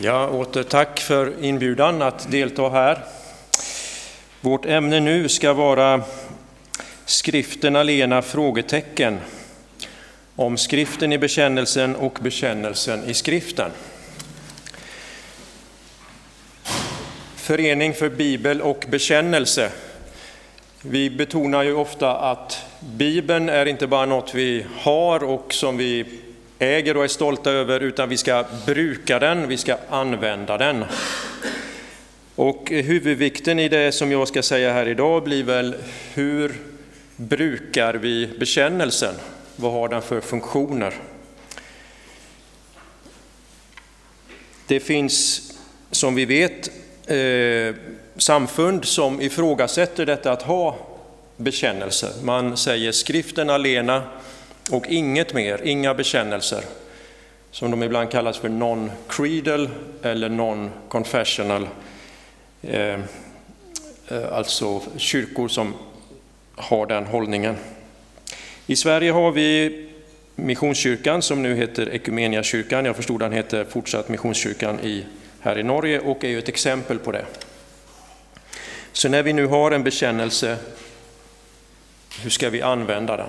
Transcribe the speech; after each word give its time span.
Ja, 0.00 0.28
åter 0.28 0.62
tack 0.62 1.00
för 1.00 1.44
inbjudan 1.44 2.02
att 2.02 2.30
delta 2.30 2.68
här. 2.68 2.98
Vårt 4.40 4.66
ämne 4.66 5.00
nu 5.00 5.28
ska 5.28 5.52
vara 5.52 6.02
skriften 7.04 7.76
alena 7.76 8.22
frågetecken 8.22 9.20
om 10.36 10.56
skriften 10.56 11.12
i 11.12 11.18
bekännelsen 11.18 11.96
och 11.96 12.18
bekännelsen 12.22 13.04
i 13.04 13.14
skriften. 13.14 13.70
Förening 17.36 17.94
för 17.94 18.08
bibel 18.08 18.62
och 18.62 18.84
bekännelse. 18.88 19.70
Vi 20.82 21.10
betonar 21.10 21.62
ju 21.62 21.74
ofta 21.74 22.16
att 22.16 22.64
Bibeln 22.80 23.48
är 23.48 23.66
inte 23.66 23.86
bara 23.86 24.06
något 24.06 24.34
vi 24.34 24.66
har 24.78 25.24
och 25.24 25.54
som 25.54 25.76
vi 25.76 26.20
äger 26.58 26.96
och 26.96 27.04
är 27.04 27.08
stolta 27.08 27.50
över, 27.50 27.80
utan 27.80 28.08
vi 28.08 28.16
ska 28.16 28.44
bruka 28.66 29.18
den, 29.18 29.48
vi 29.48 29.56
ska 29.56 29.76
använda 29.90 30.58
den. 30.58 30.84
Och 32.34 32.70
huvudvikten 32.70 33.58
i 33.58 33.68
det 33.68 33.92
som 33.92 34.12
jag 34.12 34.28
ska 34.28 34.42
säga 34.42 34.72
här 34.72 34.88
idag 34.88 35.24
blir 35.24 35.44
väl 35.44 35.74
hur 36.14 36.52
brukar 37.16 37.94
vi 37.94 38.26
bekännelsen? 38.38 39.14
Vad 39.56 39.72
har 39.72 39.88
den 39.88 40.02
för 40.02 40.20
funktioner? 40.20 40.94
Det 44.66 44.80
finns, 44.80 45.42
som 45.90 46.14
vi 46.14 46.24
vet, 46.24 46.70
eh, 47.06 47.74
samfund 48.16 48.84
som 48.84 49.20
ifrågasätter 49.20 50.06
detta 50.06 50.32
att 50.32 50.42
ha 50.42 50.76
bekännelse. 51.36 52.12
Man 52.22 52.56
säger 52.56 52.92
skriften 52.92 53.50
alena 53.50 54.02
och 54.70 54.86
inget 54.86 55.34
mer, 55.34 55.60
inga 55.64 55.94
bekännelser, 55.94 56.64
som 57.50 57.70
de 57.70 57.82
ibland 57.82 58.10
kallas 58.10 58.38
för 58.38 58.48
non-creedal 58.48 59.68
eller 60.02 60.28
non-confessional, 60.28 61.68
eh, 62.62 63.00
eh, 64.08 64.32
alltså 64.32 64.82
kyrkor 64.96 65.48
som 65.48 65.74
har 66.56 66.86
den 66.86 67.06
hållningen. 67.06 67.56
I 68.66 68.76
Sverige 68.76 69.12
har 69.12 69.32
vi 69.32 69.80
Missionskyrkan 70.36 71.22
som 71.22 71.42
nu 71.42 71.56
heter 71.56 71.94
Ekumeniakyrkan, 71.94 72.84
jag 72.84 72.96
förstod 72.96 73.20
den 73.20 73.32
heter 73.32 73.64
fortsatt 73.64 74.08
Missionskyrkan 74.08 74.80
i, 74.80 75.04
här 75.40 75.58
i 75.58 75.62
Norge 75.62 76.00
och 76.00 76.24
är 76.24 76.28
ju 76.28 76.38
ett 76.38 76.48
exempel 76.48 76.98
på 76.98 77.12
det. 77.12 77.24
Så 78.92 79.08
när 79.08 79.22
vi 79.22 79.32
nu 79.32 79.46
har 79.46 79.70
en 79.70 79.84
bekännelse, 79.84 80.56
hur 82.22 82.30
ska 82.30 82.50
vi 82.50 82.62
använda 82.62 83.16
den? 83.16 83.28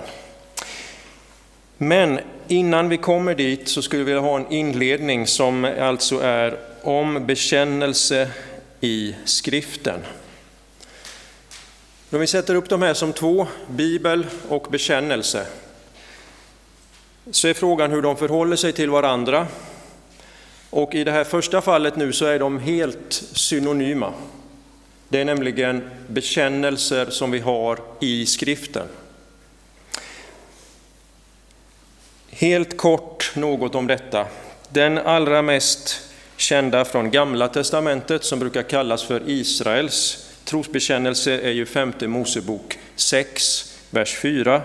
Men 1.78 2.20
innan 2.48 2.88
vi 2.88 2.96
kommer 2.96 3.34
dit 3.34 3.68
så 3.68 3.82
skulle 3.82 4.04
vi 4.04 4.12
vilja 4.12 4.20
ha 4.20 4.36
en 4.36 4.52
inledning 4.52 5.26
som 5.26 5.64
alltså 5.64 6.18
är 6.18 6.58
om 6.82 7.26
bekännelse 7.26 8.30
i 8.80 9.14
skriften. 9.24 10.00
Om 12.10 12.20
vi 12.20 12.26
sätter 12.26 12.54
upp 12.54 12.68
de 12.68 12.82
här 12.82 12.94
som 12.94 13.12
två, 13.12 13.46
bibel 13.68 14.26
och 14.48 14.66
bekännelse, 14.70 15.46
så 17.30 17.48
är 17.48 17.54
frågan 17.54 17.90
hur 17.90 18.02
de 18.02 18.16
förhåller 18.16 18.56
sig 18.56 18.72
till 18.72 18.90
varandra. 18.90 19.46
Och 20.70 20.94
i 20.94 21.04
det 21.04 21.12
här 21.12 21.24
första 21.24 21.60
fallet 21.60 21.96
nu 21.96 22.12
så 22.12 22.24
är 22.24 22.38
de 22.38 22.58
helt 22.58 23.12
synonyma. 23.32 24.12
Det 25.08 25.20
är 25.20 25.24
nämligen 25.24 25.90
bekännelser 26.08 27.10
som 27.10 27.30
vi 27.30 27.38
har 27.38 27.78
i 28.00 28.26
skriften. 28.26 28.86
Helt 32.38 32.76
kort 32.76 33.36
något 33.36 33.74
om 33.74 33.86
detta. 33.86 34.26
Den 34.68 34.98
allra 34.98 35.42
mest 35.42 36.00
kända 36.36 36.84
från 36.84 37.10
Gamla 37.10 37.48
testamentet 37.48 38.24
som 38.24 38.38
brukar 38.38 38.62
kallas 38.62 39.04
för 39.04 39.22
Israels 39.26 40.28
trosbekännelse 40.44 41.40
är 41.40 41.50
ju 41.50 41.66
femte 41.66 42.08
Mosebok 42.08 42.78
6, 42.96 43.74
vers 43.90 44.14
4. 44.14 44.62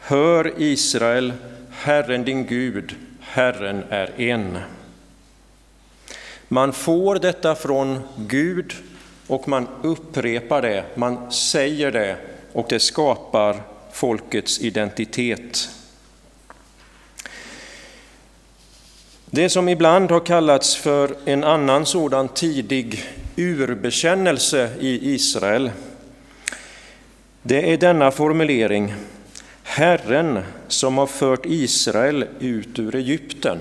Hör 0.00 0.52
Israel, 0.56 1.32
Herren 1.70 2.24
din 2.24 2.46
Gud, 2.46 2.94
Herren 3.20 3.84
är 3.90 4.20
en. 4.20 4.58
Man 6.48 6.72
får 6.72 7.18
detta 7.18 7.54
från 7.54 8.00
Gud 8.16 8.72
och 9.26 9.48
man 9.48 9.68
upprepar 9.82 10.62
det, 10.62 10.84
man 10.94 11.32
säger 11.32 11.92
det 11.92 12.16
och 12.52 12.66
det 12.68 12.80
skapar 12.80 13.62
folkets 13.92 14.60
identitet. 14.60 15.68
Det 19.30 19.48
som 19.48 19.68
ibland 19.68 20.10
har 20.10 20.20
kallats 20.20 20.76
för 20.76 21.16
en 21.24 21.44
annan 21.44 21.86
sådan 21.86 22.28
tidig 22.28 23.04
urbekännelse 23.36 24.70
i 24.80 25.14
Israel, 25.14 25.70
det 27.42 27.72
är 27.72 27.76
denna 27.76 28.10
formulering, 28.10 28.94
Herren 29.62 30.42
som 30.68 30.98
har 30.98 31.06
fört 31.06 31.46
Israel 31.46 32.24
ut 32.40 32.78
ur 32.78 32.94
Egypten. 32.94 33.58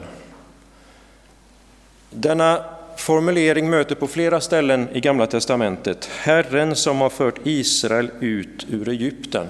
Denna 2.09 2.63
formulering 2.97 3.69
möter 3.69 3.95
på 3.95 4.07
flera 4.07 4.41
ställen 4.41 4.87
i 4.93 4.99
Gamla 4.99 5.27
testamentet, 5.27 6.09
Herren 6.17 6.75
som 6.75 7.01
har 7.01 7.09
fört 7.09 7.39
Israel 7.43 8.09
ut 8.19 8.65
ur 8.69 8.89
Egypten. 8.89 9.47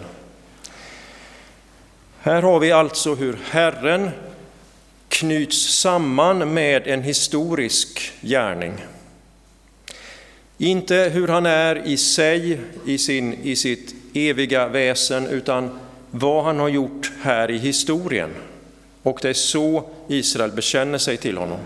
Här 2.19 2.41
har 2.41 2.59
vi 2.59 2.71
alltså 2.71 3.15
hur 3.15 3.39
Herren 3.49 4.11
knyts 5.19 5.79
samman 5.79 6.53
med 6.53 6.87
en 6.87 7.03
historisk 7.03 8.11
gärning. 8.21 8.73
Inte 10.57 10.95
hur 10.95 11.27
han 11.27 11.45
är 11.45 11.87
i 11.87 11.97
sig, 11.97 12.59
i, 12.85 12.97
sin, 12.97 13.33
i 13.33 13.55
sitt 13.55 13.95
eviga 14.13 14.67
väsen, 14.67 15.27
utan 15.27 15.79
vad 16.11 16.43
han 16.43 16.59
har 16.59 16.69
gjort 16.69 17.11
här 17.21 17.51
i 17.51 17.57
historien. 17.57 18.29
Och 19.03 19.19
det 19.21 19.29
är 19.29 19.33
så 19.33 19.89
Israel 20.07 20.51
bekänner 20.51 20.97
sig 20.97 21.17
till 21.17 21.37
honom. 21.37 21.59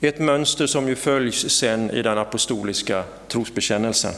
Ett 0.00 0.18
mönster 0.18 0.66
som 0.66 0.88
ju 0.88 0.94
följs 0.94 1.50
sen 1.50 1.90
i 1.90 2.02
den 2.02 2.18
apostoliska 2.18 3.04
trosbekännelsen. 3.28 4.12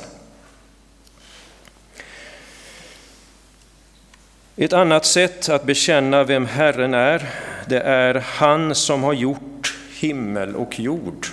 Ett 4.59 4.73
annat 4.73 5.05
sätt 5.05 5.49
att 5.49 5.65
bekänna 5.65 6.25
vem 6.25 6.47
Herren 6.47 6.95
är, 6.95 7.29
det 7.67 7.81
är 7.81 8.15
han 8.15 8.75
som 8.75 9.03
har 9.03 9.13
gjort 9.13 9.75
himmel 10.01 10.57
och 10.57 10.81
jord. 10.81 11.27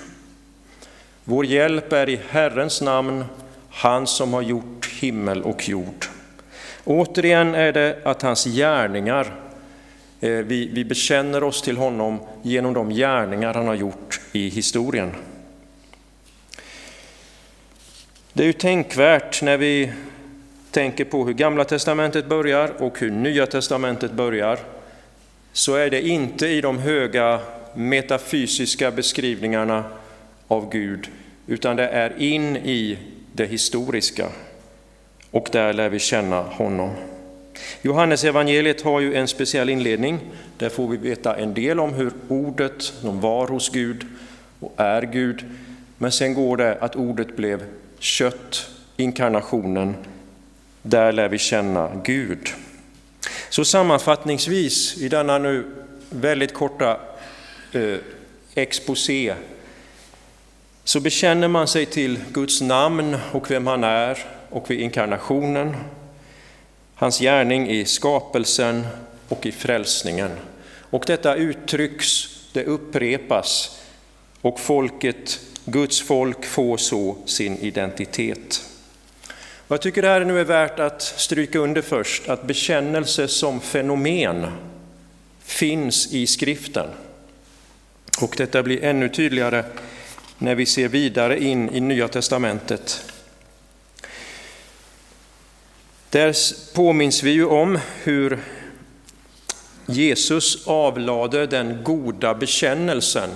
Vår 1.23 1.45
hjälp 1.45 1.93
är 1.93 2.09
i 2.09 2.19
Herrens 2.29 2.81
namn, 2.81 3.25
han 3.69 4.07
som 4.07 4.33
har 4.33 4.41
gjort 4.41 4.89
himmel 4.99 5.41
och 5.41 5.69
jord. 5.69 6.05
Återigen 6.83 7.55
är 7.55 7.71
det 7.71 7.99
att 8.03 8.21
hans 8.21 8.45
gärningar, 8.45 9.33
eh, 10.21 10.29
vi, 10.29 10.69
vi 10.73 10.85
bekänner 10.85 11.43
oss 11.43 11.61
till 11.61 11.77
honom 11.77 12.19
genom 12.41 12.73
de 12.73 12.89
gärningar 12.89 13.53
han 13.53 13.67
har 13.67 13.75
gjort 13.75 14.21
i 14.31 14.49
historien. 14.49 15.11
Det 18.33 18.43
är 18.43 18.47
ju 18.47 18.53
tänkvärt 18.53 19.41
när 19.41 19.57
vi 19.57 19.91
tänker 20.73 21.05
på 21.05 21.25
hur 21.25 21.33
Gamla 21.33 21.63
testamentet 21.63 22.25
börjar 22.25 22.71
och 22.81 22.99
hur 22.99 23.11
Nya 23.11 23.45
testamentet 23.45 24.11
börjar, 24.11 24.59
så 25.53 25.75
är 25.75 25.89
det 25.89 26.01
inte 26.01 26.47
i 26.47 26.61
de 26.61 26.79
höga 26.79 27.39
metafysiska 27.73 28.91
beskrivningarna 28.91 29.83
av 30.47 30.71
Gud, 30.71 31.07
utan 31.47 31.75
det 31.75 31.87
är 31.87 32.21
in 32.21 32.57
i 32.57 32.97
det 33.33 33.45
historiska. 33.45 34.27
Och 35.31 35.49
där 35.51 35.73
lär 35.73 35.89
vi 35.89 35.99
känna 35.99 36.41
honom. 36.41 36.89
Johannes 37.81 38.23
evangeliet 38.23 38.81
har 38.81 38.99
ju 38.99 39.15
en 39.15 39.27
speciell 39.27 39.69
inledning. 39.69 40.19
Där 40.57 40.69
får 40.69 40.87
vi 40.87 40.97
veta 40.97 41.35
en 41.35 41.53
del 41.53 41.79
om 41.79 41.93
hur 41.93 42.11
ordet 42.27 42.81
som 42.81 43.21
var 43.21 43.47
hos 43.47 43.69
Gud 43.69 44.05
och 44.59 44.73
är 44.77 45.01
Gud. 45.01 45.45
Men 45.97 46.11
sen 46.11 46.33
går 46.33 46.57
det 46.57 46.77
att 46.81 46.95
ordet 46.95 47.35
blev 47.35 47.63
kött, 47.99 48.69
inkarnationen, 48.97 49.95
där 50.83 51.11
lär 51.11 51.29
vi 51.29 51.37
känna 51.37 52.01
Gud. 52.03 52.49
Så 53.49 53.65
sammanfattningsvis 53.65 54.97
i 54.97 55.09
denna 55.09 55.37
nu 55.37 55.65
väldigt 56.09 56.53
korta 56.53 56.99
eh, 57.71 57.97
exposé 58.55 59.33
så 60.83 60.99
bekänner 60.99 61.47
man 61.47 61.67
sig 61.67 61.85
till 61.85 62.19
Guds 62.31 62.61
namn 62.61 63.17
och 63.31 63.51
vem 63.51 63.67
han 63.67 63.83
är 63.83 64.25
och 64.49 64.71
vid 64.71 64.79
inkarnationen, 64.79 65.75
hans 66.95 67.19
gärning 67.19 67.69
i 67.69 67.85
skapelsen 67.85 68.87
och 69.29 69.45
i 69.45 69.51
frälsningen. 69.51 70.31
Och 70.79 71.03
detta 71.07 71.35
uttrycks, 71.35 72.29
det 72.53 72.63
upprepas 72.63 73.81
och 74.41 74.59
folket, 74.59 75.39
Guds 75.65 76.01
folk 76.01 76.45
får 76.45 76.77
så 76.77 77.15
sin 77.25 77.57
identitet. 77.57 78.65
Jag 79.67 79.81
tycker 79.81 80.01
det 80.01 80.07
här 80.07 80.25
nu 80.25 80.39
är 80.39 80.43
värt 80.43 80.79
att 80.79 81.01
stryka 81.01 81.59
under 81.59 81.81
först, 81.81 82.29
att 82.29 82.43
bekännelse 82.43 83.27
som 83.27 83.61
fenomen 83.61 84.47
finns 85.43 86.13
i 86.13 86.27
skriften. 86.27 86.87
Och 88.21 88.33
detta 88.37 88.63
blir 88.63 88.83
ännu 88.83 89.09
tydligare 89.09 89.63
när 90.37 90.55
vi 90.55 90.65
ser 90.65 90.87
vidare 90.87 91.43
in 91.43 91.69
i 91.69 91.79
Nya 91.79 92.07
Testamentet. 92.07 93.11
Där 96.09 96.35
påminns 96.73 97.23
vi 97.23 97.31
ju 97.31 97.45
om 97.45 97.79
hur 98.03 98.39
Jesus 99.85 100.67
avlade 100.67 101.47
den 101.47 101.83
goda 101.83 102.33
bekännelsen 102.33 103.29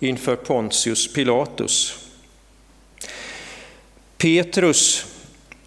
inför 0.00 0.36
Pontius 0.36 1.12
Pilatus. 1.12 1.98
Petrus 4.18 5.06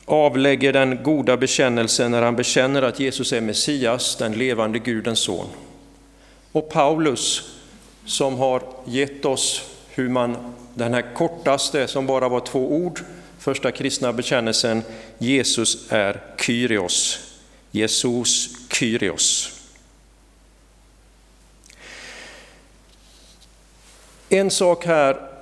avlägger 0.06 0.74
den 0.74 1.04
goda 1.04 1.38
bekännelsen 1.38 2.12
när 2.12 2.22
han 2.22 2.36
bekänner 2.36 2.82
att 2.82 3.00
Jesus 3.00 3.34
är 3.34 3.42
Messias, 3.42 4.16
den 4.16 4.34
levande 4.34 4.80
Gudens 4.80 5.20
son. 5.20 5.48
Och 6.52 6.70
Paulus 6.70 7.54
som 8.06 8.36
har 8.36 8.64
gett 8.86 9.26
oss 9.26 9.70
hur 9.90 10.10
man, 10.10 10.54
den 10.74 10.94
här 10.94 11.14
kortaste 11.16 11.88
som 11.88 12.08
bara 12.08 12.30
var 12.30 12.40
två 12.40 12.72
ord, 12.72 13.00
första 13.40 13.72
kristna 13.72 14.14
bekännelsen, 14.14 14.84
Jesus 15.18 15.92
är 15.92 16.22
Kyrios. 16.38 17.20
Jesus 17.72 18.50
Kyrios. 18.72 19.60
En 24.30 24.52
sak 24.52 24.86
här 24.86 25.33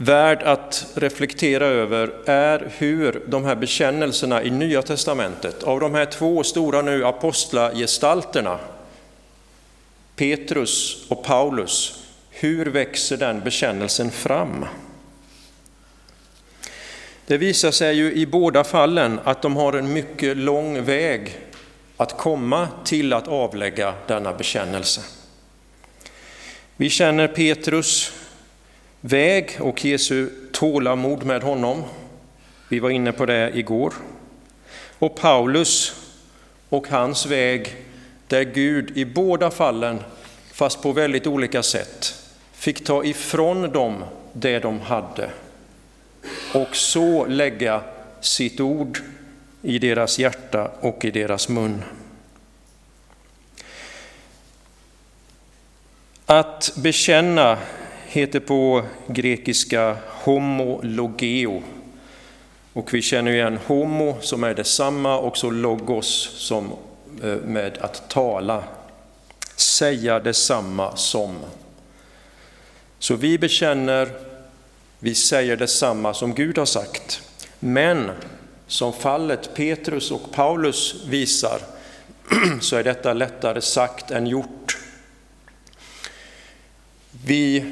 värd 0.00 0.42
att 0.42 0.86
reflektera 0.94 1.66
över 1.66 2.12
är 2.26 2.72
hur 2.78 3.22
de 3.26 3.44
här 3.44 3.56
bekännelserna 3.56 4.42
i 4.42 4.50
Nya 4.50 4.82
Testamentet, 4.82 5.62
av 5.62 5.80
de 5.80 5.94
här 5.94 6.06
två 6.06 6.42
stora 6.42 6.82
nu 6.82 7.06
apostlagestalterna, 7.06 8.58
Petrus 10.16 11.06
och 11.10 11.24
Paulus, 11.24 12.04
hur 12.30 12.66
växer 12.66 13.16
den 13.16 13.40
bekännelsen 13.40 14.10
fram? 14.10 14.66
Det 17.26 17.38
visar 17.38 17.70
sig 17.70 17.96
ju 17.96 18.12
i 18.12 18.26
båda 18.26 18.64
fallen 18.64 19.20
att 19.24 19.42
de 19.42 19.56
har 19.56 19.72
en 19.72 19.92
mycket 19.92 20.36
lång 20.36 20.84
väg 20.84 21.38
att 21.96 22.18
komma 22.18 22.68
till 22.84 23.12
att 23.12 23.28
avlägga 23.28 23.94
denna 24.06 24.32
bekännelse. 24.32 25.00
Vi 26.76 26.90
känner 26.90 27.28
Petrus 27.28 28.12
väg 29.00 29.56
och 29.60 29.84
Jesu 29.84 30.28
tålamod 30.52 31.24
med 31.24 31.42
honom. 31.42 31.84
Vi 32.68 32.78
var 32.78 32.90
inne 32.90 33.12
på 33.12 33.26
det 33.26 33.50
igår. 33.54 33.94
Och 34.98 35.16
Paulus 35.16 35.94
och 36.68 36.88
hans 36.88 37.26
väg 37.26 37.76
där 38.26 38.42
Gud 38.42 38.98
i 38.98 39.04
båda 39.04 39.50
fallen, 39.50 40.02
fast 40.52 40.82
på 40.82 40.92
väldigt 40.92 41.26
olika 41.26 41.62
sätt, 41.62 42.14
fick 42.52 42.84
ta 42.84 43.04
ifrån 43.04 43.72
dem 43.72 44.04
det 44.32 44.58
de 44.58 44.80
hade 44.80 45.30
och 46.54 46.76
så 46.76 47.26
lägga 47.26 47.80
sitt 48.20 48.60
ord 48.60 48.98
i 49.62 49.78
deras 49.78 50.18
hjärta 50.18 50.70
och 50.80 51.04
i 51.04 51.10
deras 51.10 51.48
mun. 51.48 51.82
Att 56.26 56.72
bekänna 56.76 57.58
heter 58.12 58.40
på 58.40 58.82
grekiska 59.06 59.96
homo 60.06 60.80
logeo. 60.82 61.62
Och 62.72 62.94
vi 62.94 63.02
känner 63.02 63.32
igen 63.32 63.58
homo 63.66 64.16
som 64.20 64.44
är 64.44 64.54
detsamma 64.54 65.18
och 65.18 65.36
så 65.36 65.50
logos 65.50 66.06
som 66.36 66.72
eh, 67.22 67.36
med 67.36 67.78
att 67.78 68.08
tala, 68.08 68.64
säga 69.56 70.20
detsamma 70.20 70.96
som. 70.96 71.36
Så 72.98 73.16
vi 73.16 73.38
bekänner, 73.38 74.08
vi 74.98 75.14
säger 75.14 75.56
detsamma 75.56 76.14
som 76.14 76.34
Gud 76.34 76.58
har 76.58 76.66
sagt. 76.66 77.22
Men 77.60 78.10
som 78.66 78.92
fallet 78.92 79.54
Petrus 79.54 80.10
och 80.10 80.32
Paulus 80.32 81.04
visar 81.08 81.60
så 82.60 82.76
är 82.76 82.84
detta 82.84 83.12
lättare 83.12 83.60
sagt 83.60 84.10
än 84.10 84.26
gjort. 84.26 84.76
Vi 87.24 87.64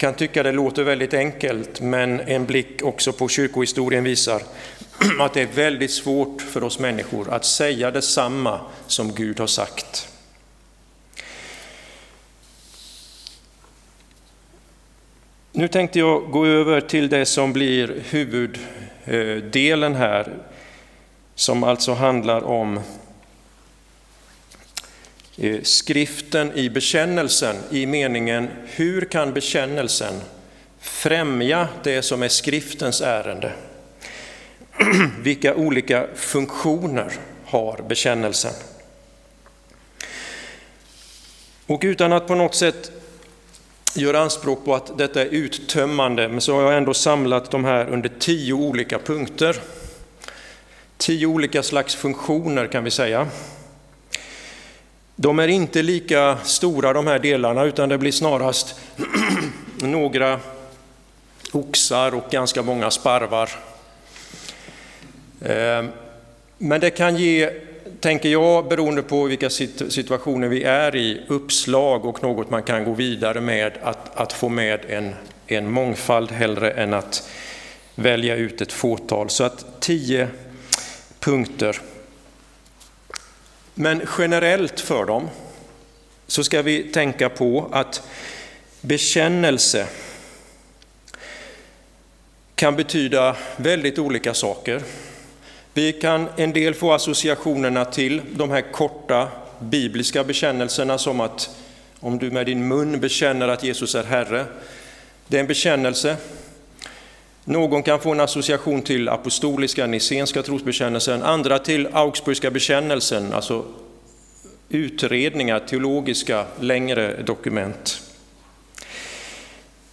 kan 0.00 0.14
tycka 0.14 0.42
det 0.42 0.52
låter 0.52 0.82
väldigt 0.82 1.14
enkelt, 1.14 1.80
men 1.80 2.20
en 2.20 2.46
blick 2.46 2.82
också 2.82 3.12
på 3.12 3.28
kyrkohistorien 3.28 4.04
visar 4.04 4.42
att 5.20 5.34
det 5.34 5.42
är 5.42 5.46
väldigt 5.46 5.90
svårt 5.90 6.42
för 6.42 6.64
oss 6.64 6.78
människor 6.78 7.30
att 7.30 7.44
säga 7.44 7.90
detsamma 7.90 8.60
som 8.86 9.14
Gud 9.14 9.40
har 9.40 9.46
sagt. 9.46 10.08
Nu 15.52 15.68
tänkte 15.68 15.98
jag 15.98 16.30
gå 16.30 16.46
över 16.46 16.80
till 16.80 17.08
det 17.08 17.26
som 17.26 17.52
blir 17.52 18.02
huvuddelen 18.10 19.94
här, 19.94 20.32
som 21.34 21.64
alltså 21.64 21.92
handlar 21.92 22.44
om 22.44 22.80
skriften 25.62 26.52
i 26.54 26.70
bekännelsen 26.70 27.56
i 27.70 27.86
meningen 27.86 28.48
hur 28.64 29.04
kan 29.04 29.32
bekännelsen 29.32 30.14
främja 30.80 31.68
det 31.82 32.02
som 32.02 32.22
är 32.22 32.28
skriftens 32.28 33.00
ärende? 33.00 33.52
Vilka 35.22 35.54
olika 35.54 36.06
funktioner 36.14 37.12
har 37.44 37.84
bekännelsen? 37.88 38.52
Och 41.66 41.80
utan 41.84 42.12
att 42.12 42.26
på 42.26 42.34
något 42.34 42.54
sätt 42.54 42.92
göra 43.94 44.20
anspråk 44.20 44.64
på 44.64 44.74
att 44.74 44.98
detta 44.98 45.22
är 45.22 45.26
uttömmande, 45.26 46.28
men 46.28 46.40
så 46.40 46.54
har 46.54 46.62
jag 46.62 46.76
ändå 46.76 46.94
samlat 46.94 47.50
de 47.50 47.64
här 47.64 47.88
under 47.88 48.10
tio 48.18 48.52
olika 48.52 48.98
punkter. 48.98 49.56
Tio 50.96 51.26
olika 51.26 51.62
slags 51.62 51.94
funktioner 51.94 52.66
kan 52.66 52.84
vi 52.84 52.90
säga. 52.90 53.28
De 55.22 55.38
är 55.38 55.48
inte 55.48 55.82
lika 55.82 56.38
stora 56.44 56.92
de 56.92 57.06
här 57.06 57.18
delarna 57.18 57.64
utan 57.64 57.88
det 57.88 57.98
blir 57.98 58.12
snarast 58.12 58.80
några 59.82 60.40
oxar 61.52 62.14
och 62.14 62.30
ganska 62.30 62.62
många 62.62 62.90
sparvar. 62.90 63.50
Ehm, 65.44 65.88
men 66.58 66.80
det 66.80 66.90
kan 66.90 67.16
ge, 67.16 67.50
tänker 68.00 68.28
jag, 68.28 68.68
beroende 68.68 69.02
på 69.02 69.24
vilka 69.24 69.50
situationer 69.50 70.48
vi 70.48 70.62
är 70.62 70.96
i, 70.96 71.20
uppslag 71.28 72.04
och 72.04 72.22
något 72.22 72.50
man 72.50 72.62
kan 72.62 72.84
gå 72.84 72.92
vidare 72.92 73.40
med 73.40 73.72
att, 73.82 74.16
att 74.16 74.32
få 74.32 74.48
med 74.48 74.80
en, 74.88 75.14
en 75.46 75.70
mångfald 75.70 76.32
hellre 76.32 76.70
än 76.70 76.94
att 76.94 77.28
välja 77.94 78.36
ut 78.36 78.60
ett 78.60 78.72
fåtal. 78.72 79.30
Så 79.30 79.44
att 79.44 79.80
tio 79.80 80.28
punkter 81.18 81.80
men 83.80 84.02
generellt 84.18 84.80
för 84.80 85.04
dem 85.04 85.28
så 86.26 86.44
ska 86.44 86.62
vi 86.62 86.82
tänka 86.82 87.28
på 87.28 87.68
att 87.72 88.02
bekännelse 88.80 89.86
kan 92.54 92.76
betyda 92.76 93.36
väldigt 93.56 93.98
olika 93.98 94.34
saker. 94.34 94.82
Vi 95.74 95.92
kan 95.92 96.28
en 96.36 96.52
del 96.52 96.74
få 96.74 96.92
associationerna 96.92 97.84
till 97.84 98.22
de 98.32 98.50
här 98.50 98.72
korta 98.72 99.28
bibliska 99.58 100.24
bekännelserna 100.24 100.98
som 100.98 101.20
att 101.20 101.50
om 102.00 102.18
du 102.18 102.30
med 102.30 102.46
din 102.46 102.68
mun 102.68 103.00
bekänner 103.00 103.48
att 103.48 103.64
Jesus 103.64 103.94
är 103.94 104.04
Herre, 104.04 104.44
det 105.26 105.36
är 105.36 105.40
en 105.40 105.46
bekännelse. 105.46 106.16
Någon 107.44 107.82
kan 107.82 108.00
få 108.00 108.12
en 108.12 108.20
association 108.20 108.82
till 108.82 109.08
apostoliska, 109.08 109.86
nicenska 109.86 110.42
trosbekännelsen, 110.42 111.22
andra 111.22 111.58
till 111.58 111.88
Augsburgska 111.92 112.50
bekännelsen, 112.50 113.32
alltså 113.32 113.64
utredningar, 114.68 115.58
teologiska, 115.58 116.44
längre 116.60 117.22
dokument. 117.22 118.02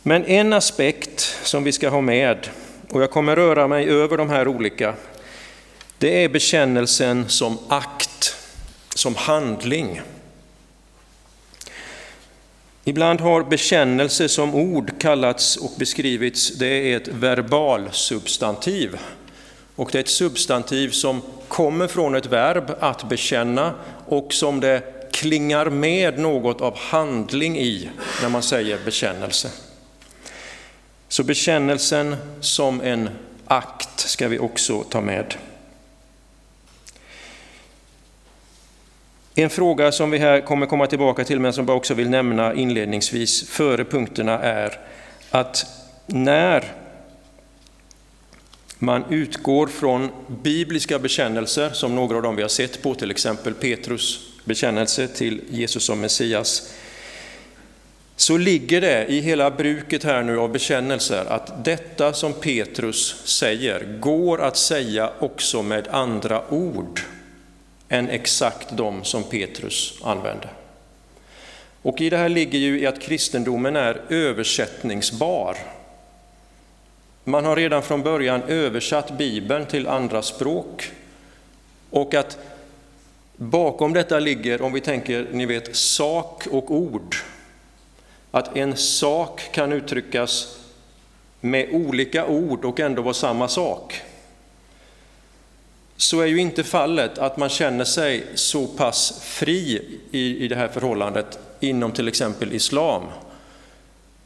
Men 0.04 0.25
en 0.25 0.54
aspekt 0.54 1.20
som 1.44 1.63
vi 1.63 1.72
ska 1.72 1.89
ha 1.89 2.01
med, 2.01 2.48
och 2.89 3.01
jag 3.01 3.12
kommer 3.12 3.36
röra 3.36 3.68
mig 3.68 3.89
över 3.89 4.18
de 4.18 4.30
här 4.30 4.48
olika, 4.48 4.94
det 5.98 6.24
är 6.24 6.30
bekännelsen 6.30 7.30
som 7.30 7.58
akt, 7.68 8.36
som 8.96 9.16
handling. 9.16 10.01
Ibland 12.88 13.22
har 13.22 13.44
bekännelse 13.44 14.29
som 14.29 14.56
ord 14.56 14.91
kallats 15.00 15.58
och 15.58 15.72
beskrivits, 15.77 16.50
det 16.50 16.67
är 16.67 16.98
ett 16.98 17.08
verbalsubstantiv. 17.08 18.98
Och 19.75 19.89
det 19.91 19.98
är 19.98 20.00
ett 20.00 20.08
substantiv 20.10 20.89
som 20.89 21.22
kommer 21.48 21.88
från 21.88 22.15
ett 22.15 22.25
verb 22.25 22.72
att 22.79 23.10
bekänna 23.10 23.74
och 24.06 24.34
som 24.34 24.60
det 24.60 24.82
klingar 25.12 25.70
med 25.70 26.20
något 26.20 26.62
av 26.62 26.77
handling 26.77 27.58
i 27.58 27.89
när 28.22 28.29
man 28.29 28.44
säger 28.44 28.79
bekännelse. 28.86 29.50
Så 31.08 31.24
bekännelsen 31.24 32.15
som 32.39 32.82
en 32.82 33.10
akt 33.48 34.00
ska 34.00 34.27
vi 34.27 34.39
också 34.39 34.84
ta 34.84 35.01
med. 35.01 35.36
En 39.39 39.50
fråga 39.50 39.91
som 39.91 40.12
vi 40.12 40.17
här 40.17 40.41
kommer 40.41 40.65
komma 40.65 40.88
tillbaka 40.88 41.24
till 41.24 41.39
men 41.39 41.53
som 41.53 41.67
jag 41.67 41.77
också 41.77 41.94
vill 41.94 42.10
nämna 42.10 42.53
inledningsvis. 42.53 43.50
Före 43.50 43.86
punkterna 43.86 44.39
är 44.39 44.79
att 45.32 45.65
när 46.06 46.63
man 48.79 49.03
utgår 49.10 49.67
från 49.67 50.10
bibliska 50.44 51.00
bekännelser, 51.00 51.70
som 51.70 51.96
några 51.96 52.15
av 52.15 52.22
dem 52.22 52.36
vi 52.36 52.41
har 52.41 52.50
sett 52.50 52.84
på, 52.84 52.96
till 52.96 53.12
exempel 53.12 53.53
Petrus 53.53 54.20
bekännelse 54.46 55.08
till 55.08 55.41
Jesus 55.50 55.84
som 55.84 56.01
Messias, 56.01 56.74
så 58.15 58.38
ligger 58.38 58.82
det 58.82 59.06
i 59.06 59.20
hela 59.20 59.51
bruket 59.51 60.03
här 60.03 60.24
nu 60.24 60.39
av 60.39 60.51
bekännelser 60.51 61.25
att 61.25 61.65
detta 61.65 62.13
som 62.13 62.34
Petrus 62.34 63.27
säger 63.27 63.98
går 64.00 64.41
att 64.41 64.58
säga 64.58 65.12
också 65.20 65.63
med 65.63 65.88
andra 65.88 66.41
ord 66.50 67.01
än 67.89 68.10
exakt 68.10 68.67
de 68.72 69.03
som 69.03 69.24
Petrus 69.24 70.00
använde. 70.03 70.50
Och 71.82 72.01
i 72.01 72.10
det 72.10 72.17
här 72.17 72.29
ligger 72.29 72.60
ju 72.60 72.79
i 72.79 72.86
att 72.86 73.01
kristendomen 73.01 73.75
är 73.75 74.01
översättningsbar. 74.10 75.58
Man 77.24 77.46
har 77.46 77.56
redan 77.56 77.84
från 77.84 78.03
början 78.03 78.41
översatt 78.48 79.17
Bibeln 79.17 79.65
till 79.65 79.88
andra 79.88 80.22
språk 80.22 80.91
och 81.89 82.13
att 82.13 82.38
bakom 83.36 83.94
detta 83.94 84.20
ligger, 84.20 84.62
om 84.62 84.74
vi 84.74 84.82
tänker, 84.82 85.27
ni 85.32 85.46
vet, 85.46 85.75
sak 85.75 86.48
och 86.51 86.72
ord. 86.72 87.15
Att 88.32 88.58
en 88.58 88.77
sak 88.77 89.50
kan 89.51 89.74
uttryckas 89.74 90.60
med 91.41 91.70
olika 91.72 92.25
ord 92.25 92.65
och 92.65 92.79
ändå 92.79 93.01
vara 93.01 93.13
samma 93.13 93.48
sak. 93.48 94.01
Så 95.98 96.22
är 96.22 96.25
ju 96.25 96.38
inte 96.38 96.63
fallet 96.63 97.18
att 97.18 97.38
man 97.38 97.50
känner 97.50 97.86
sig 97.86 98.24
så 98.36 98.68
pass 98.68 99.20
fri 99.24 99.82
i, 100.12 100.46
i 100.46 100.48
det 100.48 100.56
här 100.56 100.68
förhållandet 100.68 101.39
inom 101.60 101.92
till 101.92 102.08
exempel 102.08 102.54
islam, 102.54 103.04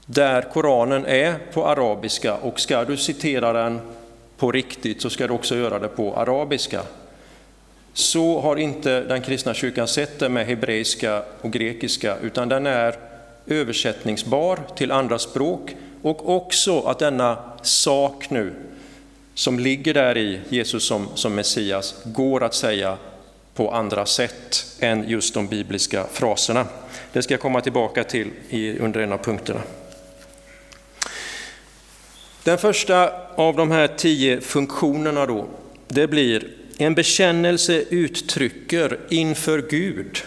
där 0.05 0.41
Koranen 0.41 1.05
är 1.05 1.35
på 1.53 1.67
arabiska 1.67 2.35
och 2.35 2.59
ska 2.59 2.83
du 2.85 2.97
citera 2.97 3.53
den 3.53 3.79
på 4.37 4.51
riktigt 4.51 5.01
så 5.01 5.09
ska 5.09 5.27
du 5.27 5.33
också 5.33 5.55
göra 5.55 5.79
det 5.79 5.87
på 5.87 6.15
arabiska. 6.15 6.81
Så 7.93 8.39
har 8.39 8.55
inte 8.55 9.01
den 9.01 9.21
kristna 9.21 9.53
kyrkan 9.53 9.87
sett 9.87 10.19
det 10.19 10.29
med 10.29 10.45
hebreiska 10.45 11.23
och 11.41 11.51
grekiska, 11.51 12.17
utan 12.21 12.49
den 12.49 12.67
är 12.67 12.95
översättningsbar 13.47 14.59
till 14.75 14.91
andra 14.91 15.19
språk 15.19 15.75
och 16.01 16.29
också 16.35 16.81
att 16.81 16.99
denna 16.99 17.37
sak 17.61 18.29
nu 18.29 18.53
som 19.33 19.59
ligger 19.59 19.93
där 19.93 20.17
i 20.17 20.39
Jesus 20.49 20.83
som, 20.83 21.07
som 21.15 21.35
Messias 21.35 21.95
går 22.05 22.43
att 22.43 22.53
säga 22.53 22.97
på 23.55 23.71
andra 23.71 24.05
sätt 24.05 24.65
än 24.79 25.09
just 25.09 25.33
de 25.33 25.47
bibliska 25.47 26.05
fraserna. 26.11 26.67
Det 27.13 27.21
ska 27.21 27.33
jag 27.33 27.41
komma 27.41 27.61
tillbaka 27.61 28.03
till 28.03 28.31
i, 28.49 28.79
under 28.79 28.99
en 28.99 29.11
av 29.11 29.17
punkterna. 29.17 29.61
Den 32.43 32.57
första 32.57 33.11
av 33.35 33.55
de 33.55 33.71
här 33.71 33.87
tio 33.87 34.41
funktionerna 34.41 35.25
då, 35.25 35.47
det 35.87 36.07
blir 36.07 36.47
en 36.77 36.95
bekännelse 36.95 37.83
uttrycker 37.89 38.99
inför 39.09 39.61
Gud 39.69 40.23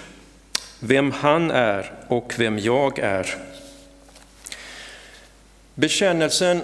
vem 0.80 1.10
han 1.10 1.50
är 1.50 1.92
och 2.08 2.34
vem 2.38 2.58
jag 2.58 2.98
är. 2.98 3.34
Bekännelsen 5.74 6.60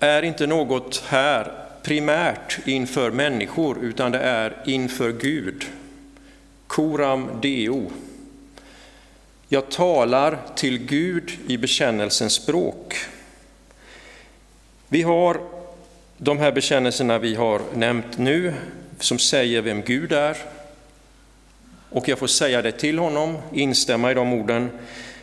är 0.00 0.22
inte 0.22 0.46
något 0.46 1.02
här 1.06 1.59
primärt 1.82 2.58
inför 2.64 3.10
människor, 3.10 3.78
utan 3.82 4.12
det 4.12 4.18
är 4.18 4.56
inför 4.66 5.12
Gud. 5.12 5.64
Coram 6.66 7.28
Deo. 7.42 7.90
Jag 9.48 9.70
talar 9.70 10.38
till 10.56 10.78
Gud 10.78 11.30
i 11.46 11.56
bekännelsens 11.56 12.32
språk. 12.32 12.96
Vi 14.88 15.02
har 15.02 15.40
de 16.16 16.38
här 16.38 16.52
bekännelserna 16.52 17.18
vi 17.18 17.34
har 17.34 17.62
nämnt 17.74 18.18
nu, 18.18 18.54
som 18.98 19.18
säger 19.18 19.62
vem 19.62 19.82
Gud 19.82 20.12
är. 20.12 20.36
Och 21.90 22.08
jag 22.08 22.18
får 22.18 22.26
säga 22.26 22.62
det 22.62 22.72
till 22.72 22.98
honom, 22.98 23.38
instämma 23.52 24.10
i 24.10 24.14
de 24.14 24.32
orden. 24.32 24.70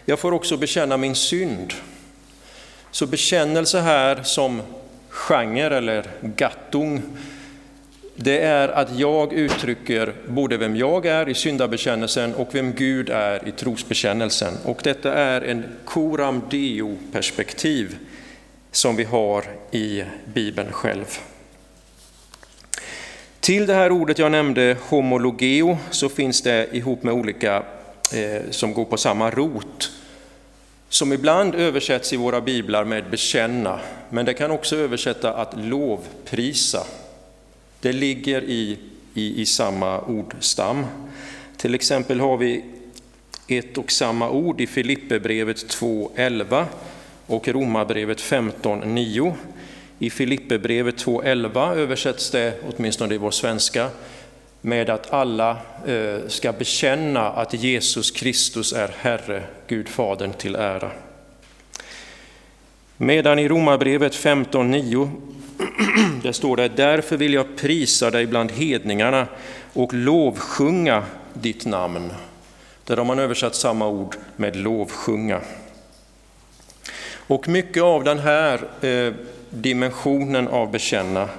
Jag 0.05 0.19
får 0.19 0.31
också 0.31 0.57
bekänna 0.57 0.97
min 0.97 1.15
synd. 1.15 1.73
Så 2.91 3.05
bekännelse 3.05 3.79
här 3.79 4.23
som 4.23 4.61
genre 5.17 5.77
eller 5.77 6.05
gattung, 6.21 7.01
det 8.15 8.39
är 8.39 8.67
att 8.67 8.99
jag 8.99 9.33
uttrycker 9.33 10.13
både 10.27 10.57
vem 10.57 10.75
jag 10.75 11.05
är 11.05 11.29
i 11.29 11.33
syndabekännelsen 11.33 12.35
och 12.35 12.55
vem 12.55 12.73
Gud 12.73 13.09
är 13.09 13.47
i 13.47 13.51
trosbekännelsen. 13.51 14.53
Och 14.65 14.79
detta 14.83 15.13
är 15.13 15.41
en 15.41 15.63
coram 15.85 16.41
deo-perspektiv 16.49 17.97
som 18.71 18.95
vi 18.95 19.03
har 19.03 19.43
i 19.71 20.03
Bibeln 20.33 20.71
själv. 20.71 21.05
Till 23.39 23.65
det 23.65 23.73
här 23.73 23.91
ordet 23.91 24.19
jag 24.19 24.31
nämnde, 24.31 24.77
homologeo, 24.89 25.77
så 25.89 26.09
finns 26.09 26.41
det 26.41 26.67
ihop 26.71 27.03
med 27.03 27.13
olika 27.13 27.63
eh, 28.13 28.41
som 28.49 28.73
går 28.73 28.85
på 28.85 28.97
samma 28.97 29.31
rot, 29.31 29.91
som 30.97 31.13
ibland 31.13 31.55
översätts 31.55 32.13
i 32.13 32.17
våra 32.17 32.41
biblar 32.41 32.85
med 32.85 33.09
bekänna, 33.09 33.79
men 34.09 34.25
det 34.25 34.33
kan 34.33 34.51
också 34.51 34.75
översätta 34.75 35.33
att 35.33 35.59
lovprisa. 35.59 36.83
Det 37.79 37.93
ligger 37.93 38.41
i, 38.41 38.77
i, 39.13 39.41
i 39.41 39.45
samma 39.45 40.01
ordstam. 40.01 40.85
Till 41.57 41.75
exempel 41.75 42.19
har 42.19 42.37
vi 42.37 42.63
ett 43.47 43.77
och 43.77 43.91
samma 43.91 44.29
ord 44.29 44.61
i 44.61 44.67
Filipperbrevet 44.67 45.57
2.11 45.57 46.65
och 47.27 47.47
Romarbrevet 47.47 48.21
15.9. 48.21 49.33
I 49.99 50.09
Filipperbrevet 50.09 51.05
2.11 51.05 51.75
översätts 51.75 52.31
det, 52.31 52.53
åtminstone 52.69 53.15
i 53.15 53.17
vår 53.17 53.31
svenska, 53.31 53.89
med 54.61 54.89
att 54.89 55.13
alla 55.13 55.57
eh, 55.85 56.27
ska 56.27 56.51
bekänna 56.51 57.29
att 57.29 57.53
Jesus 57.53 58.11
Kristus 58.11 58.73
är 58.73 58.91
Herre, 58.97 59.43
Gud 59.67 59.89
Fadern 59.89 60.33
till 60.33 60.55
ära. 60.55 60.91
Medan 62.97 63.39
i 63.39 63.47
Romarbrevet 63.47 64.13
15.9 64.13 65.09
där 66.23 66.31
står 66.31 66.57
det, 66.57 66.67
därför 66.67 67.17
vill 67.17 67.33
jag 67.33 67.57
prisa 67.57 68.11
dig 68.11 68.25
bland 68.25 68.51
hedningarna 68.51 69.27
och 69.73 69.93
lovsjunga 69.93 71.03
ditt 71.33 71.65
namn. 71.65 72.13
Där 72.83 72.97
har 72.97 73.05
man 73.05 73.19
översatt 73.19 73.55
samma 73.55 73.87
ord 73.87 74.15
med 74.35 74.55
lovsjunga. 74.55 75.41
Och 77.15 77.47
mycket 77.47 77.83
av 77.83 78.03
den 78.03 78.19
här 78.19 78.61
eh, 78.81 79.13
dimensionen 79.49 80.47
av 80.47 80.71
bekänna 80.71 81.29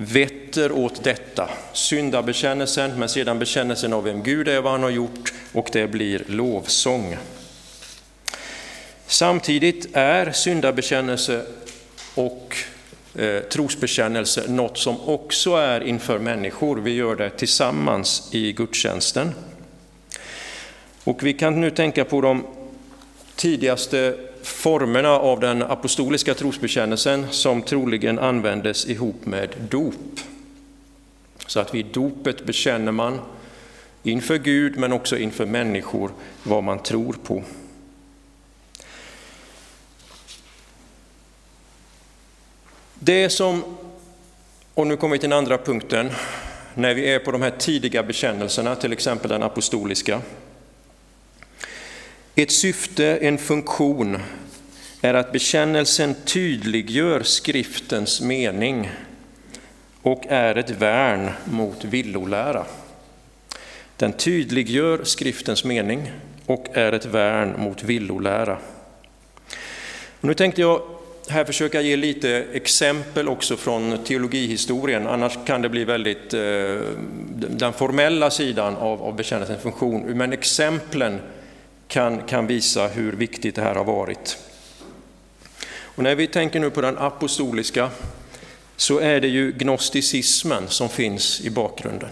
vetter 0.00 0.72
åt 0.72 1.04
detta. 1.04 1.50
Syndabekännelsen, 1.72 2.98
men 2.98 3.08
sedan 3.08 3.38
bekännelsen 3.38 3.92
av 3.92 4.04
vem 4.04 4.22
Gud 4.22 4.48
är 4.48 4.60
vad 4.60 4.72
han 4.72 4.82
har 4.82 4.90
gjort, 4.90 5.32
och 5.52 5.68
det 5.72 5.86
blir 5.86 6.24
lovsång. 6.26 7.16
Samtidigt 9.06 9.96
är 9.96 10.32
syndabekännelse 10.32 11.42
och 12.14 12.56
eh, 13.14 13.40
trosbekännelse 13.40 14.44
något 14.48 14.78
som 14.78 15.00
också 15.08 15.54
är 15.54 15.80
inför 15.80 16.18
människor. 16.18 16.76
Vi 16.76 16.90
gör 16.90 17.16
det 17.16 17.30
tillsammans 17.30 18.28
i 18.32 18.52
gudstjänsten. 18.52 19.34
Och 21.04 21.22
vi 21.22 21.32
kan 21.32 21.60
nu 21.60 21.70
tänka 21.70 22.04
på 22.04 22.20
de 22.20 22.46
tidigaste 23.36 24.27
formerna 24.48 25.10
av 25.10 25.40
den 25.40 25.62
apostoliska 25.62 26.34
trosbekännelsen 26.34 27.26
som 27.30 27.62
troligen 27.62 28.18
användes 28.18 28.86
ihop 28.86 29.26
med 29.26 29.48
dop. 29.70 30.20
Så 31.46 31.60
att 31.60 31.74
vid 31.74 31.86
dopet 31.86 32.46
bekänner 32.46 32.92
man 32.92 33.20
inför 34.02 34.38
Gud 34.38 34.76
men 34.76 34.92
också 34.92 35.18
inför 35.18 35.46
människor 35.46 36.10
vad 36.42 36.64
man 36.64 36.78
tror 36.78 37.16
på. 37.22 37.42
Det 42.94 43.30
som, 43.30 43.64
och 44.74 44.86
nu 44.86 44.96
kommer 44.96 45.12
vi 45.12 45.18
till 45.18 45.30
den 45.30 45.38
andra 45.38 45.58
punkten, 45.58 46.10
när 46.74 46.94
vi 46.94 47.10
är 47.10 47.18
på 47.18 47.30
de 47.30 47.42
här 47.42 47.50
tidiga 47.50 48.02
bekännelserna, 48.02 48.74
till 48.74 48.92
exempel 48.92 49.30
den 49.30 49.42
apostoliska, 49.42 50.20
ett 52.42 52.50
syfte, 52.50 53.16
en 53.16 53.38
funktion, 53.38 54.18
är 55.00 55.14
att 55.14 55.32
bekännelsen 55.32 56.14
tydliggör 56.24 57.22
skriftens 57.22 58.20
mening 58.20 58.90
och 60.02 60.24
är 60.28 60.54
ett 60.54 60.70
värn 60.70 61.30
mot 61.44 61.84
villolära. 61.84 62.64
Den 63.96 64.12
tydliggör 64.12 65.04
skriftens 65.04 65.64
mening 65.64 66.12
och 66.46 66.66
är 66.72 66.92
ett 66.92 67.06
värn 67.06 67.54
mot 67.58 67.82
villolära. 67.82 68.58
Nu 70.20 70.34
tänkte 70.34 70.60
jag 70.60 70.82
här 71.28 71.44
försöka 71.44 71.80
ge 71.80 71.96
lite 71.96 72.44
exempel 72.52 73.28
också 73.28 73.56
från 73.56 74.04
teologihistorien, 74.04 75.06
annars 75.06 75.38
kan 75.46 75.62
det 75.62 75.68
bli 75.68 75.84
väldigt 75.84 76.34
eh, 76.34 76.40
den 77.34 77.72
formella 77.72 78.30
sidan 78.30 78.76
av, 78.76 79.02
av 79.02 79.16
bekännelsens 79.16 79.62
funktion. 79.62 80.00
Men 80.00 80.32
exemplen 80.32 81.20
kan, 81.88 82.22
kan 82.22 82.46
visa 82.46 82.88
hur 82.88 83.12
viktigt 83.12 83.54
det 83.54 83.62
här 83.62 83.74
har 83.74 83.84
varit. 83.84 84.38
Och 85.80 86.02
när 86.02 86.14
vi 86.14 86.26
tänker 86.26 86.60
nu 86.60 86.70
på 86.70 86.80
den 86.80 86.98
apostoliska 86.98 87.90
så 88.76 88.98
är 88.98 89.20
det 89.20 89.28
ju 89.28 89.52
gnosticismen 89.52 90.68
som 90.68 90.88
finns 90.88 91.40
i 91.40 91.50
bakgrunden. 91.50 92.10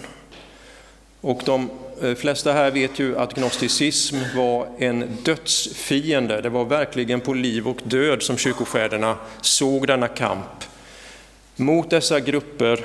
Och 1.21 1.43
de 1.45 1.71
eh, 2.03 2.15
flesta 2.15 2.53
här 2.53 2.71
vet 2.71 2.99
ju 2.99 3.19
att 3.19 3.35
gnosticism 3.35 4.17
var 4.37 4.69
en 4.79 5.19
dödsfiende. 5.23 6.41
Det 6.41 6.49
var 6.49 6.65
verkligen 6.65 7.21
på 7.21 7.35
liv 7.35 7.69
och 7.69 7.79
död 7.85 8.23
som 8.23 8.37
kyrkofäderna 8.37 9.17
såg 9.41 9.87
denna 9.87 10.09
kamp 10.09 10.65
mot 11.57 11.91
dessa 11.91 12.21
grupper. 12.21 12.85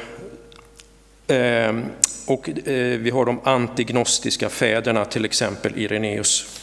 Eh, 1.27 1.79
och 2.27 2.49
eh, 2.49 2.99
vi 2.99 3.09
har 3.09 3.25
de 3.25 3.39
antignostiska 3.43 4.49
fäderna, 4.49 5.05
till 5.05 5.25
exempel 5.25 5.77
Ireneus. 5.77 6.60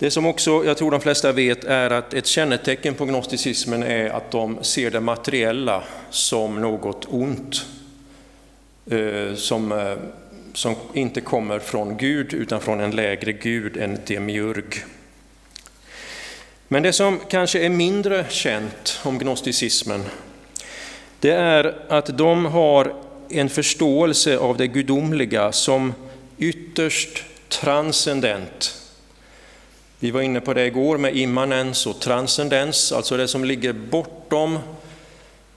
Det 0.00 0.10
som 0.10 0.26
också 0.26 0.64
jag 0.64 0.76
tror 0.76 0.90
de 0.90 1.00
flesta 1.00 1.32
vet 1.32 1.64
är 1.64 1.90
att 1.90 2.14
ett 2.14 2.26
kännetecken 2.26 2.94
på 2.94 3.04
gnosticismen 3.04 3.82
är 3.82 4.10
att 4.10 4.30
de 4.30 4.64
ser 4.64 4.90
det 4.90 5.00
materiella 5.00 5.84
som 6.10 6.60
något 6.60 7.04
ont. 7.08 7.66
Eh, 8.90 9.34
som, 9.34 9.72
eh, 9.72 9.96
som 10.54 10.74
inte 10.92 11.20
kommer 11.20 11.58
från 11.58 11.96
Gud 11.96 12.34
utan 12.34 12.60
från 12.60 12.80
en 12.80 12.90
lägre 12.90 13.32
gud, 13.32 13.76
en 13.76 13.98
demiurg. 14.06 14.84
Men 16.68 16.82
det 16.82 16.92
som 16.92 17.20
kanske 17.28 17.64
är 17.64 17.70
mindre 17.70 18.24
känt 18.28 19.00
om 19.02 19.18
gnosticismen, 19.18 20.04
det 21.20 21.32
är 21.32 21.74
att 21.88 22.18
de 22.18 22.44
har 22.44 22.94
en 23.28 23.48
förståelse 23.48 24.38
av 24.38 24.56
det 24.56 24.66
gudomliga 24.66 25.52
som 25.52 25.94
ytterst 26.38 27.24
transcendent. 27.48 28.79
Vi 30.02 30.10
var 30.10 30.20
inne 30.20 30.40
på 30.40 30.54
det 30.54 30.66
igår 30.66 30.98
med 30.98 31.16
immanens 31.16 31.86
och 31.86 32.00
transcendens, 32.00 32.92
alltså 32.92 33.16
det 33.16 33.28
som 33.28 33.44
ligger 33.44 33.72
bortom 33.72 34.58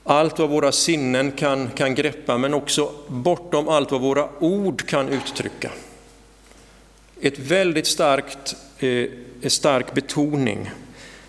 allt 0.03 0.39
vad 0.39 0.49
våra 0.49 0.71
sinnen 0.71 1.31
kan, 1.31 1.69
kan 1.69 1.95
greppa, 1.95 2.37
men 2.37 2.53
också 2.53 2.91
bortom 3.07 3.69
allt 3.69 3.91
vad 3.91 4.01
våra 4.01 4.29
ord 4.39 4.87
kan 4.87 5.09
uttrycka. 5.09 5.71
Ett 7.21 7.39
väldigt 7.39 7.87
starkt, 7.87 8.55
eh, 8.79 9.07
stark 9.47 9.93
betoning. 9.93 10.71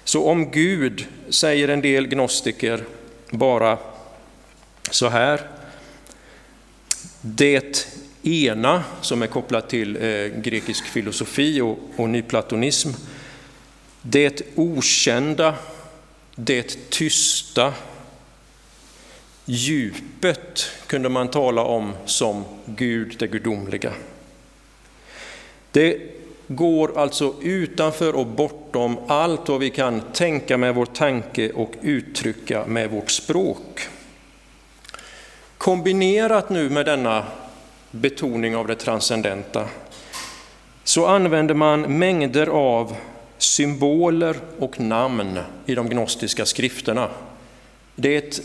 Så 0.04 0.24
om 0.24 0.50
Gud 0.50 1.06
säger 1.28 1.68
en 1.68 1.80
del 1.80 2.06
gnostiker 2.06 2.84
bara 3.30 3.78
så 4.90 5.08
här. 5.08 5.40
Det 7.20 7.86
ena, 8.24 8.84
som 9.00 9.22
är 9.22 9.26
kopplat 9.26 9.68
till 9.68 9.96
eh, 9.96 10.26
grekisk 10.26 10.84
filosofi 10.84 11.60
och, 11.60 11.78
och 11.96 12.08
nyplatonism. 12.10 12.90
Det 14.02 14.42
okända, 14.54 15.54
det 16.34 16.90
tysta, 16.90 17.72
Djupet 19.44 20.70
kunde 20.86 21.08
man 21.08 21.28
tala 21.28 21.62
om 21.62 21.92
som 22.04 22.44
Gud, 22.64 23.16
det 23.18 23.26
gudomliga. 23.26 23.92
Det 25.70 25.98
går 26.46 26.98
alltså 26.98 27.34
utanför 27.42 28.14
och 28.14 28.26
bortom 28.26 28.98
allt 29.06 29.48
vad 29.48 29.60
vi 29.60 29.70
kan 29.70 30.00
tänka 30.12 30.56
med 30.56 30.74
vår 30.74 30.86
tanke 30.86 31.50
och 31.52 31.72
uttrycka 31.82 32.66
med 32.66 32.90
vårt 32.90 33.10
språk. 33.10 33.80
Kombinerat 35.58 36.50
nu 36.50 36.70
med 36.70 36.86
denna 36.86 37.24
betoning 37.94 38.56
av 38.56 38.66
det 38.66 38.74
transcendenta 38.74 39.68
så 40.84 41.06
använder 41.06 41.54
man 41.54 41.98
mängder 41.98 42.46
av 42.46 42.96
symboler 43.38 44.36
och 44.58 44.80
namn 44.80 45.38
i 45.66 45.74
de 45.74 45.88
gnostiska 45.88 46.46
skrifterna. 46.46 47.08
Det 47.94 48.14
är 48.14 48.18
ett 48.18 48.40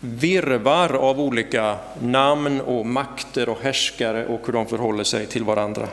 virvar 0.00 0.92
av 0.92 1.20
olika 1.20 1.76
namn 2.02 2.60
och 2.60 2.86
makter 2.86 3.48
och 3.48 3.58
härskare 3.62 4.26
och 4.26 4.40
hur 4.46 4.52
de 4.52 4.66
förhåller 4.66 5.04
sig 5.04 5.26
till 5.26 5.44
varandra. 5.44 5.88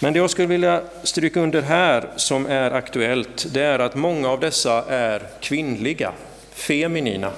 Men 0.00 0.12
det 0.12 0.18
jag 0.18 0.30
skulle 0.30 0.48
vilja 0.48 0.82
stryka 1.02 1.40
under 1.40 1.62
här 1.62 2.08
som 2.16 2.46
är 2.46 2.70
aktuellt, 2.70 3.46
det 3.52 3.62
är 3.62 3.78
att 3.78 3.94
många 3.94 4.28
av 4.28 4.40
dessa 4.40 4.84
är 4.88 5.22
kvinnliga, 5.40 6.12
feminina 6.52 7.32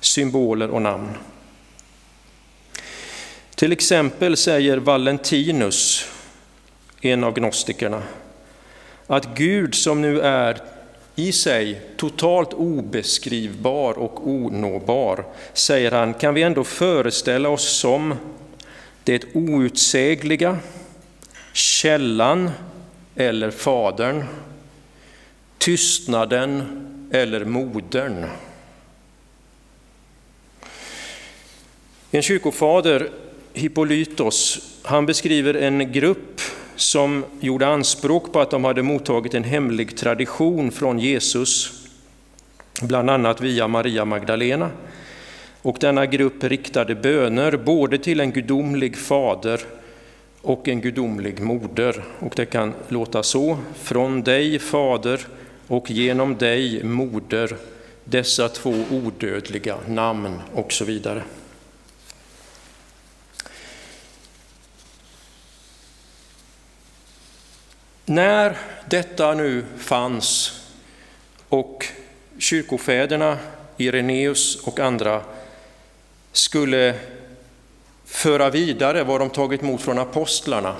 symboler 0.00 0.70
och 0.70 0.82
namn. 0.82 1.08
Till 3.60 3.72
exempel 3.72 4.36
säger 4.36 4.76
Valentinus, 4.76 6.06
en 7.00 7.24
av 7.24 7.34
gnostikerna, 7.34 8.02
att 9.06 9.34
Gud 9.34 9.74
som 9.74 10.00
nu 10.00 10.20
är 10.20 10.62
i 11.14 11.32
sig 11.32 11.80
totalt 11.96 12.52
obeskrivbar 12.52 13.98
och 13.98 14.28
onåbar, 14.28 15.24
säger 15.52 15.90
han, 15.90 16.14
kan 16.14 16.34
vi 16.34 16.42
ändå 16.42 16.64
föreställa 16.64 17.48
oss 17.48 17.76
som 17.76 18.14
det 19.04 19.24
outsägliga, 19.34 20.58
källan 21.52 22.50
eller 23.14 23.50
fadern, 23.50 24.24
tystnaden 25.58 26.62
eller 27.12 27.44
modern. 27.44 28.26
En 32.10 32.22
kyrkofader, 32.22 33.10
Hippolytos, 33.52 34.58
han 34.82 35.06
beskriver 35.06 35.54
en 35.54 35.92
grupp 35.92 36.40
som 36.76 37.24
gjorde 37.40 37.66
anspråk 37.66 38.32
på 38.32 38.40
att 38.40 38.50
de 38.50 38.64
hade 38.64 38.82
mottagit 38.82 39.34
en 39.34 39.44
hemlig 39.44 39.96
tradition 39.96 40.70
från 40.70 40.98
Jesus, 40.98 41.72
bland 42.82 43.10
annat 43.10 43.40
via 43.40 43.68
Maria 43.68 44.04
Magdalena. 44.04 44.70
Och 45.62 45.76
denna 45.80 46.06
grupp 46.06 46.44
riktade 46.44 46.94
böner 46.94 47.56
både 47.56 47.98
till 47.98 48.20
en 48.20 48.32
gudomlig 48.32 48.96
fader 48.96 49.60
och 50.42 50.68
en 50.68 50.80
gudomlig 50.80 51.40
moder. 51.40 52.04
Och 52.18 52.32
det 52.36 52.46
kan 52.46 52.74
låta 52.88 53.22
så, 53.22 53.58
från 53.74 54.22
dig 54.22 54.58
fader 54.58 55.20
och 55.66 55.90
genom 55.90 56.36
dig 56.36 56.84
moder, 56.84 57.56
dessa 58.04 58.48
två 58.48 58.74
odödliga 58.90 59.76
namn 59.88 60.38
och 60.54 60.72
så 60.72 60.84
vidare. 60.84 61.22
När 68.10 68.56
detta 68.86 69.34
nu 69.34 69.64
fanns 69.78 70.60
och 71.48 71.86
kyrkofäderna, 72.38 73.38
Ireneus 73.76 74.56
och 74.56 74.80
andra, 74.80 75.22
skulle 76.32 76.94
föra 78.04 78.50
vidare 78.50 79.04
vad 79.04 79.20
de 79.20 79.30
tagit 79.30 79.62
emot 79.62 79.80
från 79.80 79.98
apostlarna, 79.98 80.76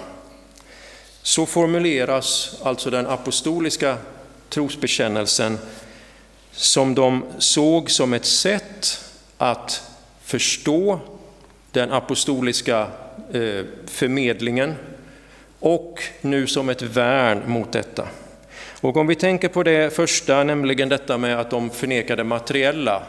så 1.22 1.46
formuleras 1.46 2.56
alltså 2.62 2.90
den 2.90 3.06
apostoliska 3.06 3.96
trosbekännelsen 4.48 5.58
som 6.52 6.94
de 6.94 7.24
såg 7.38 7.90
som 7.90 8.12
ett 8.12 8.26
sätt 8.26 9.04
att 9.38 9.82
förstå 10.22 11.00
den 11.72 11.92
apostoliska 11.92 12.80
eh, 13.32 13.64
förmedlingen 13.86 14.74
och 15.60 16.02
nu 16.20 16.46
som 16.46 16.68
ett 16.68 16.82
värn 16.82 17.42
mot 17.46 17.72
detta. 17.72 18.08
Och 18.80 18.96
om 18.96 19.06
vi 19.06 19.14
tänker 19.14 19.48
på 19.48 19.62
det 19.62 19.94
första, 19.94 20.44
nämligen 20.44 20.88
detta 20.88 21.18
med 21.18 21.40
att 21.40 21.50
de 21.50 21.70
förnekade 21.70 22.24
materiella, 22.24 23.02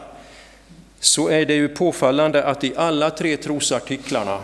så 1.00 1.28
är 1.28 1.46
det 1.46 1.54
ju 1.54 1.68
påfallande 1.68 2.44
att 2.44 2.64
i 2.64 2.72
alla 2.76 3.10
tre 3.10 3.36
trosartiklarna 3.36 4.40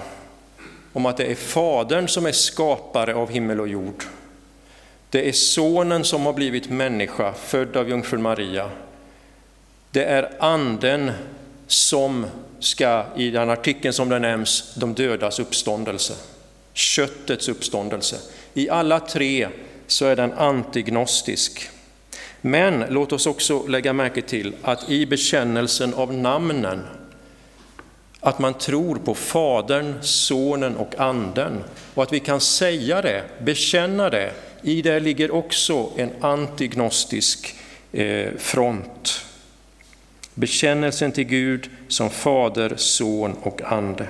om 0.93 1.07
att 1.07 1.17
det 1.17 1.27
är 1.27 1.35
Fadern 1.35 2.09
som 2.09 2.27
är 2.27 2.33
skapare 2.33 3.15
av 3.15 3.31
himmel 3.31 3.61
och 3.61 3.69
jord, 3.69 4.05
det 5.11 5.29
är 5.29 5.33
Sonen 5.33 6.05
som 6.05 6.27
har 6.27 6.33
blivit 6.33 6.71
människa, 6.71 7.33
född 7.33 7.77
av 7.77 7.89
jungfrun 7.89 8.23
Maria, 8.23 8.71
det 9.91 10.05
är 10.05 10.31
Anden 10.39 11.13
som 11.67 12.27
ska, 12.59 13.05
i 13.17 13.31
den 13.31 13.51
artikeln 13.51 13.95
som 13.95 14.09
det 14.09 14.19
nämns, 14.19 14.75
de 14.77 14.95
dödas 14.95 15.39
uppståndelse 15.39 16.15
köttets 16.79 17.49
uppståndelse. 17.49 18.17
I 18.55 18.69
alla 18.71 19.01
tre 19.01 19.49
så 19.87 20.07
är 20.07 20.17
den 20.17 20.33
antignostisk. 20.33 21.71
Men 22.41 22.85
låt 22.89 23.13
oss 23.13 23.27
också 23.27 23.67
lägga 23.67 23.93
märke 23.93 24.23
till 24.23 24.55
att 24.63 24.91
i 24.91 25.07
bekännelsen 25.07 25.95
av 25.95 26.15
namnen, 26.15 26.83
att 28.21 28.39
man 28.39 28.55
tror 28.55 28.97
på 28.97 29.15
Fadern, 29.15 29.95
Sonen 30.03 30.77
och 30.77 30.95
Anden 30.99 31.65
och 31.95 32.03
att 32.03 32.13
vi 32.13 32.21
kan 32.21 32.41
säga 32.41 33.03
det, 33.03 33.25
bekänna 33.39 34.11
det, 34.11 34.33
i 34.63 34.83
det 34.83 35.01
ligger 35.01 35.31
också 35.31 35.91
en 35.97 36.11
antignostisk 36.21 37.55
eh, 37.93 38.33
front. 38.39 39.25
Bekännelsen 40.35 41.13
till 41.13 41.25
Gud 41.25 41.71
som 41.89 42.11
Fader, 42.11 42.73
Son 42.77 43.37
och 43.43 43.63
Ande. 43.63 44.07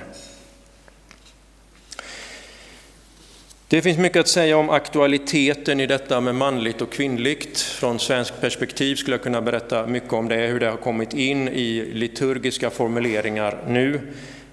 Det 3.71 3.81
finns 3.81 3.97
mycket 3.97 4.19
att 4.19 4.27
säga 4.27 4.57
om 4.57 4.69
aktualiteten 4.69 5.79
i 5.79 5.87
detta 5.87 6.21
med 6.21 6.35
manligt 6.35 6.81
och 6.81 6.91
kvinnligt. 6.91 7.59
Från 7.59 7.99
svensk 7.99 8.41
perspektiv 8.41 8.95
skulle 8.95 9.13
jag 9.13 9.23
kunna 9.23 9.41
berätta 9.41 9.87
mycket 9.87 10.13
om 10.13 10.27
det, 10.27 10.35
hur 10.35 10.59
det 10.59 10.69
har 10.69 10.77
kommit 10.77 11.13
in 11.13 11.47
i 11.47 11.91
liturgiska 11.93 12.69
formuleringar 12.69 13.57
nu, 13.67 14.01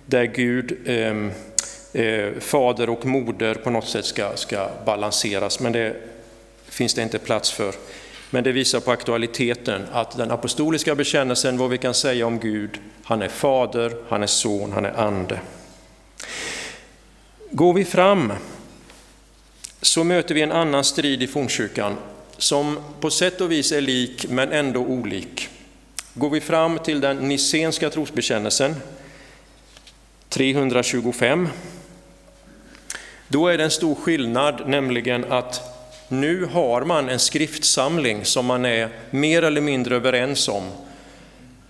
där 0.06 0.24
Gud, 0.24 0.78
eh, 0.84 1.16
eh, 2.02 2.32
fader 2.40 2.90
och 2.90 3.06
moder 3.06 3.54
på 3.54 3.70
något 3.70 3.88
sätt 3.88 4.04
ska, 4.04 4.36
ska 4.36 4.68
balanseras, 4.86 5.60
men 5.60 5.72
det 5.72 5.96
finns 6.68 6.94
det 6.94 7.02
inte 7.02 7.18
plats 7.18 7.52
för. 7.52 7.74
Men 8.30 8.44
det 8.44 8.52
visar 8.52 8.80
på 8.80 8.90
aktualiteten, 8.90 9.82
att 9.92 10.16
den 10.16 10.30
apostoliska 10.30 10.94
bekännelsen, 10.94 11.58
vad 11.58 11.70
vi 11.70 11.78
kan 11.78 11.94
säga 11.94 12.26
om 12.26 12.38
Gud, 12.38 12.70
han 13.04 13.22
är 13.22 13.28
fader, 13.28 13.92
han 14.08 14.22
är 14.22 14.26
son, 14.26 14.72
han 14.72 14.84
är 14.84 15.00
ande. 15.00 15.40
Går 17.50 17.74
vi 17.74 17.84
fram 17.84 18.32
så 19.86 20.04
möter 20.04 20.34
vi 20.34 20.42
en 20.42 20.52
annan 20.52 20.84
strid 20.84 21.22
i 21.22 21.26
fornkyrkan 21.26 21.96
som 22.38 22.78
på 23.00 23.10
sätt 23.10 23.40
och 23.40 23.52
vis 23.52 23.72
är 23.72 23.80
lik 23.80 24.26
men 24.28 24.52
ändå 24.52 24.80
olik. 24.80 25.48
Går 26.14 26.30
vi 26.30 26.40
fram 26.40 26.78
till 26.78 27.00
den 27.00 27.16
nissenska 27.16 27.90
trosbekännelsen 27.90 28.74
325, 30.28 31.48
då 33.28 33.48
är 33.48 33.58
det 33.58 33.64
en 33.64 33.70
stor 33.70 33.94
skillnad, 33.94 34.68
nämligen 34.68 35.24
att 35.32 35.60
nu 36.08 36.44
har 36.44 36.84
man 36.84 37.08
en 37.08 37.18
skriftsamling 37.18 38.24
som 38.24 38.46
man 38.46 38.64
är 38.64 38.88
mer 39.10 39.42
eller 39.42 39.60
mindre 39.60 39.96
överens 39.96 40.48
om. 40.48 40.64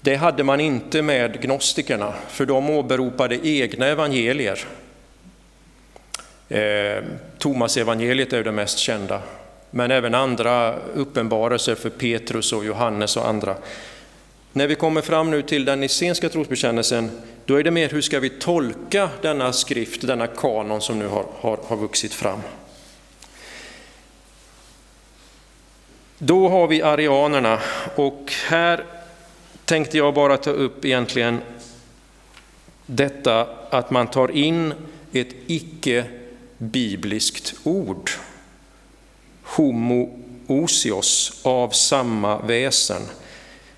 Det 0.01 0.17
hade 0.17 0.45
man 0.45 0.61
inte 0.61 1.03
med 1.03 1.43
gnostikerna, 1.43 2.15
för 2.29 2.47
de 2.47 2.71
åberopade 2.71 3.49
egna 3.49 3.87
evangelier. 3.87 4.67
Eh, 6.49 7.05
Thomas 7.39 7.77
evangeliet 7.77 8.33
är 8.33 8.45
det 8.45 8.53
mest 8.53 8.79
kända, 8.79 9.23
men 9.71 9.91
även 9.91 10.15
andra 10.15 10.75
uppenbarelser 10.95 11.75
för 11.75 11.91
Petrus 11.91 12.53
och 12.53 12.65
Johannes 12.65 13.17
och 13.17 13.29
andra. 13.29 13.57
När 14.53 14.67
vi 14.67 14.75
kommer 14.75 15.03
fram 15.03 15.31
nu 15.31 15.43
till 15.43 15.65
den 15.65 15.81
nissenska 15.81 16.29
trosbekännelsen, 16.29 17.11
då 17.45 17.55
är 17.55 17.63
det 17.63 17.71
mer 17.71 17.89
hur 17.89 18.01
ska 18.01 18.21
vi 18.21 18.31
tolka 18.31 19.11
denna 19.23 19.53
skrift, 19.53 20.07
denna 20.07 20.27
kanon 20.27 20.81
som 20.81 20.99
nu 20.99 21.07
har, 21.07 21.25
har, 21.41 21.59
har 21.67 21.77
vuxit 21.77 22.15
fram. 22.15 22.41
Då 26.19 26.49
har 26.49 26.67
vi 26.69 26.83
arianerna 26.83 27.61
och 27.95 28.33
här 28.49 28.85
tänkte 29.65 29.97
jag 29.97 30.15
bara 30.15 30.37
ta 30.37 30.51
upp 30.51 30.85
egentligen 30.85 31.41
detta 32.87 33.47
att 33.71 33.91
man 33.91 34.07
tar 34.07 34.31
in 34.31 34.75
ett 35.13 35.35
icke 35.47 36.05
bibliskt 36.59 37.55
ord. 37.63 38.11
Homoousios, 39.43 41.41
av 41.43 41.71
samma 41.71 42.39
väsen. 42.39 43.03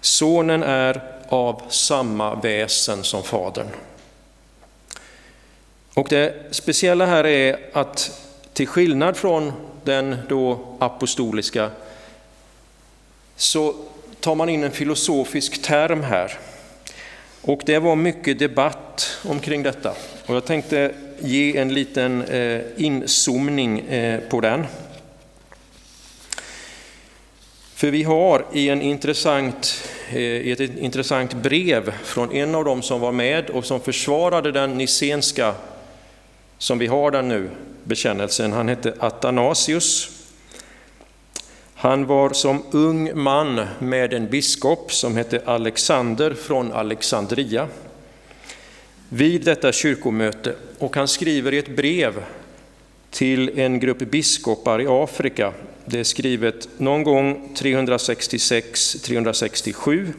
Sonen 0.01 0.63
är 0.63 1.03
av 1.29 1.63
samma 1.69 2.35
väsen 2.35 3.05
som 3.05 3.23
Fadern. 3.23 3.69
Och 5.95 6.09
det 6.09 6.35
speciella 6.51 7.07
här 7.07 7.27
är 7.27 7.59
att 7.73 8.23
till 8.53 8.67
skillnad 8.67 9.17
från 9.17 9.53
den 9.85 10.17
då 10.29 10.77
apostoliska 10.79 11.71
så 13.37 13.75
tar 14.21 14.35
man 14.35 14.49
in 14.49 14.65
en 14.65 14.71
filosofisk 14.71 15.63
term 15.63 16.03
här. 16.03 16.39
Och 17.43 17.63
det 17.67 17.79
var 17.79 17.97
mycket 17.97 18.39
debatt 18.39 19.19
omkring 19.25 19.63
detta. 19.63 19.95
Och 20.27 20.35
jag 20.35 20.45
tänkte 20.45 20.95
ge 21.21 21.57
en 21.57 21.75
liten 21.75 22.23
eh, 22.23 22.61
inzoomning 22.77 23.81
eh, 23.81 24.21
på 24.21 24.41
den. 24.41 24.67
För 27.75 27.91
vi 27.91 28.03
har 28.03 28.45
i, 28.53 28.69
en 28.69 28.83
intressant, 28.83 29.89
eh, 30.11 30.19
i 30.19 30.53
ett 30.53 30.61
intressant 30.61 31.35
brev 31.35 31.93
från 32.05 32.33
en 32.33 32.55
av 32.55 32.65
dem 32.65 32.83
som 32.83 33.01
var 33.01 33.13
med 33.13 33.51
och 33.51 33.65
som 33.65 33.81
försvarade 33.81 34.53
den 34.53 34.79
nicenska, 34.79 35.55
som 36.59 36.79
vi 36.79 36.87
har 36.87 37.11
den 37.11 37.29
nu, 37.29 37.51
bekännelsen. 37.85 38.53
Han 38.53 38.69
hette 38.69 38.95
Athanasius. 38.99 40.11
Han 41.75 42.07
var 42.07 42.31
som 42.31 42.63
ung 42.71 43.23
man 43.23 43.67
med 43.79 44.15
en 44.15 44.27
biskop 44.27 44.93
som 44.93 45.17
hette 45.17 45.43
Alexander 45.45 46.35
från 46.35 46.73
Alexandria 46.73 47.69
vid 49.09 49.45
detta 49.45 49.73
kyrkomöte 49.73 50.55
och 50.79 50.97
han 50.97 51.09
skriver 51.09 51.55
i 51.55 51.59
ett 51.59 51.77
brev 51.77 52.25
till 53.11 53.59
en 53.59 53.81
grupp 53.81 53.99
biskopar 53.99 54.81
i 54.81 54.87
Afrika. 54.89 55.53
Det 55.85 56.01
är 56.01 56.05
skrivet 56.05 56.69
någon 56.77 57.03
gång 57.03 57.55
366-367 57.57 60.13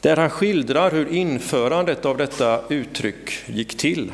där 0.00 0.16
han 0.16 0.30
skildrar 0.30 0.90
hur 0.90 1.12
införandet 1.12 2.04
av 2.04 2.16
detta 2.16 2.60
uttryck 2.68 3.30
gick 3.46 3.76
till. 3.76 4.12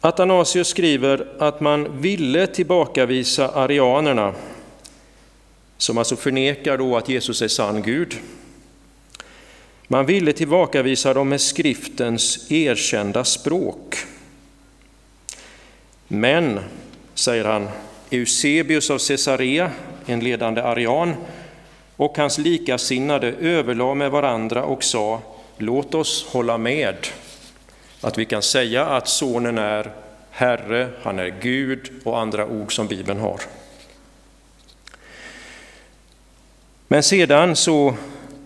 Athanasius 0.00 0.68
skriver 0.68 1.26
att 1.38 1.60
man 1.60 2.00
ville 2.00 2.46
tillbakavisa 2.46 3.48
arianerna, 3.48 4.34
som 5.76 5.98
alltså 5.98 6.16
förnekar 6.16 6.78
då 6.78 6.96
att 6.96 7.08
Jesus 7.08 7.42
är 7.42 7.48
sann 7.48 7.82
Gud. 7.82 8.16
Man 9.88 10.06
ville 10.06 10.32
tillbakavisa 10.32 11.14
dem 11.14 11.28
med 11.28 11.40
skriftens 11.40 12.50
erkända 12.50 13.24
språk. 13.24 13.96
Men, 16.08 16.60
säger 17.14 17.44
han, 17.44 17.68
Eusebius 18.10 18.90
av 18.90 18.98
Caesarea, 18.98 19.70
en 20.06 20.20
ledande 20.20 20.62
arian, 20.62 21.14
och 21.96 22.18
hans 22.18 22.38
likasinnade 22.38 23.32
överlade 23.32 23.94
med 23.94 24.10
varandra 24.10 24.64
och 24.64 24.84
sa, 24.84 25.20
låt 25.58 25.94
oss 25.94 26.26
hålla 26.28 26.58
med 26.58 26.96
att 28.00 28.18
vi 28.18 28.24
kan 28.24 28.42
säga 28.42 28.86
att 28.86 29.08
sonen 29.08 29.58
är 29.58 29.92
Herre, 30.30 30.88
han 31.02 31.18
är 31.18 31.34
Gud 31.42 31.90
och 32.04 32.20
andra 32.20 32.46
ord 32.46 32.74
som 32.74 32.86
Bibeln 32.86 33.20
har. 33.20 33.40
Men 36.88 37.02
sedan 37.02 37.56
så 37.56 37.94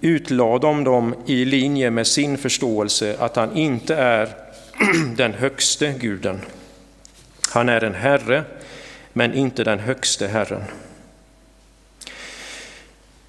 utlade 0.01 0.67
de 0.67 0.85
dem 0.85 1.15
i 1.27 1.45
linje 1.45 1.91
med 1.91 2.07
sin 2.07 2.39
förståelse 2.39 3.17
att 3.19 3.37
han 3.37 3.57
inte 3.57 3.97
är 3.97 4.29
den 5.17 5.35
högste 5.35 5.93
guden. 5.93 6.41
Han 7.51 7.69
är 7.69 7.85
en 7.85 7.95
herre, 7.95 8.45
men 9.13 9.35
inte 9.35 9.65
den 9.65 9.79
högste 9.79 10.29
Herren. 10.29 10.63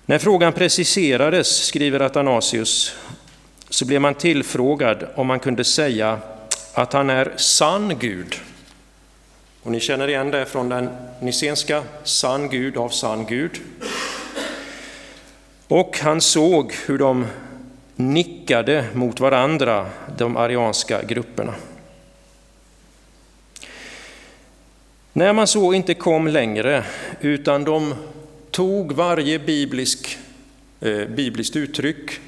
När 0.05 0.17
frågan 0.17 0.53
preciserades, 0.53 1.65
skriver 1.65 1.99
Athanasius, 1.99 2.95
så 3.69 3.85
blev 3.85 4.01
man 4.01 4.13
tillfrågad 4.13 5.07
om 5.15 5.27
man 5.27 5.39
kunde 5.39 5.63
säga 5.63 6.19
att 6.73 6.93
han 6.93 7.09
är 7.09 7.33
sann 7.35 7.97
Gud. 7.99 8.35
Och 9.63 9.71
ni 9.71 9.79
känner 9.79 10.07
igen 10.07 10.31
det 10.31 10.45
från 10.45 10.69
den 10.69 10.89
nicenska, 11.21 11.83
sann 12.03 12.49
Gud 12.49 12.77
av 12.77 12.89
sann 12.89 13.25
Gud. 13.25 13.59
Och 15.69 15.99
han 15.99 16.21
såg 16.21 16.73
hur 16.85 16.97
de 16.97 17.25
nickade 17.95 18.85
mot 18.93 19.19
varandra, 19.19 19.89
de 20.17 20.37
arianska 20.37 21.03
grupperna. 21.03 21.53
När 25.13 25.33
man 25.33 25.47
så 25.47 25.73
inte 25.73 25.93
kom 25.93 26.27
längre, 26.27 26.83
utan 27.21 27.63
de 27.63 27.95
tog 28.51 28.91
varje 28.91 29.39
biblisk, 29.39 30.17
eh, 30.81 31.05
bibliskt 31.05 31.55
uttryck, 31.55 32.19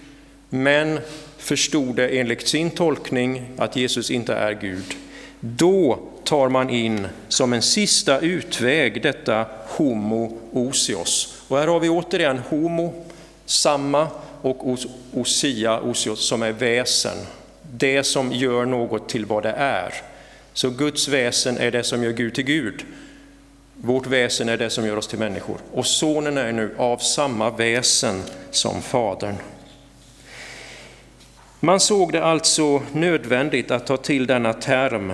men 0.49 0.99
förstod 1.37 1.95
det 1.95 2.07
enligt 2.19 2.47
sin 2.47 2.71
tolkning 2.71 3.43
att 3.57 3.75
Jesus 3.75 4.11
inte 4.11 4.33
är 4.33 4.53
Gud, 4.53 4.95
då 5.39 5.99
tar 6.23 6.49
man 6.49 6.69
in 6.69 7.07
som 7.27 7.53
en 7.53 7.61
sista 7.61 8.19
utväg 8.19 9.01
detta 9.01 9.45
homo 9.67 10.37
osios. 10.51 11.43
Och 11.47 11.57
här 11.57 11.67
har 11.67 11.79
vi 11.79 11.89
återigen 11.89 12.37
homo, 12.37 13.05
samma, 13.51 14.07
och 14.41 14.77
osia, 15.13 15.81
osios, 15.81 16.27
som 16.27 16.43
är 16.43 16.51
väsen. 16.51 17.17
Det 17.73 18.03
som 18.03 18.31
gör 18.31 18.65
något 18.65 19.09
till 19.09 19.25
vad 19.25 19.43
det 19.43 19.51
är. 19.57 19.93
Så 20.53 20.69
Guds 20.69 21.07
väsen 21.07 21.57
är 21.57 21.71
det 21.71 21.83
som 21.83 22.03
gör 22.03 22.11
Gud 22.11 22.35
till 22.35 22.43
Gud. 22.43 22.85
Vårt 23.75 24.07
väsen 24.07 24.49
är 24.49 24.57
det 24.57 24.69
som 24.69 24.87
gör 24.87 24.97
oss 24.97 25.07
till 25.07 25.19
människor. 25.19 25.57
Och 25.73 25.85
sonen 25.85 26.37
är 26.37 26.51
nu 26.51 26.75
av 26.77 26.97
samma 26.97 27.49
väsen 27.49 28.23
som 28.51 28.81
fadern. 28.81 29.35
Man 31.59 31.79
såg 31.79 32.11
det 32.11 32.23
alltså 32.23 32.81
nödvändigt 32.93 33.71
att 33.71 33.87
ta 33.87 33.97
till 33.97 34.27
denna 34.27 34.53
term. 34.53 35.13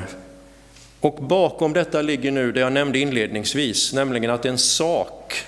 Och 1.01 1.13
bakom 1.13 1.73
detta 1.73 2.01
ligger 2.01 2.31
nu 2.31 2.51
det 2.51 2.59
jag 2.59 2.73
nämnde 2.73 2.99
inledningsvis, 2.99 3.93
nämligen 3.93 4.29
att 4.29 4.45
en 4.45 4.57
sak 4.57 5.43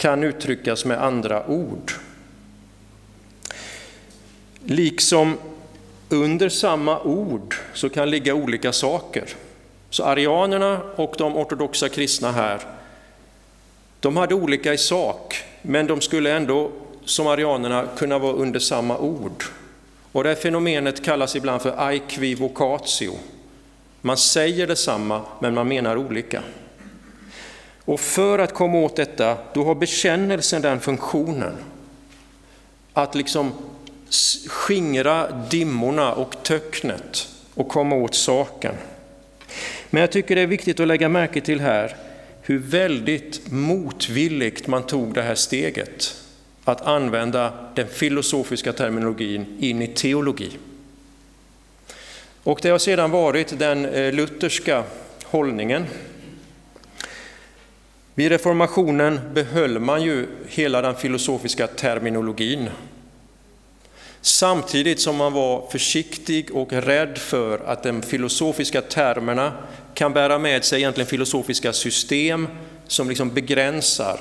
kan 0.00 0.24
uttryckas 0.24 0.84
med 0.84 1.02
andra 1.04 1.46
ord. 1.46 1.92
Liksom 4.64 5.38
under 6.08 6.48
samma 6.48 7.00
ord 7.00 7.54
så 7.74 7.88
kan 7.88 8.10
ligga 8.10 8.34
olika 8.34 8.72
saker. 8.72 9.24
Så 9.90 10.04
arianerna 10.04 10.80
och 10.96 11.14
de 11.18 11.36
ortodoxa 11.36 11.88
kristna 11.88 12.32
här, 12.32 12.60
de 14.00 14.16
hade 14.16 14.34
olika 14.34 14.74
i 14.74 14.78
sak, 14.78 15.44
men 15.62 15.86
de 15.86 16.00
skulle 16.00 16.32
ändå 16.32 16.70
som 17.04 17.26
arianerna 17.26 17.86
kunna 17.96 18.18
vara 18.18 18.32
under 18.32 18.60
samma 18.60 18.98
ord. 18.98 19.44
Och 20.12 20.22
det 20.22 20.28
här 20.28 20.36
fenomenet 20.36 21.04
kallas 21.04 21.36
ibland 21.36 21.62
för 21.62 21.92
equivocatio. 21.92 23.18
Man 24.00 24.16
säger 24.16 24.66
detsamma, 24.66 25.22
men 25.40 25.54
man 25.54 25.68
menar 25.68 25.96
olika. 25.96 26.42
Och 27.84 28.00
för 28.00 28.38
att 28.38 28.54
komma 28.54 28.78
åt 28.78 28.96
detta, 28.96 29.38
då 29.54 29.64
har 29.64 29.74
bekännelsen 29.74 30.62
den 30.62 30.80
funktionen 30.80 31.56
att 32.92 33.14
liksom 33.14 33.52
skingra 34.46 35.30
dimmorna 35.30 36.12
och 36.12 36.42
töcknet 36.42 37.28
och 37.54 37.68
komma 37.68 37.96
åt 37.96 38.14
saken. 38.14 38.74
Men 39.90 40.00
jag 40.00 40.12
tycker 40.12 40.36
det 40.36 40.42
är 40.42 40.46
viktigt 40.46 40.80
att 40.80 40.88
lägga 40.88 41.08
märke 41.08 41.40
till 41.40 41.60
här 41.60 41.96
hur 42.42 42.58
väldigt 42.58 43.50
motvilligt 43.50 44.66
man 44.66 44.82
tog 44.82 45.14
det 45.14 45.22
här 45.22 45.34
steget 45.34 46.16
att 46.64 46.86
använda 46.86 47.52
den 47.74 47.86
filosofiska 47.88 48.72
terminologin 48.72 49.56
in 49.60 49.82
i 49.82 49.86
teologi. 49.86 50.50
Och 52.42 52.58
det 52.62 52.68
har 52.68 52.78
sedan 52.78 53.10
varit 53.10 53.58
den 53.58 53.84
eh, 53.84 54.12
lutherska 54.12 54.84
hållningen. 55.24 55.86
Vid 58.14 58.32
reformationen 58.32 59.20
behöll 59.34 59.78
man 59.78 60.02
ju 60.02 60.26
hela 60.48 60.82
den 60.82 60.94
filosofiska 60.94 61.66
terminologin 61.66 62.70
Samtidigt 64.20 65.00
som 65.00 65.16
man 65.16 65.32
var 65.32 65.70
försiktig 65.70 66.56
och 66.56 66.72
rädd 66.72 67.18
för 67.18 67.58
att 67.66 67.82
de 67.82 68.02
filosofiska 68.02 68.82
termerna 68.82 69.52
kan 69.94 70.12
bära 70.12 70.38
med 70.38 70.64
sig 70.64 70.78
egentligen 70.78 71.08
filosofiska 71.08 71.72
system 71.72 72.48
som 72.86 73.08
liksom 73.08 73.34
begränsar 73.34 74.20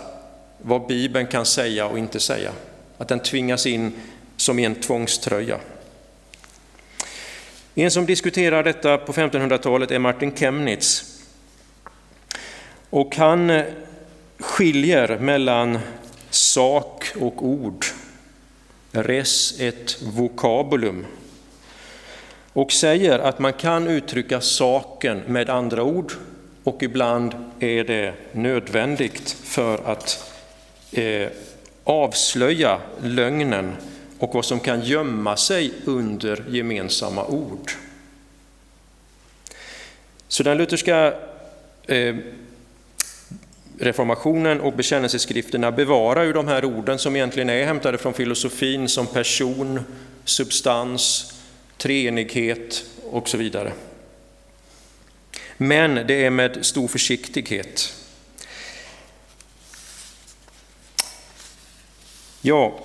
vad 0.62 0.88
Bibeln 0.88 1.28
kan 1.28 1.46
säga 1.46 1.86
och 1.86 2.00
inte 2.00 2.20
säga. 2.20 2.52
Att 2.98 3.08
den 3.08 3.20
tvingas 3.20 3.66
in 3.66 3.94
som 4.38 4.60
i 4.60 4.66
en 4.66 4.76
tvångströja. 4.76 5.58
En 7.76 7.92
som 7.92 8.06
diskuterar 8.06 8.64
detta 8.64 8.98
på 8.98 9.14
1500-talet 9.14 9.92
är 9.92 10.00
Martin 10.00 10.36
Chemnitz. 10.36 11.09
Och 12.90 13.16
han 13.16 13.50
eh, 13.50 13.66
skiljer 14.40 15.18
mellan 15.20 15.80
sak 16.30 17.12
och 17.20 17.46
ord 17.46 17.86
res 18.92 19.60
et 19.60 20.02
vocabulum 20.02 21.06
och 22.54 22.72
säger 22.72 23.20
att 23.20 23.40
man 23.40 23.54
kan 23.54 23.88
uttrycka 23.88 24.42
saken 24.42 25.22
med 25.28 25.50
andra 25.50 25.84
ord 25.84 26.14
och 26.64 26.84
ibland 26.84 27.36
är 27.60 27.84
det 27.84 28.14
nödvändigt 28.32 29.32
för 29.32 29.92
att 29.92 30.34
eh, 30.92 31.28
avslöja 31.84 32.80
lögnen 33.04 33.76
och 34.20 34.34
vad 34.34 34.46
som 34.46 34.60
kan 34.60 34.82
gömma 34.82 35.38
sig 35.38 35.74
under 35.86 36.46
gemensamma 36.50 37.26
ord. 37.26 37.72
Så 40.28 40.44
den 40.44 40.58
lutherska 40.58 41.14
eh, 41.88 42.16
reformationen 43.80 44.62
och 44.62 44.74
bekännelseskrifterna 44.74 45.72
bevarar 45.72 46.24
ju 46.24 46.34
de 46.34 46.48
här 46.48 46.66
orden 46.66 47.00
som 47.00 47.16
egentligen 47.16 47.50
är 47.50 47.66
hämtade 47.66 47.98
från 47.98 48.14
filosofin 48.14 48.90
som 48.90 49.08
person, 49.08 49.80
substans, 50.26 51.34
treenighet 51.78 52.84
och 53.12 53.30
så 53.30 53.38
vidare. 53.38 53.74
Men 55.58 56.08
det 56.08 56.26
är 56.26 56.30
med 56.30 56.66
stor 56.66 56.88
försiktighet. 56.88 57.94
Ja, 62.42 62.80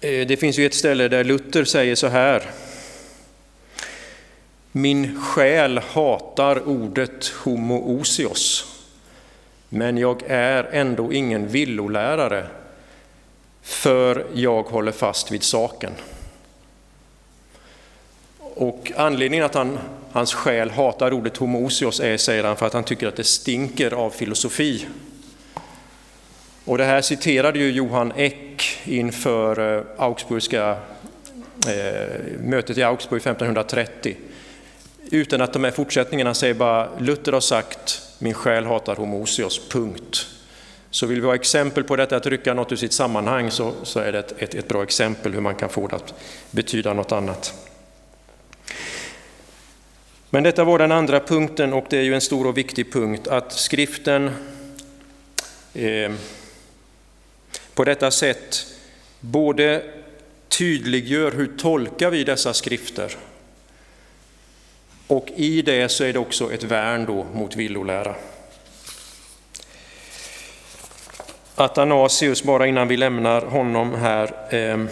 eh, 0.00 0.26
det 0.26 0.36
finns 0.36 0.58
ju 0.58 0.66
ett 0.66 0.74
ställe 0.74 1.08
där 1.08 1.24
Luther 1.24 1.64
säger 1.64 1.94
så 1.94 2.06
här 2.06 2.50
min 4.76 5.20
själ 5.20 5.78
hatar 5.78 6.68
ordet 6.68 7.26
homoousios, 7.26 8.66
men 9.68 9.98
jag 9.98 10.22
är 10.26 10.64
ändå 10.64 11.12
ingen 11.12 11.48
villolärare, 11.48 12.46
för 13.62 14.26
jag 14.34 14.62
håller 14.62 14.92
fast 14.92 15.30
vid 15.30 15.42
saken. 15.42 15.92
Och 18.38 18.92
anledningen 18.96 19.44
att 19.44 19.54
han, 19.54 19.78
hans 20.12 20.34
själ 20.34 20.70
hatar 20.70 21.12
ordet 21.12 21.36
homoousios 21.36 22.00
är, 22.00 22.16
säger 22.16 22.44
han, 22.44 22.56
för 22.56 22.66
att 22.66 22.72
han 22.72 22.84
tycker 22.84 23.08
att 23.08 23.16
det 23.16 23.24
stinker 23.24 23.90
av 23.92 24.10
filosofi. 24.10 24.86
Och 26.64 26.78
det 26.78 26.84
här 26.84 27.00
citerade 27.00 27.58
ju 27.58 27.70
Johan 27.70 28.12
Eck 28.16 28.80
inför 28.84 29.76
eh, 29.78 29.84
Augsburgska, 29.96 30.76
eh, 31.66 32.22
mötet 32.40 32.78
i 32.78 32.82
Augsburg 32.82 33.20
1530 33.20 34.16
utan 35.10 35.40
att 35.40 35.52
de 35.52 35.64
här 35.64 35.70
fortsättningarna 35.70 36.34
säger 36.34 36.54
bara 36.54 36.88
Luther 36.98 37.32
har 37.32 37.40
sagt 37.40 38.02
min 38.18 38.34
själ 38.34 38.66
hatar 38.66 38.96
homosios, 38.96 39.68
punkt. 39.68 40.26
Så 40.90 41.06
vill 41.06 41.20
vi 41.20 41.26
ha 41.26 41.34
exempel 41.34 41.84
på 41.84 41.96
detta, 41.96 42.16
att 42.16 42.26
rycka 42.26 42.54
något 42.54 42.72
ur 42.72 42.76
sitt 42.76 42.92
sammanhang, 42.92 43.50
så, 43.50 43.72
så 43.82 44.00
är 44.00 44.12
det 44.12 44.18
ett, 44.18 44.34
ett, 44.38 44.54
ett 44.54 44.68
bra 44.68 44.82
exempel 44.82 45.32
hur 45.32 45.40
man 45.40 45.54
kan 45.54 45.68
få 45.68 45.86
det 45.86 45.96
att 45.96 46.14
betyda 46.50 46.92
något 46.92 47.12
annat. 47.12 47.54
Men 50.30 50.42
detta 50.42 50.64
var 50.64 50.78
den 50.78 50.92
andra 50.92 51.20
punkten 51.20 51.72
och 51.72 51.86
det 51.90 51.98
är 51.98 52.02
ju 52.02 52.14
en 52.14 52.20
stor 52.20 52.46
och 52.46 52.58
viktig 52.58 52.92
punkt 52.92 53.28
att 53.28 53.52
skriften 53.52 54.30
eh, 55.74 56.12
på 57.74 57.84
detta 57.84 58.10
sätt 58.10 58.66
både 59.20 59.82
tydliggör 60.48 61.32
hur 61.32 61.56
tolkar 61.56 62.10
vi 62.10 62.24
dessa 62.24 62.54
skrifter 62.54 63.16
och 65.06 65.30
i 65.36 65.62
det 65.62 65.88
så 65.88 66.04
är 66.04 66.12
det 66.12 66.18
också 66.18 66.52
ett 66.52 66.62
värn 66.62 67.04
då 67.04 67.26
mot 67.34 67.56
villolära. 67.56 68.14
Athanasius, 71.54 72.42
bara 72.42 72.66
innan 72.66 72.88
vi 72.88 72.96
lämnar 72.96 73.42
honom 73.42 73.94
här, 73.94 74.30
eh, 74.50 74.84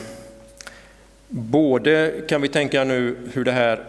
både 1.29 2.13
kan 2.29 2.43
vi 2.43 2.49
tänka 2.49 2.85
nu 2.85 3.17
hur 3.33 3.45
det 3.45 3.53
här 3.53 3.85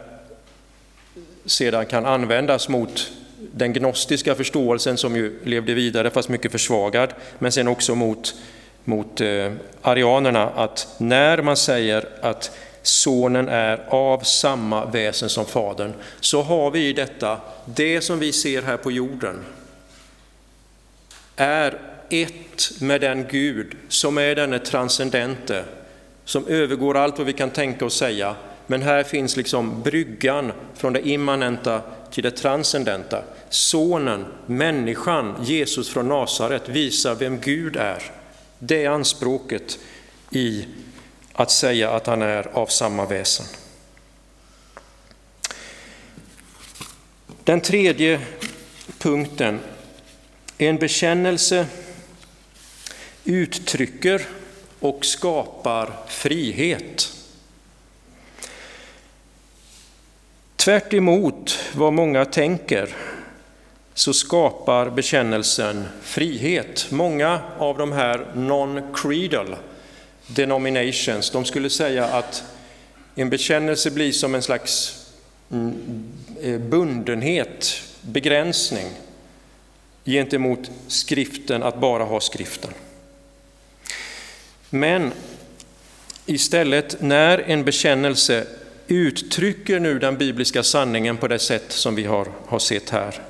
sedan 1.45 1.85
kan 1.85 2.05
användas 2.05 2.69
mot 2.69 3.11
den 3.51 3.73
gnostiska 3.73 4.35
förståelsen 4.35 4.97
som 4.97 5.15
ju 5.15 5.39
levde 5.43 5.73
vidare 5.73 6.09
fast 6.09 6.29
mycket 6.29 6.51
försvagad, 6.51 7.13
men 7.39 7.51
sen 7.51 7.67
också 7.67 7.95
mot, 7.95 8.35
mot 8.83 9.21
eh, 9.21 9.51
arianerna 9.81 10.49
att 10.49 10.95
när 10.97 11.41
man 11.41 11.57
säger 11.57 12.05
att 12.21 12.57
sonen 12.83 13.49
är 13.49 13.85
av 13.89 14.19
samma 14.19 14.85
väsen 14.85 15.29
som 15.29 15.45
fadern, 15.45 15.93
så 16.19 16.41
har 16.41 16.71
vi 16.71 16.87
i 16.87 16.93
detta, 16.93 17.41
det 17.65 18.01
som 18.01 18.19
vi 18.19 18.31
ser 18.31 18.61
här 18.61 18.77
på 18.77 18.91
jorden, 18.91 19.39
är 21.35 21.79
ett 22.09 22.71
med 22.81 23.01
den 23.01 23.25
Gud 23.31 23.75
som 23.89 24.17
är 24.17 24.35
denne 24.35 24.59
transcendente, 24.59 25.65
som 26.25 26.47
övergår 26.47 26.97
allt 26.97 27.17
vad 27.17 27.27
vi 27.27 27.33
kan 27.33 27.49
tänka 27.49 27.85
och 27.85 27.93
säga. 27.93 28.35
Men 28.67 28.81
här 28.81 29.03
finns 29.03 29.37
liksom 29.37 29.81
bryggan 29.81 30.51
från 30.75 30.93
det 30.93 31.07
immanenta 31.07 31.81
till 32.11 32.23
det 32.23 32.31
transcendenta. 32.31 33.23
Sonen, 33.49 34.25
människan, 34.45 35.35
Jesus 35.43 35.89
från 35.89 36.07
Nasaret 36.07 36.69
visar 36.69 37.15
vem 37.15 37.39
Gud 37.39 37.75
är. 37.75 38.03
Det 38.59 38.85
är 38.85 38.89
anspråket 38.89 39.79
i 40.31 40.65
att 41.33 41.51
säga 41.51 41.91
att 41.91 42.07
han 42.07 42.21
är 42.21 42.47
av 42.53 42.65
samma 42.67 43.05
väsen. 43.05 43.45
Den 47.43 47.61
tredje 47.61 48.21
punkten, 48.97 49.59
en 50.57 50.77
bekännelse 50.77 51.67
uttrycker 53.23 54.21
och 54.79 55.05
skapar 55.05 55.93
frihet. 56.07 57.13
Tvärt 60.55 60.93
vad 61.75 61.93
många 61.93 62.25
tänker 62.25 62.95
så 63.93 64.13
skapar 64.13 64.89
bekännelsen 64.89 65.85
frihet. 66.01 66.87
Många 66.89 67.41
av 67.57 67.77
de 67.77 67.91
här 67.91 68.25
non-creedal 68.35 69.55
denominations, 70.27 71.29
de 71.29 71.45
skulle 71.45 71.69
säga 71.69 72.05
att 72.05 72.43
en 73.15 73.29
bekännelse 73.29 73.91
blir 73.91 74.11
som 74.11 74.35
en 74.35 74.41
slags 74.41 75.05
mm, 75.51 76.03
eh, 76.41 76.59
bundenhet, 76.59 77.81
begränsning 78.01 78.87
gentemot 80.05 80.71
skriften, 80.87 81.63
att 81.63 81.79
bara 81.79 82.03
ha 82.03 82.19
skriften. 82.19 82.71
Men 84.69 85.11
istället 86.25 87.01
när 87.01 87.37
en 87.37 87.63
bekännelse 87.63 88.47
uttrycker 88.87 89.79
nu 89.79 89.99
den 89.99 90.17
bibliska 90.17 90.63
sanningen 90.63 91.17
på 91.17 91.27
det 91.27 91.39
sätt 91.39 91.71
som 91.71 91.95
vi 91.95 92.03
har, 92.03 92.27
har 92.47 92.59
sett 92.59 92.89
här, 92.89 93.21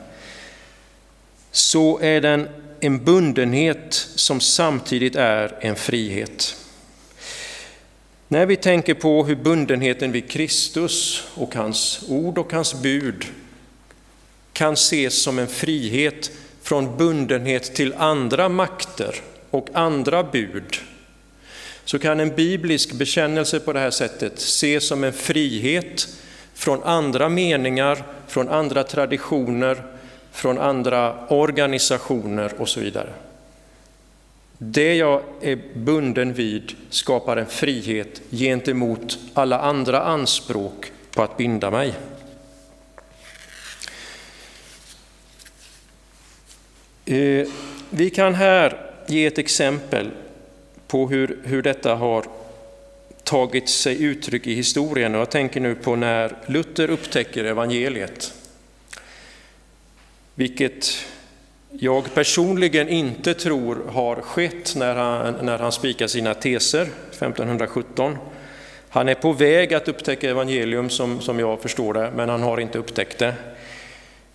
så 1.51 1.99
är 1.99 2.21
den 2.21 2.49
en 2.79 3.03
bundenhet 3.03 3.93
som 4.15 4.39
samtidigt 4.39 5.15
är 5.15 5.58
en 5.62 5.75
frihet. 5.75 6.56
När 8.33 8.45
vi 8.45 8.55
tänker 8.55 8.93
på 8.93 9.23
hur 9.23 9.35
bundenheten 9.35 10.11
vid 10.11 10.29
Kristus 10.29 11.23
och 11.35 11.55
hans 11.55 12.05
ord 12.09 12.37
och 12.37 12.53
hans 12.53 12.81
bud 12.81 13.25
kan 14.53 14.73
ses 14.73 15.23
som 15.23 15.39
en 15.39 15.47
frihet 15.47 16.31
från 16.61 16.97
bundenhet 16.97 17.75
till 17.75 17.93
andra 17.93 18.49
makter 18.49 19.15
och 19.49 19.67
andra 19.73 20.23
bud, 20.23 20.75
så 21.85 21.99
kan 21.99 22.19
en 22.19 22.35
biblisk 22.35 22.93
bekännelse 22.93 23.59
på 23.59 23.73
det 23.73 23.79
här 23.79 23.91
sättet 23.91 24.37
ses 24.37 24.87
som 24.87 25.03
en 25.03 25.13
frihet 25.13 26.07
från 26.53 26.83
andra 26.83 27.29
meningar, 27.29 28.03
från 28.27 28.49
andra 28.49 28.83
traditioner, 28.83 29.83
från 30.31 30.57
andra 30.57 31.27
organisationer 31.27 32.53
och 32.57 32.69
så 32.69 32.79
vidare. 32.79 33.09
Det 34.65 34.95
jag 34.95 35.21
är 35.41 35.60
bunden 35.73 36.34
vid 36.34 36.73
skapar 36.89 37.38
en 37.38 37.45
frihet 37.45 38.21
gentemot 38.32 39.19
alla 39.34 39.60
andra 39.60 40.02
anspråk 40.02 40.91
på 41.12 41.23
att 41.23 41.38
binda 41.38 41.71
mig. 41.71 41.93
Eh, 47.06 47.47
vi 47.89 48.10
kan 48.10 48.34
här 48.36 48.91
ge 49.08 49.26
ett 49.26 49.38
exempel 49.38 50.12
på 50.88 51.10
hur, 51.10 51.39
hur 51.43 51.62
detta 51.62 51.95
har 51.95 52.26
tagit 53.23 53.69
sig 53.69 54.04
uttryck 54.04 54.47
i 54.47 54.54
historien. 54.54 55.15
Och 55.15 55.21
jag 55.21 55.32
tänker 55.32 55.60
nu 55.60 55.76
på 55.76 55.95
när 55.95 56.38
Luther 56.45 56.89
upptäcker 56.89 57.43
evangeliet. 57.43 58.34
Vilket 60.36 61.06
jag 61.79 62.13
personligen 62.13 62.89
inte 62.89 63.33
tror 63.33 63.83
har 63.89 64.15
skett 64.15 64.75
när 64.75 64.95
han, 64.95 65.45
när 65.45 65.59
han 65.59 65.71
spikar 65.71 66.07
sina 66.07 66.33
teser 66.33 66.81
1517. 66.81 68.17
Han 68.89 69.09
är 69.09 69.15
på 69.15 69.33
väg 69.33 69.73
att 69.73 69.88
upptäcka 69.88 70.29
evangelium 70.29 70.89
som, 70.89 71.21
som 71.21 71.39
jag 71.39 71.62
förstår 71.62 71.93
det, 71.93 72.12
men 72.15 72.29
han 72.29 72.43
har 72.43 72.59
inte 72.59 72.77
upptäckt 72.77 73.19
det. 73.19 73.33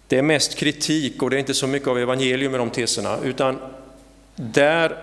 Det 0.06 0.18
är 0.18 0.22
mest 0.22 0.54
kritik 0.54 1.22
och 1.22 1.30
det 1.30 1.36
är 1.36 1.40
inte 1.40 1.54
så 1.54 1.66
mycket 1.66 1.88
av 1.88 1.98
evangelium 1.98 2.54
i 2.54 2.58
de 2.58 2.70
teserna, 2.70 3.18
utan 3.24 3.58
där 4.34 4.96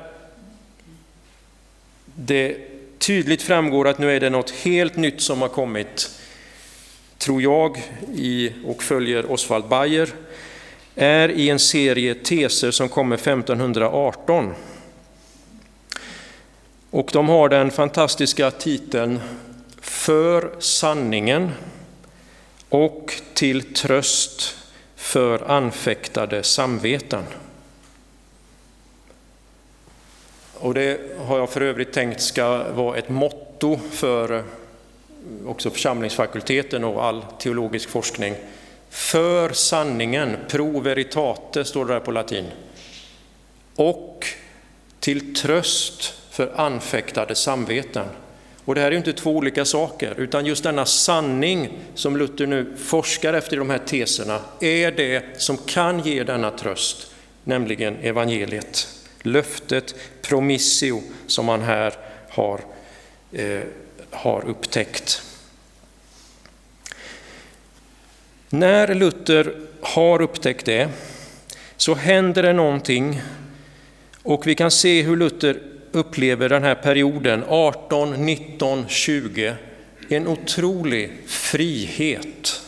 det 2.15 2.57
tydligt 2.97 3.41
framgår 3.41 3.87
att 3.87 3.99
nu 3.99 4.11
är 4.11 4.19
det 4.19 4.29
något 4.29 4.51
helt 4.51 4.95
nytt 4.95 5.21
som 5.21 5.41
har 5.41 5.49
kommit, 5.49 6.09
tror 7.17 7.41
jag, 7.41 7.83
i, 8.15 8.51
och 8.65 8.83
följer 8.83 9.31
Oswald 9.31 9.65
Bayer, 9.65 10.09
är 10.95 11.29
i 11.29 11.49
en 11.49 11.59
serie 11.59 12.15
teser 12.15 12.71
som 12.71 12.89
kommer 12.89 13.15
1518. 13.15 14.53
Och 16.89 17.09
de 17.13 17.29
har 17.29 17.49
den 17.49 17.71
fantastiska 17.71 18.51
titeln 18.51 19.19
För 19.81 20.51
sanningen 20.59 21.51
och 22.69 23.13
till 23.33 23.73
tröst 23.73 24.57
för 24.95 25.51
anfäktade 25.51 26.43
samveten. 26.43 27.23
Och 30.53 30.73
det 30.73 30.99
har 31.17 31.37
jag 31.37 31.49
för 31.49 31.61
övrigt 31.61 31.93
tänkt 31.93 32.21
ska 32.21 32.71
vara 32.73 32.97
ett 32.97 33.09
motto 33.09 33.79
för 33.91 34.37
eh, 34.37 34.43
också 35.45 35.69
församlingsfakulteten 35.69 36.83
och 36.83 37.03
all 37.03 37.25
teologisk 37.39 37.89
forskning. 37.89 38.35
För 38.95 39.53
sanningen, 39.53 40.37
pro 40.47 40.79
veritate 40.79 41.65
står 41.65 41.85
det 41.85 41.93
där 41.93 41.99
på 41.99 42.11
latin. 42.11 42.45
Och 43.75 44.25
till 44.99 45.35
tröst 45.35 46.13
för 46.31 46.51
anfäktade 46.55 47.35
samveten. 47.35 48.05
Och 48.65 48.75
det 48.75 48.81
här 48.81 48.91
är 48.91 48.97
inte 48.97 49.13
två 49.13 49.31
olika 49.31 49.65
saker, 49.65 50.13
utan 50.17 50.45
just 50.45 50.63
denna 50.63 50.85
sanning 50.85 51.79
som 51.95 52.17
Luther 52.17 52.47
nu 52.47 52.75
forskar 52.77 53.33
efter 53.33 53.55
i 53.55 53.59
de 53.59 53.69
här 53.69 53.81
teserna 53.85 54.39
är 54.61 54.91
det 54.91 55.23
som 55.37 55.57
kan 55.57 55.99
ge 55.99 56.23
denna 56.23 56.51
tröst, 56.51 57.11
nämligen 57.43 57.97
evangeliet. 58.01 58.87
Löftet 59.21 59.95
promissio 60.21 61.01
som 61.27 61.45
man 61.45 61.61
här 61.61 61.93
har, 62.29 62.61
eh, 63.31 63.61
har 64.11 64.45
upptäckt. 64.47 65.21
När 68.49 68.95
Luther 68.95 69.53
har 69.81 70.21
upptäckt 70.21 70.65
det 70.65 70.89
så 71.77 71.95
händer 71.95 72.43
det 72.43 72.53
någonting 72.53 73.21
och 74.23 74.47
vi 74.47 74.55
kan 74.55 74.71
se 74.71 75.01
hur 75.01 75.15
Luther 75.15 75.59
upplever 75.91 76.49
den 76.49 76.63
här 76.63 76.75
perioden 76.75 77.43
18, 77.47 78.11
19, 78.25 78.85
20, 78.87 79.53
en 80.09 80.27
otrolig 80.27 81.11
frihet. 81.27 82.61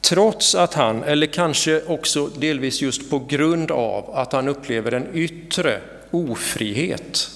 Trots 0.00 0.54
att 0.54 0.74
han, 0.74 1.02
eller 1.02 1.26
kanske 1.26 1.82
också 1.82 2.26
delvis 2.26 2.82
just 2.82 3.10
på 3.10 3.18
grund 3.18 3.70
av 3.70 4.10
att 4.14 4.32
han 4.32 4.48
upplever 4.48 4.92
en 4.92 5.08
yttre 5.14 5.80
ofrihet. 6.10 7.30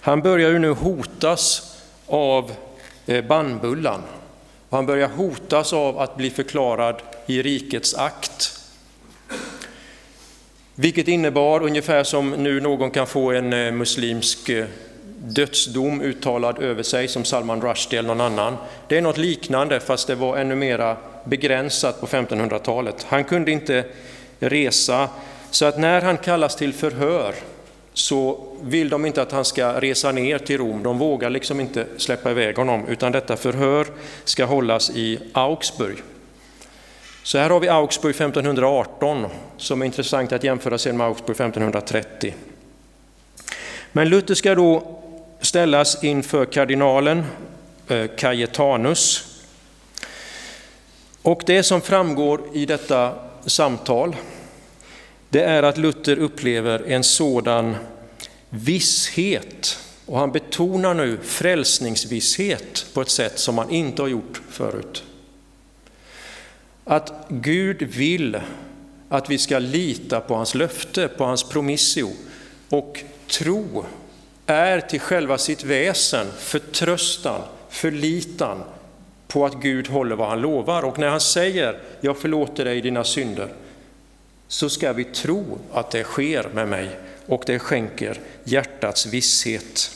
Han 0.00 0.22
börjar 0.22 0.50
ju 0.50 0.58
nu 0.58 0.70
hotas 0.70 1.76
av 2.06 2.52
eh, 3.06 3.24
bannbullan. 3.24 4.02
Han 4.76 4.86
börjar 4.86 5.08
hotas 5.08 5.72
av 5.72 5.98
att 5.98 6.16
bli 6.16 6.30
förklarad 6.30 7.02
i 7.26 7.42
rikets 7.42 7.94
akt. 7.94 8.60
Vilket 10.74 11.08
innebar 11.08 11.62
ungefär 11.62 12.04
som 12.04 12.30
nu 12.30 12.60
någon 12.60 12.90
kan 12.90 13.06
få 13.06 13.32
en 13.32 13.52
eh, 13.52 13.72
muslimsk 13.72 14.48
eh, 14.48 14.66
dödsdom 15.18 16.00
uttalad 16.00 16.58
över 16.58 16.82
sig 16.82 17.08
som 17.08 17.24
Salman 17.24 17.60
Rushdie 17.60 17.98
eller 17.98 18.08
någon 18.08 18.20
annan. 18.20 18.56
Det 18.88 18.96
är 18.96 19.02
något 19.02 19.18
liknande 19.18 19.80
fast 19.80 20.06
det 20.06 20.14
var 20.14 20.36
ännu 20.36 20.54
mera 20.54 20.96
begränsat 21.24 22.00
på 22.00 22.06
1500-talet. 22.06 23.06
Han 23.08 23.24
kunde 23.24 23.50
inte 23.50 23.84
resa 24.38 25.08
så 25.50 25.64
att 25.64 25.78
när 25.78 26.00
han 26.00 26.18
kallas 26.18 26.56
till 26.56 26.72
förhör 26.72 27.34
så 27.96 28.38
vill 28.60 28.88
de 28.88 29.06
inte 29.06 29.22
att 29.22 29.32
han 29.32 29.44
ska 29.44 29.80
resa 29.80 30.12
ner 30.12 30.38
till 30.38 30.58
Rom. 30.58 30.82
De 30.82 30.98
vågar 30.98 31.30
liksom 31.30 31.60
inte 31.60 31.86
släppa 31.96 32.30
iväg 32.30 32.56
honom, 32.56 32.86
utan 32.88 33.12
detta 33.12 33.36
förhör 33.36 33.86
ska 34.24 34.44
hållas 34.44 34.90
i 34.90 35.18
Augsburg. 35.32 35.96
Så 37.22 37.38
här 37.38 37.50
har 37.50 37.60
vi 37.60 37.68
Augsburg 37.68 38.14
1518, 38.14 39.26
som 39.56 39.82
är 39.82 39.86
intressant 39.86 40.32
att 40.32 40.44
jämföra 40.44 40.78
sen 40.78 40.96
med 40.96 41.06
Augsburg 41.06 41.34
1530. 41.34 42.34
Men 43.92 44.08
Luther 44.08 44.34
ska 44.34 44.54
då 44.54 44.98
ställas 45.40 46.04
inför 46.04 46.44
kardinalen 46.44 47.24
eh, 47.88 48.06
Cajetanus. 48.06 49.24
Och 51.22 51.42
det 51.46 51.62
som 51.62 51.80
framgår 51.80 52.40
i 52.52 52.66
detta 52.66 53.12
samtal 53.46 54.16
det 55.28 55.42
är 55.42 55.62
att 55.62 55.78
Luther 55.78 56.18
upplever 56.18 56.82
en 56.86 57.04
sådan 57.04 57.76
visshet. 58.50 59.78
Och 60.06 60.18
han 60.18 60.32
betonar 60.32 60.94
nu 60.94 61.18
frälsningsvisshet 61.22 62.86
på 62.94 63.00
ett 63.00 63.10
sätt 63.10 63.38
som 63.38 63.58
han 63.58 63.70
inte 63.70 64.02
har 64.02 64.08
gjort 64.08 64.42
förut. 64.50 65.04
Att 66.84 67.26
Gud 67.28 67.82
vill 67.82 68.40
att 69.08 69.30
vi 69.30 69.38
ska 69.38 69.58
lita 69.58 70.20
på 70.20 70.34
hans 70.34 70.54
löfte, 70.54 71.08
på 71.08 71.24
hans 71.24 71.44
promissio. 71.48 72.12
Och 72.68 73.04
tro 73.26 73.84
är 74.46 74.80
till 74.80 75.00
själva 75.00 75.38
sitt 75.38 75.64
väsen 75.64 76.26
förtröstan, 76.38 77.40
förlitan 77.68 78.62
på 79.28 79.46
att 79.46 79.62
Gud 79.62 79.88
håller 79.88 80.16
vad 80.16 80.28
han 80.28 80.40
lovar. 80.40 80.82
Och 80.82 80.98
när 80.98 81.08
han 81.08 81.20
säger 81.20 81.78
jag 82.00 82.18
förlåter 82.18 82.64
dig 82.64 82.80
dina 82.80 83.04
synder, 83.04 83.48
så 84.48 84.70
ska 84.70 84.92
vi 84.92 85.04
tro 85.04 85.58
att 85.72 85.90
det 85.90 86.04
sker 86.04 86.48
med 86.54 86.68
mig 86.68 86.90
och 87.26 87.42
det 87.46 87.58
skänker 87.58 88.20
hjärtats 88.44 89.06
visshet. 89.06 89.90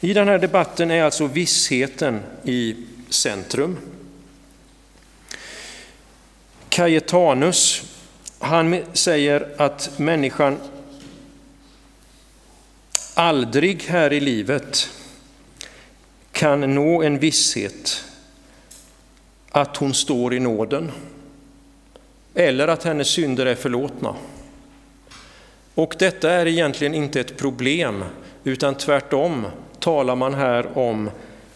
I 0.00 0.12
den 0.12 0.28
här 0.28 0.38
debatten 0.38 0.90
är 0.90 1.02
alltså 1.02 1.26
vissheten 1.26 2.20
i 2.44 2.76
centrum. 3.08 3.78
Cajetanus, 6.68 7.82
han 8.38 8.82
säger 8.92 9.54
att 9.58 9.98
människan 9.98 10.58
aldrig 13.14 13.82
här 13.82 14.12
i 14.12 14.20
livet 14.20 14.90
kan 16.32 16.74
nå 16.74 17.02
en 17.02 17.18
visshet 17.18 18.04
att 19.50 19.76
hon 19.76 19.94
står 19.94 20.34
i 20.34 20.40
nåden 20.40 20.92
eller 22.34 22.68
att 22.68 22.84
hennes 22.84 23.08
synder 23.08 23.46
är 23.46 23.54
förlåtna. 23.54 24.14
Och 25.74 25.94
detta 25.98 26.30
är 26.30 26.46
egentligen 26.46 26.94
inte 26.94 27.20
ett 27.20 27.36
problem 27.36 28.04
utan 28.44 28.74
tvärtom 28.74 29.46
talar 29.78 30.16
man 30.16 30.34
här 30.34 30.78
om 30.78 31.10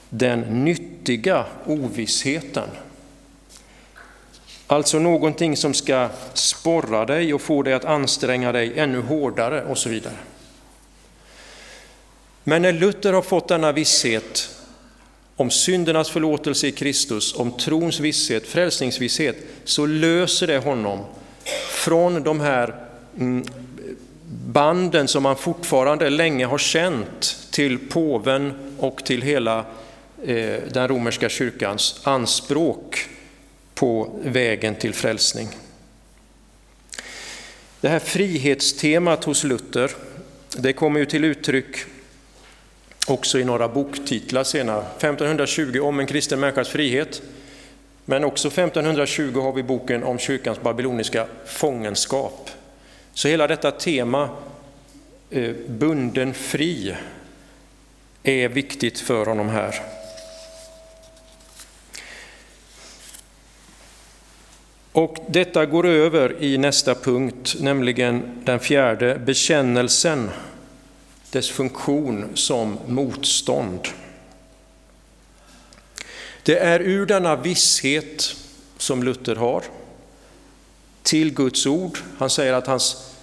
den 0.09 0.41
nyttiga 0.41 1.45
ovissheten. 1.67 2.69
Alltså 4.67 4.99
någonting 4.99 5.57
som 5.57 5.75
ska 5.75 6.09
sporra 6.35 7.05
dig 7.05 7.35
och 7.35 7.41
få 7.41 7.63
dig 7.63 7.73
att 7.73 7.85
anstränga 7.85 8.53
dig 8.53 8.79
ännu 8.79 9.01
hårdare 9.01 9.65
och 9.65 9.79
så 9.79 9.89
vidare. 9.89 10.17
Men 12.45 12.63
när 12.63 12.73
Luther 12.73 13.13
har 13.13 13.23
fått 13.23 13.49
denna 13.49 13.73
visshet 13.73 14.58
om 15.39 15.51
syndernas 15.51 16.11
förlåtelse 16.11 16.67
i 16.67 16.73
Kristus, 16.73 17.35
om 17.35 17.53
trons 17.53 18.01
visshet, 18.01 18.47
frälsningsvisshet, 18.47 19.37
så 19.65 19.87
löser 19.87 20.47
det 20.47 20.59
honom 20.59 21.05
från 21.71 22.23
de 22.23 22.41
här 22.41 22.75
mm, 23.19 23.45
banden 24.47 25.09
som 25.09 25.23
man 25.23 25.37
fortfarande 25.37 26.11
länge 26.11 26.47
har 26.47 26.59
känt 26.59 27.37
till 27.51 27.79
påven 27.79 28.53
och 28.79 29.05
till 29.05 29.23
hela 29.23 29.59
eh, 30.25 30.57
den 30.73 30.89
romerska 30.89 31.29
kyrkans 31.29 32.01
anspråk 32.03 33.09
på 33.75 34.21
vägen 34.25 34.75
till 34.75 34.95
frälsning. 34.95 35.49
Det 37.81 37.89
här 37.89 37.99
frihetstemat 37.99 39.25
hos 39.25 39.45
Luther, 39.45 39.91
det 40.57 40.73
kommer 40.73 41.01
ju 41.01 41.07
till 41.07 41.25
uttryck 41.25 41.77
också 43.11 43.39
i 43.39 43.45
några 43.45 43.69
boktitlar 43.69 44.45
senare. 44.45 44.85
1520 44.97 45.81
om 45.81 46.01
en 46.01 46.07
kristen 46.07 46.41
människas 46.41 46.69
frihet, 46.69 47.23
men 48.05 48.25
också 48.25 48.49
1520 48.49 49.41
har 49.41 49.53
vi 49.53 49.63
boken 49.63 50.05
om 50.05 50.19
kyrkans 50.19 50.61
babyloniska 50.61 51.27
fångenskap. 51.47 52.51
Så 53.13 53.29
hela 53.29 53.47
detta 53.47 53.71
tema, 53.71 54.29
eh, 55.31 55.53
bunden 55.69 56.35
fri, 56.35 56.97
är 58.23 58.49
viktigt 58.49 59.01
för 59.01 59.27
honom 59.27 59.49
här. 59.49 59.75
Och 64.93 65.17
detta 65.29 65.67
går 65.67 65.87
över 65.87 66.43
i 66.43 66.59
nästa 66.59 66.95
punkt, 66.95 67.57
nämligen 67.61 68.43
den 68.45 68.61
fjärde, 68.61 69.19
bekännelsen, 69.19 70.31
dess 71.31 71.51
funktion 71.51 72.31
som 72.35 72.79
motstånd. 72.87 73.81
Det 76.43 76.59
är 76.59 76.81
ur 76.81 77.07
denna 77.07 77.37
visshet 77.37 78.37
som 78.79 79.03
Luther 79.03 79.37
har 79.37 79.63
till 81.03 81.35
Guds 81.35 81.67
ord. 81.67 81.99
Han 82.19 82.31
säger 82.31 82.53
att 82.53 82.67
hans, 82.67 83.15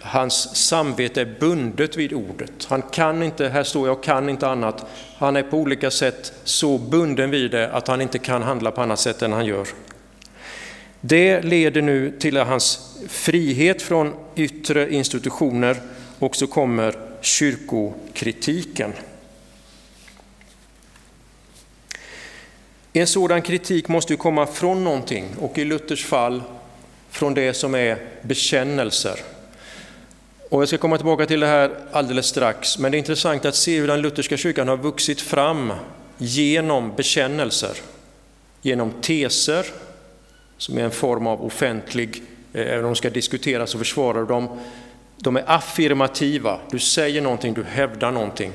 hans 0.00 0.56
samvete 0.56 1.20
är 1.20 1.36
bundet 1.40 1.96
vid 1.96 2.12
ordet. 2.12 2.64
Han 2.64 2.82
kan 2.82 3.22
inte, 3.22 3.48
här 3.48 3.64
står 3.64 3.88
jag 3.88 3.98
och 3.98 4.04
kan 4.04 4.28
inte 4.28 4.48
annat. 4.48 4.86
Han 5.16 5.36
är 5.36 5.42
på 5.42 5.56
olika 5.56 5.90
sätt 5.90 6.32
så 6.44 6.78
bunden 6.78 7.30
vid 7.30 7.50
det 7.50 7.70
att 7.70 7.88
han 7.88 8.00
inte 8.00 8.18
kan 8.18 8.42
handla 8.42 8.70
på 8.70 8.82
annat 8.82 9.00
sätt 9.00 9.22
än 9.22 9.32
han 9.32 9.46
gör. 9.46 9.68
Det 11.00 11.42
leder 11.42 11.82
nu 11.82 12.10
till 12.18 12.36
hans 12.36 12.96
frihet 13.08 13.82
från 13.82 14.14
yttre 14.36 14.94
institutioner 14.94 15.76
och 16.18 16.36
så 16.36 16.46
kommer 16.46 17.07
kyrkokritiken. 17.20 18.92
En 22.92 23.06
sådan 23.06 23.42
kritik 23.42 23.88
måste 23.88 24.12
ju 24.12 24.16
komma 24.16 24.46
från 24.46 24.84
någonting 24.84 25.36
och 25.40 25.58
i 25.58 25.64
Luthers 25.64 26.04
fall 26.04 26.42
från 27.10 27.34
det 27.34 27.54
som 27.54 27.74
är 27.74 27.98
bekännelser. 28.22 29.20
Och 30.50 30.62
jag 30.62 30.68
ska 30.68 30.78
komma 30.78 30.96
tillbaka 30.96 31.26
till 31.26 31.40
det 31.40 31.46
här 31.46 31.70
alldeles 31.92 32.26
strax, 32.26 32.78
men 32.78 32.92
det 32.92 32.96
är 32.96 32.98
intressant 32.98 33.44
att 33.44 33.54
se 33.54 33.78
hur 33.78 33.88
den 33.88 34.00
lutherska 34.02 34.36
kyrkan 34.36 34.68
har 34.68 34.76
vuxit 34.76 35.20
fram 35.20 35.72
genom 36.18 36.92
bekännelser, 36.96 37.76
genom 38.62 38.92
teser, 39.00 39.66
som 40.56 40.78
är 40.78 40.82
en 40.82 40.90
form 40.90 41.26
av 41.26 41.44
offentlig, 41.44 42.22
eh, 42.52 42.66
även 42.66 42.84
om 42.84 42.90
de 42.90 42.96
ska 42.96 43.10
diskuteras 43.10 43.74
och 43.74 43.80
försvara 43.80 44.24
dem, 44.24 44.60
de 45.22 45.36
är 45.36 45.44
affirmativa, 45.46 46.60
du 46.70 46.78
säger 46.78 47.20
någonting, 47.20 47.54
du 47.54 47.64
hävdar 47.64 48.10
någonting. 48.10 48.52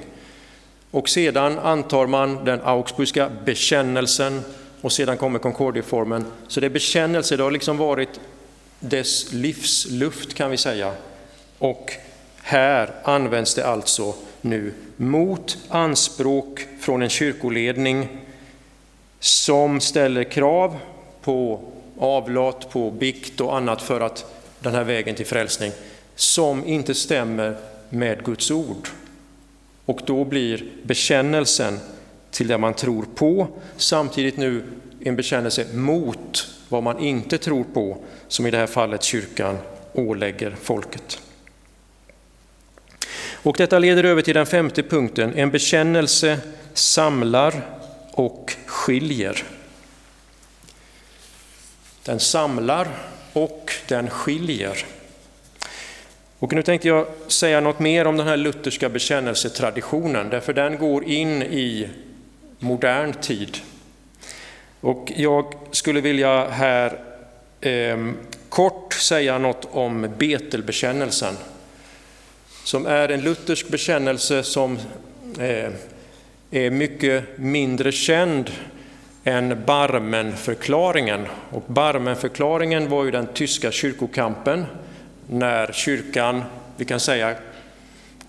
Och 0.92 1.10
sedan 1.10 1.60
antar 1.60 2.08
man 2.08 2.46
den 2.46 2.62
augsburgska 2.64 3.32
bekännelsen 3.46 4.42
och 4.82 4.92
sedan 4.92 5.18
kommer 5.18 5.40
Concordieformen. 5.40 6.26
Så 6.48 6.60
det 6.60 6.66
är 6.66 6.70
bekännelse, 6.70 7.38
det 7.38 7.44
har 7.44 7.52
liksom 7.52 7.78
varit 7.78 8.20
dess 8.80 9.34
livsluft 9.34 10.34
kan 10.34 10.52
vi 10.52 10.58
säga. 10.58 10.94
Och 11.58 11.92
här 12.42 12.90
används 13.04 13.56
det 13.56 13.68
alltså 13.68 14.14
nu 14.42 14.74
mot 14.98 15.58
anspråk 15.70 16.68
från 16.80 17.02
en 17.02 17.10
kyrkoledning 17.10 18.08
som 19.20 19.80
ställer 19.80 20.24
krav 20.24 20.78
på 21.22 21.62
avlat, 22.00 22.70
på 22.70 22.92
bikt 22.92 23.42
och 23.42 23.58
annat 23.58 23.82
för 23.82 24.02
att 24.02 24.26
den 24.60 24.76
här 24.76 24.84
vägen 24.84 25.16
till 25.16 25.26
frälsning 25.26 25.72
som 26.16 26.66
inte 26.66 26.94
stämmer 26.94 27.58
med 27.90 28.24
Guds 28.26 28.52
ord. 28.52 28.88
Och 29.86 30.02
då 30.06 30.26
blir 30.26 30.66
bekännelsen 30.84 31.80
till 32.32 32.48
det 32.48 32.58
man 32.58 32.74
tror 32.74 33.06
på 33.16 33.48
samtidigt 33.78 34.38
nu 34.38 34.64
en 35.00 35.16
bekännelse 35.16 35.66
mot 35.74 36.48
vad 36.70 36.84
man 36.84 37.00
inte 37.00 37.38
tror 37.38 37.64
på, 37.74 37.98
som 38.28 38.48
i 38.48 38.52
det 38.52 38.58
här 38.58 38.68
fallet 38.68 39.04
kyrkan 39.04 39.58
ålägger 39.94 40.56
folket. 40.62 41.20
Och 43.32 43.56
detta 43.58 43.80
leder 43.80 44.04
över 44.04 44.22
till 44.22 44.34
den 44.34 44.46
femte 44.46 44.84
punkten, 44.84 45.34
en 45.36 45.52
bekännelse 45.52 46.40
samlar 46.74 47.66
och 48.12 48.54
skiljer. 48.66 49.44
Den 52.04 52.20
samlar 52.20 52.88
och 53.34 53.72
den 53.88 54.10
skiljer. 54.10 54.86
Och 56.44 56.54
nu 56.54 56.64
tänkte 56.64 56.88
jag 56.88 57.06
säga 57.28 57.60
något 57.60 57.80
mer 57.80 58.08
om 58.08 58.18
den 58.18 58.28
här 58.28 58.38
lutherska 58.38 58.90
bekännelsetraditionen, 58.90 60.30
därför 60.30 60.54
den 60.54 60.78
går 60.78 61.04
in 61.04 61.44
i 61.44 61.90
modern 62.60 63.14
tid. 63.14 63.58
Och 64.82 65.12
jag 65.16 65.54
skulle 65.72 66.02
vilja 66.02 66.48
här 66.50 67.00
eh, 67.62 67.98
kort 68.50 68.94
säga 68.94 69.38
något 69.38 69.68
om 69.72 70.10
Betelbekännelsen, 70.18 71.34
som 72.64 72.86
är 72.86 73.10
en 73.10 73.22
luthersk 73.22 73.70
bekännelse 73.70 74.44
som 74.44 74.80
eh, 75.40 75.72
är 76.52 76.70
mycket 76.70 77.24
mindre 77.38 77.92
känd 77.92 78.52
än 79.24 79.64
Barmenförklaringen. 79.66 81.28
Och 81.50 81.64
Barmenförklaringen 81.68 82.90
var 82.90 83.06
ju 83.06 83.12
den 83.12 83.28
tyska 83.34 83.72
kyrkokampen 83.72 84.66
när 85.28 85.72
kyrkan, 85.74 86.44
vi 86.78 86.86
kan 86.86 87.00
säga, 87.00 87.36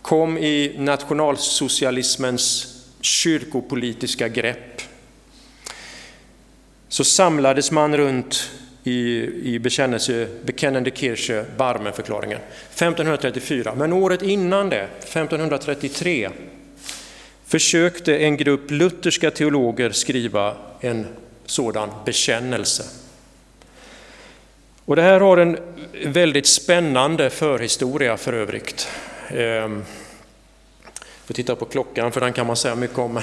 kom 0.03 0.39
i 0.39 0.75
nationalsocialismens 0.79 2.75
kyrkopolitiska 3.01 4.29
grepp. 4.29 4.83
Så 6.89 7.05
samlades 7.05 7.71
man 7.71 7.97
runt 7.97 8.51
i, 8.85 9.25
i 9.55 9.59
bekännelse, 9.59 10.29
Bekennende 10.45 10.91
Kirche, 10.91 11.45
Barmenförklaringen, 11.57 12.39
1534. 12.39 13.75
Men 13.75 13.93
året 13.93 14.23
innan 14.23 14.69
det, 14.69 14.89
1533, 15.01 16.31
försökte 17.47 18.19
en 18.19 18.37
grupp 18.37 18.71
lutherska 18.71 19.31
teologer 19.31 19.91
skriva 19.91 20.57
en 20.81 21.07
sådan 21.47 21.91
bekännelse. 22.05 23.04
Och 24.87 24.97
det 24.97 25.03
här 25.03 25.21
har 25.21 25.37
en 25.37 25.59
väldigt 26.05 26.47
spännande 26.47 27.31
förhistoria 27.31 28.17
för 28.17 28.33
övrigt. 28.33 28.89
Ehm, 29.29 29.85
jag 30.85 31.27
får 31.27 31.35
titta 31.35 31.57
på 31.57 31.65
klockan 31.65 32.13
för 32.13 32.21
den 32.21 32.33
kan 32.33 32.47
man 32.47 32.57
säga 32.57 32.75
mycket 32.75 32.99
om. 32.99 33.21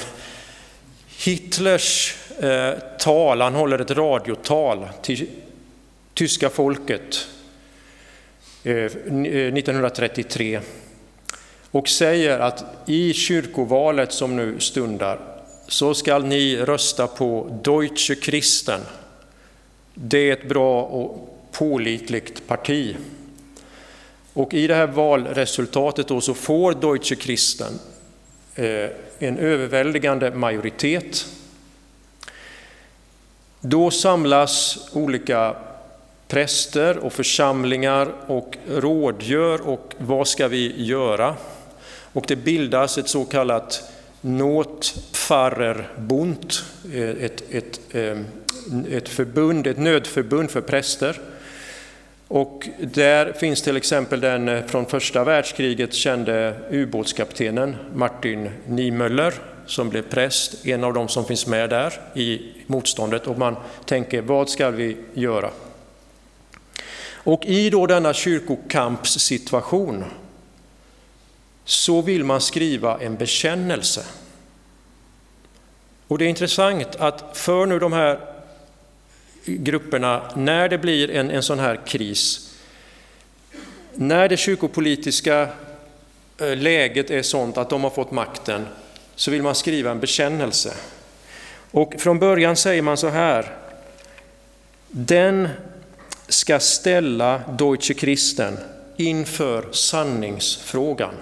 Hitlers 1.18 2.16
eh, 2.40 2.74
tal, 3.00 3.42
han 3.42 3.56
håller 3.56 3.80
ett 3.80 3.92
radiotal 3.92 4.88
till 5.02 5.30
tyska 6.14 6.50
folket 6.50 7.28
eh, 8.64 8.74
1933 8.74 10.56
eh, 10.56 10.62
och 11.72 11.90
säger 11.90 12.40
att 12.40 12.64
i 12.86 13.14
kyrkovalet 13.14 14.12
som 14.12 14.36
nu 14.36 14.60
stundar 14.60 15.20
så 15.68 15.94
skall 15.94 16.26
ni 16.26 16.58
rösta 16.58 17.08
på 17.08 17.60
Deutsche 17.64 18.16
Christen. 18.16 18.82
Det 19.94 20.30
är 20.30 20.34
ett 20.34 20.50
bra 20.50 20.84
och 20.84 21.38
pålitligt 21.52 22.48
parti. 22.48 22.96
Och 24.34 24.54
i 24.54 24.68
det 24.68 24.76
här 24.76 24.88
valresultatet 24.88 26.08
då 26.08 26.22
så 26.22 26.34
får 26.34 26.74
Deutsche 26.74 27.16
Christen 27.16 27.80
eh, 28.56 28.90
en 29.20 29.38
överväldigande 29.38 30.32
majoritet. 30.32 31.26
Då 33.62 33.92
samlas 33.92 34.80
olika 34.94 35.56
präster 36.28 36.98
och 36.98 37.14
församlingar 37.14 38.14
och 38.28 38.58
rådgör 38.68 39.68
och 39.68 39.94
vad 39.98 40.28
ska 40.28 40.48
vi 40.48 40.84
göra? 40.84 41.36
Och 42.14 42.26
det 42.28 42.36
bildas 42.36 42.98
ett 42.98 43.10
så 43.10 43.26
kallat 43.26 43.84
Notpfarrerbund, 44.22 46.54
eh, 46.94 47.10
ett, 47.10 47.44
ett, 47.52 47.80
eh, 47.92 48.20
ett, 48.92 49.10
förbund, 49.10 49.68
ett 49.68 49.78
nödförbund 49.78 50.52
för 50.52 50.62
präster. 50.62 51.20
Och 52.34 52.70
där 52.80 53.34
finns 53.34 53.62
till 53.62 53.78
exempel 53.78 54.22
den 54.22 54.48
eh, 54.48 54.66
från 54.66 54.86
första 54.86 55.24
världskriget 55.24 55.94
kände 55.94 56.56
ubåtskaptenen 56.70 57.76
Martin 57.94 58.50
Niemöller 58.68 59.34
som 59.66 59.90
blev 59.90 60.02
präst, 60.02 60.66
en 60.66 60.84
av 60.84 60.94
de 60.94 61.08
som 61.08 61.26
finns 61.26 61.48
med 61.48 61.70
där 61.70 61.94
i 62.16 62.42
motståndet 62.68 63.28
och 63.28 63.38
man 63.38 63.56
tänker 63.86 64.22
vad 64.22 64.50
ska 64.50 64.70
vi 64.70 64.98
göra? 65.14 65.50
Och 67.04 67.46
i 67.46 67.70
då 67.70 67.88
denna 67.88 68.14
kyrkokampssituation 68.14 70.06
så 71.66 72.02
vill 72.02 72.24
man 72.24 72.42
skriva 72.42 73.00
en 73.02 73.16
bekännelse. 73.16 74.06
Och 76.08 76.18
det 76.18 76.26
är 76.26 76.30
intressant 76.30 76.96
att 76.96 77.38
för 77.38 77.66
nu 77.66 77.80
de 77.80 77.94
här 77.94 78.31
grupperna, 79.46 80.32
när 80.36 80.70
det 80.70 80.78
blir 80.78 81.12
en, 81.12 81.32
en 81.32 81.44
sån 81.44 81.60
här 81.60 81.80
kris, 81.86 82.54
när 83.94 84.30
det 84.30 84.38
kyrkopolitiska 84.38 85.50
eh, 86.38 86.58
läget 86.58 87.12
är 87.12 87.22
sånt 87.22 87.58
att 87.58 87.70
de 87.70 87.84
har 87.84 87.90
fått 87.90 88.12
makten, 88.12 88.66
så 89.16 89.32
vill 89.32 89.44
man 89.44 89.56
skriva 89.56 89.92
en 89.92 90.00
bekännelse. 90.00 90.74
Och 91.72 91.94
från 91.98 92.20
början 92.20 92.56
säger 92.56 92.82
man 92.82 92.98
så 92.98 93.08
här, 93.08 93.56
den 94.88 95.50
ska 96.28 96.60
ställa 96.60 97.38
Deutsche 97.38 97.94
Christen 97.94 98.58
inför 98.98 99.72
sanningsfrågan. 99.72 101.14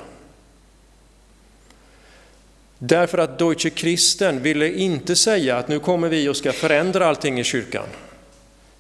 Därför 2.78 3.18
att 3.18 3.40
Deutsche 3.40 3.70
Christen 3.70 4.42
ville 4.42 4.72
inte 4.72 5.16
säga 5.16 5.58
att 5.58 5.68
nu 5.68 5.80
kommer 5.80 6.10
vi 6.10 6.30
och 6.30 6.38
ska 6.38 6.52
förändra 6.52 7.08
allting 7.08 7.40
i 7.40 7.44
kyrkan. 7.44 7.86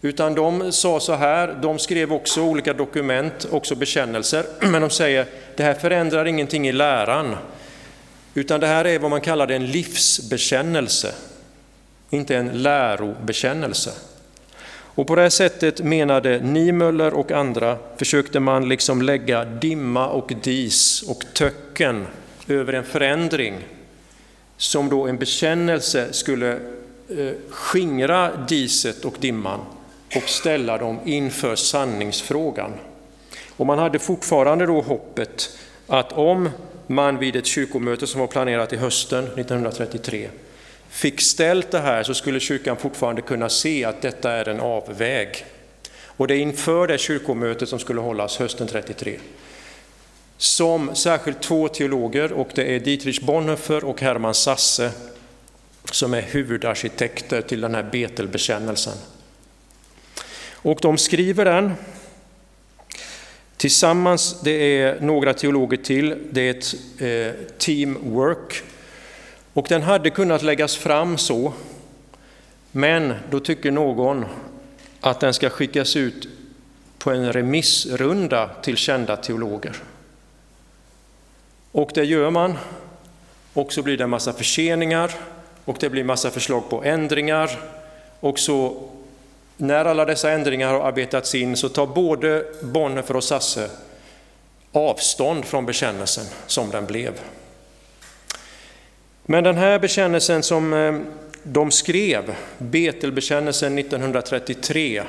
Utan 0.01 0.35
de 0.35 0.71
sa 0.71 0.99
så 0.99 1.13
här, 1.13 1.59
de 1.61 1.79
skrev 1.79 2.13
också 2.13 2.41
olika 2.41 2.73
dokument, 2.73 3.47
också 3.51 3.75
bekännelser, 3.75 4.45
men 4.59 4.81
de 4.81 4.89
säger 4.89 5.25
det 5.55 5.63
här 5.63 5.73
förändrar 5.73 6.25
ingenting 6.25 6.67
i 6.67 6.71
läran, 6.71 7.35
utan 8.33 8.59
det 8.59 8.67
här 8.67 8.85
är 8.85 8.99
vad 8.99 9.09
man 9.09 9.21
kallar 9.21 9.51
en 9.51 9.65
livsbekännelse, 9.65 11.13
inte 12.09 12.35
en 12.35 12.47
lärobekännelse. 12.63 13.91
Och 14.99 15.07
på 15.07 15.15
det 15.15 15.21
här 15.21 15.29
sättet 15.29 15.83
menade 15.83 16.39
Niemöller 16.39 17.13
och 17.13 17.31
andra 17.31 17.77
försökte 17.97 18.39
man 18.39 18.69
liksom 18.69 19.01
lägga 19.01 19.45
dimma 19.45 20.07
och 20.07 20.33
dis 20.43 21.01
och 21.01 21.23
töcken 21.33 22.07
över 22.47 22.73
en 22.73 22.83
förändring 22.83 23.55
som 24.57 24.89
då 24.89 25.07
en 25.07 25.17
bekännelse 25.17 26.13
skulle 26.13 26.51
eh, 27.09 27.31
skingra 27.49 28.45
diset 28.47 29.05
och 29.05 29.15
dimman 29.19 29.59
och 30.15 30.29
ställa 30.29 30.77
dem 30.77 30.99
inför 31.05 31.55
sanningsfrågan. 31.55 32.73
Och 33.57 33.65
man 33.65 33.79
hade 33.79 33.99
fortfarande 33.99 34.65
då 34.65 34.81
hoppet 34.81 35.57
att 35.87 36.11
om 36.11 36.49
man 36.87 37.17
vid 37.17 37.35
ett 37.35 37.45
kyrkomöte 37.45 38.07
som 38.07 38.19
var 38.19 38.27
planerat 38.27 38.73
i 38.73 38.77
hösten 38.77 39.23
1933 39.23 40.29
fick 40.89 41.21
ställt 41.21 41.71
det 41.71 41.79
här 41.79 42.03
så 42.03 42.13
skulle 42.13 42.39
kyrkan 42.39 42.77
fortfarande 42.77 43.21
kunna 43.21 43.49
se 43.49 43.85
att 43.85 44.01
detta 44.01 44.31
är 44.31 44.49
en 44.49 44.59
avväg. 44.59 45.45
Och 46.03 46.27
det 46.27 46.35
är 46.35 46.39
inför 46.39 46.87
det 46.87 46.97
kyrkomötet 46.97 47.69
som 47.69 47.79
skulle 47.79 48.01
hållas 48.01 48.37
hösten 48.37 48.67
33 48.67 49.19
som 50.39 50.95
särskilt 50.95 51.41
två 51.41 51.67
teologer, 51.67 52.33
och 52.33 52.49
det 52.55 52.75
är 52.75 52.79
Dietrich 52.79 53.21
Bonhoeffer 53.21 53.83
och 53.83 54.01
Hermann 54.01 54.33
Sasse, 54.33 54.91
som 55.91 56.13
är 56.13 56.21
huvudarkitekter 56.21 57.41
till 57.41 57.61
den 57.61 57.75
här 57.75 57.83
Betelbekännelsen. 57.91 58.93
Och 60.61 60.79
de 60.81 60.97
skriver 60.97 61.45
den. 61.45 61.73
Tillsammans, 63.57 64.41
det 64.41 64.51
är 64.81 65.01
några 65.01 65.33
teologer 65.33 65.77
till, 65.77 66.15
det 66.31 66.41
är 66.41 66.51
ett 66.51 66.75
eh, 67.01 67.45
teamwork. 67.57 68.63
Och 69.53 69.65
den 69.69 69.81
hade 69.81 70.09
kunnat 70.09 70.41
läggas 70.41 70.75
fram 70.75 71.17
så, 71.17 71.53
men 72.71 73.13
då 73.29 73.39
tycker 73.39 73.71
någon 73.71 74.25
att 75.01 75.19
den 75.19 75.33
ska 75.33 75.49
skickas 75.49 75.95
ut 75.95 76.27
på 76.97 77.11
en 77.11 77.33
remissrunda 77.33 78.49
till 78.61 78.77
kända 78.77 79.15
teologer. 79.15 79.75
Och 81.71 81.91
det 81.93 82.03
gör 82.03 82.29
man, 82.29 82.57
och 83.53 83.73
så 83.73 83.83
blir 83.83 83.97
det 83.97 84.03
en 84.03 84.09
massa 84.09 84.33
förseningar, 84.33 85.11
och 85.65 85.77
det 85.79 85.89
blir 85.89 86.03
massa 86.03 86.31
förslag 86.31 86.69
på 86.69 86.83
ändringar, 86.83 87.59
och 88.19 88.39
så 88.39 88.89
när 89.61 89.85
alla 89.85 90.05
dessa 90.05 90.31
ändringar 90.31 90.73
har 90.73 90.87
arbetats 90.87 91.35
in 91.35 91.57
så 91.57 91.69
tar 91.69 91.87
både 91.87 92.45
Bonhoeffer 92.61 93.15
och 93.15 93.23
Sasse 93.23 93.69
avstånd 94.71 95.45
från 95.45 95.65
bekännelsen 95.65 96.25
som 96.47 96.69
den 96.69 96.85
blev. 96.85 97.13
Men 99.25 99.43
den 99.43 99.57
här 99.57 99.79
bekännelsen 99.79 100.43
som 100.43 100.73
eh, 100.73 100.95
de 101.43 101.71
skrev, 101.71 102.35
Betelbekännelsen 102.57 103.77
1933, 103.77 105.03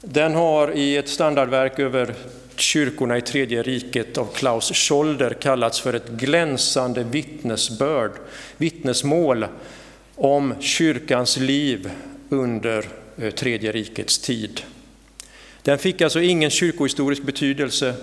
den 0.00 0.34
har 0.34 0.72
i 0.76 0.96
ett 0.96 1.08
standardverk 1.08 1.78
över 1.78 2.14
kyrkorna 2.56 3.18
i 3.18 3.22
Tredje 3.22 3.62
riket 3.62 4.18
av 4.18 4.24
Klaus 4.34 4.72
Scholder 4.74 5.34
kallats 5.34 5.80
för 5.80 5.94
ett 5.94 6.08
glänsande 6.08 7.04
vittnesbörd, 7.04 8.12
vittnesmål 8.56 9.46
om 10.16 10.54
kyrkans 10.60 11.36
liv 11.36 11.90
under 12.30 12.88
eh, 13.18 13.30
Tredje 13.30 13.72
rikets 13.72 14.18
tid. 14.18 14.60
Den 15.62 15.78
fick 15.78 16.00
alltså 16.00 16.20
ingen 16.20 16.50
kyrkohistorisk 16.50 17.22
betydelse, 17.22 17.94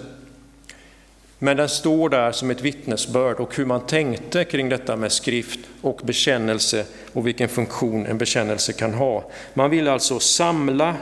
men 1.40 1.58
den 1.58 1.70
står 1.70 2.10
där 2.10 2.32
som 2.32 2.52
ett 2.52 2.62
vittnesbörd 2.62 3.40
och 3.40 3.56
hur 3.56 3.66
man 3.66 3.86
tänkte 3.86 4.44
kring 4.44 4.70
detta 4.70 4.96
med 4.96 5.12
skrift 5.12 5.60
och 5.82 6.02
bekännelse 6.04 6.86
och 7.14 7.28
vilken 7.28 7.50
funktion 7.50 8.06
en 8.06 8.18
bekännelse 8.18 8.74
kan 8.74 8.94
ha. 8.94 9.32
Man 9.54 9.70
vill 9.70 9.88
alltså 9.88 10.20
samla 10.20 10.96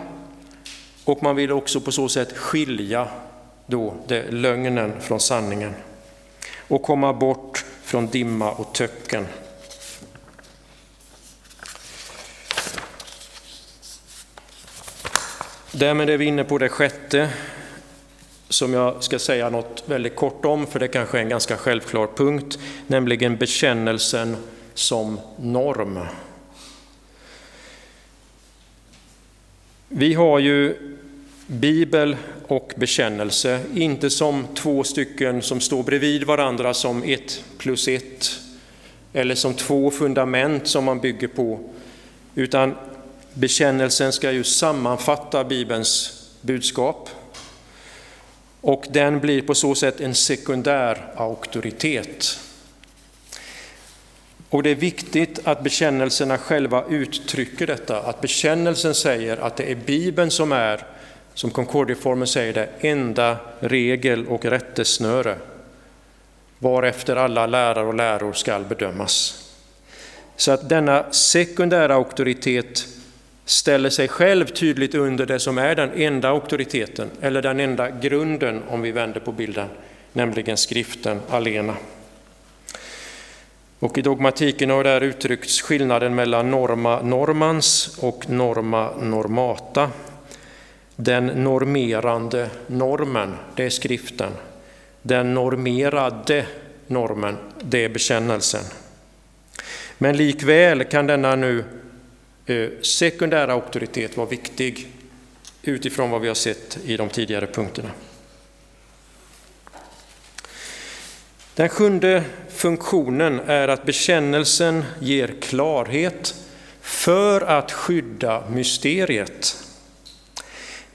och 1.04 1.24
man 1.24 1.36
vill 1.36 1.52
också 1.52 1.82
på 1.82 1.92
så 1.92 2.10
sätt 2.10 2.38
skilja 2.38 3.08
då 3.66 3.94
det, 4.08 4.32
lögnen 4.32 5.02
från 5.02 5.20
sanningen 5.20 5.74
och 6.68 6.84
komma 6.84 7.14
bort 7.14 7.66
från 7.84 8.08
dimma 8.08 8.52
och 8.52 8.74
töcken. 8.74 9.26
Därmed 15.78 16.10
är 16.10 16.18
vi 16.18 16.26
inne 16.26 16.44
på 16.44 16.58
det 16.58 16.70
sjätte 16.70 17.30
som 18.50 18.74
jag 18.74 19.04
ska 19.04 19.20
säga 19.20 19.50
något 19.50 19.84
väldigt 19.86 20.16
kort 20.16 20.46
om, 20.46 20.68
för 20.68 20.80
det 20.80 20.88
kanske 20.88 21.18
är 21.18 21.22
en 21.22 21.30
ganska 21.30 21.58
självklar 21.58 22.08
punkt, 22.16 22.60
nämligen 22.88 23.38
bekännelsen 23.38 24.38
som 24.74 25.20
norm. 25.38 26.00
Vi 29.90 30.14
har 30.14 30.40
ju 30.40 30.76
Bibel 31.48 32.18
och 32.48 32.74
bekännelse, 32.76 33.62
inte 33.74 34.10
som 34.10 34.48
två 34.56 34.84
stycken 34.84 35.42
som 35.42 35.60
står 35.60 35.84
bredvid 35.84 36.24
varandra 36.24 36.74
som 36.74 37.04
ett 37.04 37.44
plus 37.58 37.88
ett, 37.88 38.40
eller 39.14 39.36
som 39.36 39.54
två 39.54 39.92
fundament 39.92 40.68
som 40.68 40.84
man 40.84 41.00
bygger 41.00 41.28
på, 41.28 41.60
utan 42.36 42.76
bekännelsen 43.36 44.14
ska 44.14 44.32
ju 44.32 44.44
sammanfatta 44.44 45.44
Bibelns 45.44 46.22
budskap 46.42 47.10
och 48.62 48.86
den 48.90 49.20
blir 49.20 49.42
på 49.42 49.56
så 49.56 49.76
sätt 49.76 50.02
en 50.02 50.16
sekundär 50.16 51.14
auktoritet. 51.16 52.40
Och 54.50 54.64
det 54.64 54.70
är 54.70 54.76
viktigt 54.76 55.40
att 55.44 55.64
bekännelserna 55.64 56.38
själva 56.38 56.84
uttrycker 56.90 57.68
detta, 57.68 58.02
att 58.02 58.22
bekännelsen 58.22 58.96
säger 58.96 59.38
att 59.38 59.58
det 59.58 59.72
är 59.72 59.76
Bibeln 59.76 60.32
som 60.32 60.52
är 60.52 60.86
som 61.34 61.52
Concordieformen 61.52 62.28
säger 62.28 62.54
det, 62.54 62.70
enda 62.80 63.38
regel 63.60 64.28
och 64.28 64.46
rättesnöre, 64.46 65.36
varefter 66.60 67.16
alla 67.16 67.48
lärare 67.48 67.86
och 67.86 67.94
läror 67.94 68.34
skall 68.34 68.64
bedömas. 68.64 69.42
Så 70.36 70.52
att 70.52 70.70
denna 70.70 71.12
sekundära 71.12 71.96
auktoritet 71.96 72.88
ställer 73.46 73.90
sig 73.90 74.08
själv 74.08 74.46
tydligt 74.46 74.96
under 74.96 75.26
det 75.26 75.40
som 75.40 75.58
är 75.58 75.76
den 75.76 75.92
enda 75.94 76.30
auktoriteten, 76.30 77.10
eller 77.22 77.42
den 77.42 77.60
enda 77.60 77.90
grunden 77.90 78.64
om 78.70 78.82
vi 78.82 78.92
vänder 78.92 79.20
på 79.20 79.32
bilden, 79.32 79.68
nämligen 80.14 80.58
skriften 80.58 81.22
alena. 81.30 81.76
Och 83.80 83.98
i 83.98 84.02
dogmatiken 84.02 84.70
har 84.70 84.84
där 84.84 85.02
uttryckts 85.02 85.62
skillnaden 85.62 86.16
mellan 86.16 86.52
norma 86.52 87.02
normans 87.02 87.98
och 88.02 88.30
norma 88.30 88.92
normata. 89.02 89.92
Den 90.96 91.26
normerande 91.26 92.50
normen, 92.68 93.36
det 93.56 93.66
är 93.66 93.70
skriften. 93.70 94.32
den 95.02 95.34
normerade 95.34 96.46
normen, 96.88 97.38
det 97.62 97.86
är 97.86 97.90
bekännelsen. 97.90 98.64
Men 99.98 100.18
likväl 100.18 100.84
kan 100.84 101.08
denna 101.08 101.36
nu 101.36 101.64
Eh, 102.46 102.70
sekundär 102.82 103.48
auktoritet 103.48 104.18
var 104.18 104.26
viktig 104.26 104.88
utifrån 105.64 106.10
vad 106.10 106.22
vi 106.22 106.28
har 106.28 106.36
sett 106.36 106.78
i 106.86 106.98
de 106.98 107.10
tidigare 107.10 107.48
punkterna. 107.48 107.90
Den 111.56 111.70
sjunde 111.70 112.24
funktionen 112.50 113.40
är 113.40 113.68
att 113.68 113.86
bekännelsen 113.86 114.84
ger 115.00 115.36
klarhet 115.42 116.36
för 116.82 117.42
att 117.42 117.72
skydda 117.72 118.50
mysteriet. 118.50 119.58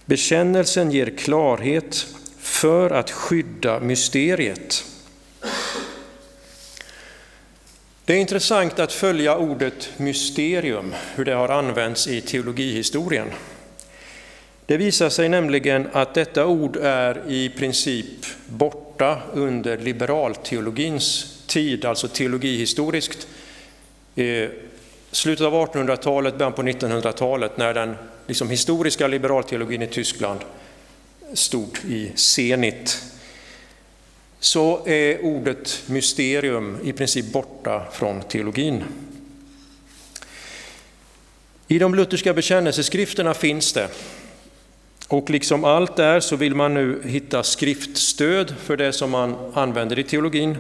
Bekännelsen 0.05 0.91
ger 0.91 1.17
klarhet 1.19 2.07
för 2.39 2.91
att 2.91 3.11
skydda 3.11 3.81
mysteriet. 3.81 4.85
Det 8.11 8.17
är 8.17 8.21
intressant 8.21 8.79
att 8.79 8.93
följa 8.93 9.37
ordet 9.37 9.91
mysterium, 9.97 10.95
hur 11.15 11.25
det 11.25 11.33
har 11.33 11.49
använts 11.49 12.09
i 12.09 12.21
teologihistorien. 12.21 13.29
Det 14.67 14.77
visar 14.77 15.09
sig 15.09 15.29
nämligen 15.29 15.89
att 15.93 16.15
detta 16.15 16.47
ord 16.47 16.77
är 16.77 17.23
i 17.29 17.49
princip 17.49 18.07
borta 18.47 19.23
under 19.33 19.79
liberalteologins 19.79 21.37
tid, 21.47 21.85
alltså 21.85 22.09
teologihistoriskt. 22.09 23.27
Slutet 25.11 25.47
av 25.47 25.55
1800-talet, 25.55 26.39
början 26.39 26.53
på 26.53 26.63
1900-talet, 26.63 27.57
när 27.57 27.75
den 27.75 27.97
liksom, 28.27 28.51
historiska 28.51 29.07
liberalteologin 29.07 29.83
i 29.83 29.87
Tyskland 29.87 30.41
stod 31.35 31.79
i 31.89 32.13
senit, 32.15 33.03
så 34.41 34.87
är 34.87 35.25
ordet 35.25 35.83
mysterium 35.87 36.79
i 36.85 36.93
princip 36.93 37.33
borta 37.33 37.83
från 37.93 38.23
teologin. 38.23 38.85
I 41.69 41.79
de 41.79 41.95
lutherska 41.95 42.35
bekännelseskrifterna 42.35 43.35
finns 43.35 43.73
det 43.73 43.89
och 45.11 45.31
liksom 45.31 45.65
allt 45.65 45.97
där 45.97 46.21
så 46.21 46.37
vill 46.37 46.55
man 46.55 46.75
nu 46.75 47.03
hitta 47.05 47.43
skriftstöd 47.43 48.55
för 48.59 48.77
det 48.77 48.93
som 48.93 49.11
man 49.11 49.37
använder 49.55 49.99
i 49.99 50.05
teologin. 50.05 50.57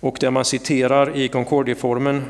Och 0.00 0.16
det 0.20 0.30
man 0.30 0.44
citerar 0.44 1.16
i 1.16 1.28
Concordieformen, 1.28 2.24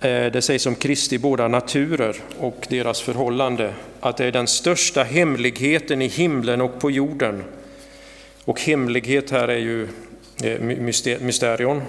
eh, 0.00 0.26
det 0.32 0.42
sägs 0.42 0.66
om 0.66 0.74
Kristi 0.74 1.18
båda 1.18 1.48
naturer 1.48 2.16
och 2.38 2.66
deras 2.70 3.00
förhållande, 3.00 3.74
att 4.00 4.16
det 4.16 4.24
är 4.24 4.32
den 4.32 4.46
största 4.46 5.02
hemligheten 5.02 6.02
i 6.02 6.06
himlen 6.06 6.60
och 6.60 6.80
på 6.80 6.90
jorden. 6.90 7.44
Och 8.46 8.60
hemlighet 8.60 9.30
här 9.30 9.48
är 9.48 9.58
ju 9.58 9.88
eh, 10.42 10.60
mysterion. 11.20 11.82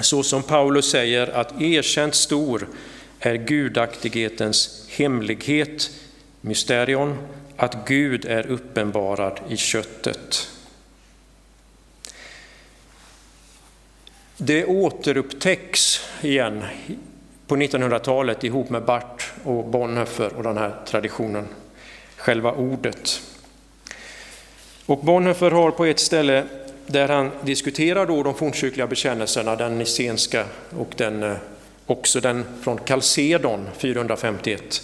Så 0.00 0.22
som 0.22 0.42
Paulus 0.42 0.90
säger 0.90 1.26
att 1.26 1.62
erkänt 1.62 2.14
stor 2.14 2.68
är 3.20 3.34
gudaktighetens 3.34 4.86
hemlighet 4.90 5.90
mysterion, 6.40 7.18
att 7.56 7.88
Gud 7.88 8.24
är 8.24 8.46
uppenbarad 8.46 9.40
i 9.48 9.56
köttet. 9.56 10.48
Det 14.36 14.64
återupptäcks 14.64 16.00
igen 16.22 16.64
på 17.46 17.56
1900-talet 17.56 18.44
ihop 18.44 18.70
med 18.70 18.84
Bart 18.84 19.32
och 19.44 19.64
Bonhoeffer 19.64 20.34
och 20.34 20.42
den 20.42 20.58
här 20.58 20.74
traditionen, 20.86 21.48
själva 22.16 22.52
ordet. 22.52 23.20
Och 24.86 24.98
Bonhoeffer 24.98 25.50
har 25.50 25.70
på 25.70 25.84
ett 25.84 25.98
ställe 25.98 26.44
där 26.86 27.08
han 27.08 27.30
diskuterar 27.42 28.06
då 28.06 28.22
de 28.22 28.34
fornkyrkliga 28.34 28.86
bekännelserna, 28.86 29.56
den 29.56 29.78
nicenska 29.78 30.44
och 30.78 30.94
den, 30.96 31.22
eh, 31.22 31.36
också 31.86 32.20
den 32.20 32.44
från 32.62 32.78
Kalsedon 32.78 33.68
451, 33.78 34.82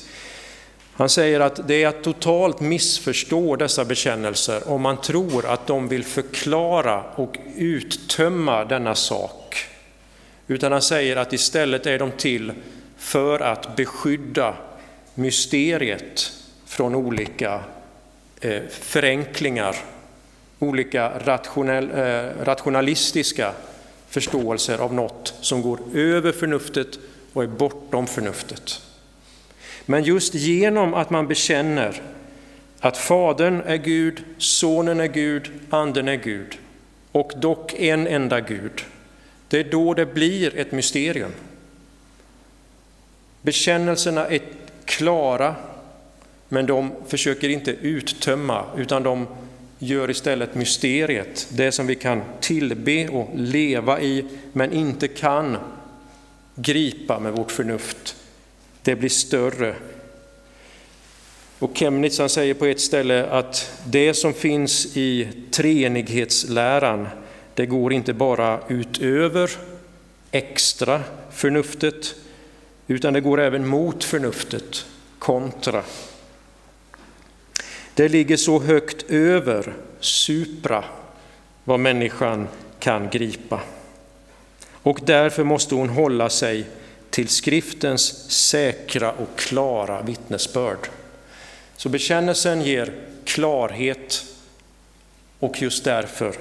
han 0.92 1.08
säger 1.08 1.40
att 1.40 1.68
det 1.68 1.82
är 1.82 1.88
att 1.88 2.02
totalt 2.02 2.60
missförstå 2.60 3.56
dessa 3.56 3.84
bekännelser 3.84 4.68
om 4.68 4.80
man 4.82 5.00
tror 5.00 5.46
att 5.46 5.66
de 5.66 5.88
vill 5.88 6.04
förklara 6.04 7.02
och 7.14 7.36
uttömma 7.56 8.64
denna 8.64 8.94
sak. 8.94 9.56
Utan 10.46 10.72
han 10.72 10.82
säger 10.82 11.16
att 11.16 11.32
istället 11.32 11.86
är 11.86 11.98
de 11.98 12.10
till 12.10 12.52
för 12.98 13.40
att 13.40 13.76
beskydda 13.76 14.54
mysteriet 15.14 16.32
från 16.66 16.94
olika 16.94 17.60
eh, 18.40 18.62
förenklingar, 18.70 19.76
olika 20.58 21.12
rationell, 21.18 21.90
eh, 21.90 22.44
rationalistiska 22.44 23.52
förståelser 24.08 24.78
av 24.78 24.94
något 24.94 25.34
som 25.40 25.62
går 25.62 25.78
över 25.94 26.32
förnuftet 26.32 26.98
och 27.32 27.42
är 27.42 27.46
bortom 27.46 28.06
förnuftet. 28.06 28.82
Men 29.86 30.04
just 30.04 30.34
genom 30.34 30.94
att 30.94 31.10
man 31.10 31.28
bekänner 31.28 32.02
att 32.80 32.96
Fadern 32.96 33.62
är 33.66 33.76
Gud, 33.76 34.24
Sonen 34.38 35.00
är 35.00 35.06
Gud, 35.06 35.50
Anden 35.70 36.08
är 36.08 36.16
Gud 36.16 36.58
och 37.12 37.32
dock 37.36 37.74
en 37.74 38.06
enda 38.06 38.40
Gud, 38.40 38.84
det 39.48 39.58
är 39.60 39.64
då 39.64 39.94
det 39.94 40.06
blir 40.06 40.56
ett 40.56 40.72
mysterium. 40.72 41.32
Bekännelserna 43.42 44.26
är 44.26 44.40
klara, 44.84 45.54
men 46.52 46.66
de 46.66 46.92
försöker 47.08 47.48
inte 47.48 47.70
uttömma, 47.70 48.64
utan 48.76 49.02
de 49.02 49.26
gör 49.78 50.10
istället 50.10 50.54
mysteriet, 50.54 51.48
det 51.52 51.72
som 51.72 51.86
vi 51.86 51.94
kan 51.94 52.22
tillbe 52.40 53.08
och 53.08 53.28
leva 53.34 54.00
i, 54.00 54.24
men 54.52 54.72
inte 54.72 55.08
kan 55.08 55.56
gripa 56.54 57.18
med 57.18 57.32
vårt 57.32 57.50
förnuft 57.50 58.16
det 58.82 58.96
blir 58.96 59.08
större. 59.08 59.74
Och 61.58 61.76
Chemnitz 61.76 62.18
han 62.18 62.28
säger 62.28 62.54
på 62.54 62.66
ett 62.66 62.80
ställe 62.80 63.26
att 63.26 63.82
det 63.86 64.14
som 64.14 64.34
finns 64.34 64.96
i 64.96 65.28
treenighetsläran, 65.50 67.08
det 67.54 67.66
går 67.66 67.92
inte 67.92 68.12
bara 68.12 68.60
utöver 68.68 69.50
extra 70.30 71.02
förnuftet, 71.32 72.14
utan 72.86 73.12
det 73.12 73.20
går 73.20 73.40
även 73.40 73.68
mot 73.68 74.04
förnuftet, 74.04 74.86
kontra. 75.18 75.82
Det 77.94 78.08
ligger 78.08 78.36
så 78.36 78.60
högt 78.60 79.10
över, 79.10 79.72
supra, 80.00 80.84
vad 81.64 81.80
människan 81.80 82.48
kan 82.78 83.10
gripa. 83.10 83.60
Och 84.82 85.00
därför 85.02 85.44
måste 85.44 85.74
hon 85.74 85.88
hålla 85.88 86.30
sig 86.30 86.66
till 87.10 87.28
skriftens 87.28 88.30
säkra 88.30 89.12
och 89.12 89.38
klara 89.38 90.02
vittnesbörd. 90.02 90.88
Så 91.76 91.88
bekännelsen 91.88 92.62
ger 92.62 92.94
klarhet 93.24 94.24
och 95.38 95.62
just 95.62 95.84
därför 95.84 96.34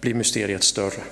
blir 0.00 0.14
mysteriet 0.14 0.62
större. 0.62 1.02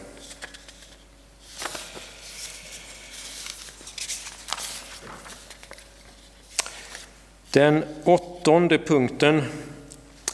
Den 7.51 7.85
åttonde 8.05 8.79
punkten, 8.79 9.43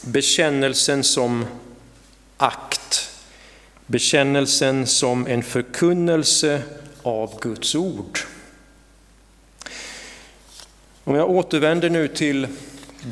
bekännelsen 0.01 1.03
som 1.03 1.45
akt. 2.37 3.11
Bekännelsen 3.85 4.87
som 4.87 5.27
en 5.27 5.43
förkunnelse 5.43 6.61
av 7.03 7.39
Guds 7.41 7.75
ord. 7.75 8.19
Om 11.03 11.15
jag 11.15 11.29
återvänder 11.29 11.89
nu 11.89 12.07
till 12.07 12.47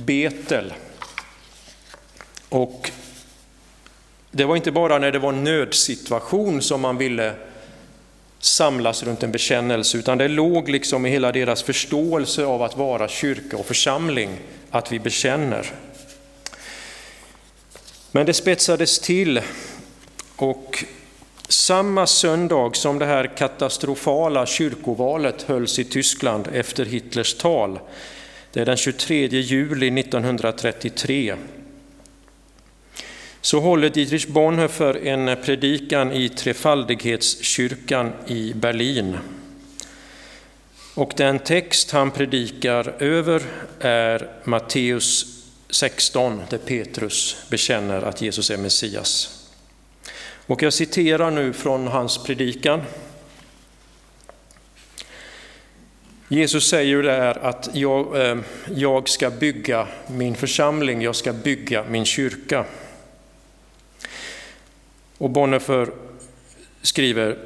Betel. 0.05 0.73
Och 2.49 2.91
det 4.31 4.45
var 4.45 4.55
inte 4.55 4.71
bara 4.71 4.99
när 4.99 5.11
det 5.11 5.19
var 5.19 5.31
nödsituation 5.31 6.61
som 6.61 6.81
man 6.81 6.97
ville 6.97 7.33
samlas 8.39 9.03
runt 9.03 9.23
en 9.23 9.31
bekännelse, 9.31 9.97
utan 9.97 10.17
det 10.17 10.27
låg 10.27 10.69
liksom 10.69 11.05
i 11.05 11.09
hela 11.09 11.31
deras 11.31 11.63
förståelse 11.63 12.45
av 12.45 12.63
att 12.63 12.77
vara 12.77 13.07
kyrka 13.07 13.57
och 13.57 13.65
församling, 13.65 14.29
att 14.71 14.91
vi 14.91 14.99
bekänner. 14.99 15.71
Men 18.17 18.25
det 18.25 18.33
spetsades 18.33 18.99
till 18.99 19.41
och 20.35 20.83
samma 21.49 22.07
söndag 22.07 22.75
som 22.75 22.99
det 22.99 23.05
här 23.05 23.37
katastrofala 23.37 24.45
kyrkovalet 24.45 25.41
hölls 25.41 25.79
i 25.79 25.83
Tyskland 25.83 26.47
efter 26.53 26.85
Hitlers 26.85 27.33
tal, 27.33 27.79
det 28.53 28.59
är 28.59 28.65
den 28.65 28.77
23 28.77 29.27
juli 29.27 29.99
1933, 29.99 31.35
så 33.41 33.59
håller 33.59 33.89
Dietrich 33.89 34.27
Bonhoeffer 34.27 35.07
en 35.07 35.37
predikan 35.43 36.11
i 36.11 36.29
Trefaldighetskyrkan 36.29 38.13
i 38.27 38.53
Berlin. 38.53 39.17
Och 40.93 41.13
den 41.17 41.39
text 41.39 41.91
han 41.91 42.11
predikar 42.11 42.93
över 42.99 43.41
är 43.79 44.29
Matteus 44.43 45.36
16, 45.69 46.41
där 46.49 46.57
Petrus 46.57 47.37
bekänner 47.49 48.01
att 48.01 48.21
Jesus 48.21 48.49
är 48.49 48.57
Messias. 48.57 49.33
Och 50.47 50.63
jag 50.63 50.73
citerar 50.73 51.31
nu 51.31 51.53
från 51.53 51.87
hans 51.87 52.23
predikan. 52.23 52.81
Jesus 56.27 56.69
säger 56.69 57.03
där 57.03 57.45
att 57.45 57.69
jag, 57.73 58.29
eh, 58.29 58.37
jag 58.75 59.09
ska 59.09 59.29
bygga 59.29 59.87
min 60.07 60.35
församling, 60.35 61.01
jag 61.01 61.15
ska 61.15 61.33
bygga 61.33 61.83
min 61.89 62.05
kyrka. 62.05 62.65
Och 65.17 65.29
Bonhoeffer 65.29 65.89
skriver, 66.81 67.37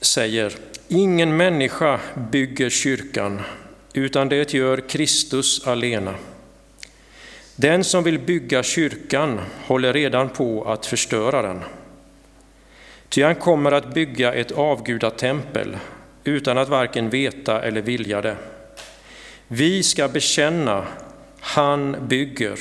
säger, 0.00 0.52
ingen 0.88 1.36
människa 1.36 2.00
bygger 2.32 2.70
kyrkan, 2.70 3.42
utan 3.92 4.28
det 4.28 4.54
gör 4.54 4.88
Kristus 4.88 5.66
alena. 5.66 6.14
Den 7.56 7.84
som 7.84 8.04
vill 8.04 8.18
bygga 8.18 8.62
kyrkan 8.62 9.40
håller 9.64 9.92
redan 9.92 10.28
på 10.28 10.64
att 10.64 10.86
förstöra 10.86 11.42
den. 11.42 11.62
Ty 13.08 13.22
han 13.22 13.34
kommer 13.34 13.72
att 13.72 13.94
bygga 13.94 14.34
ett 14.34 14.52
avgudatempel 14.52 15.76
utan 16.24 16.58
att 16.58 16.68
varken 16.68 17.10
veta 17.10 17.62
eller 17.62 17.82
vilja 17.82 18.22
det. 18.22 18.36
Vi 19.48 19.82
ska 19.82 20.08
bekänna, 20.08 20.86
han 21.40 21.96
bygger. 22.08 22.58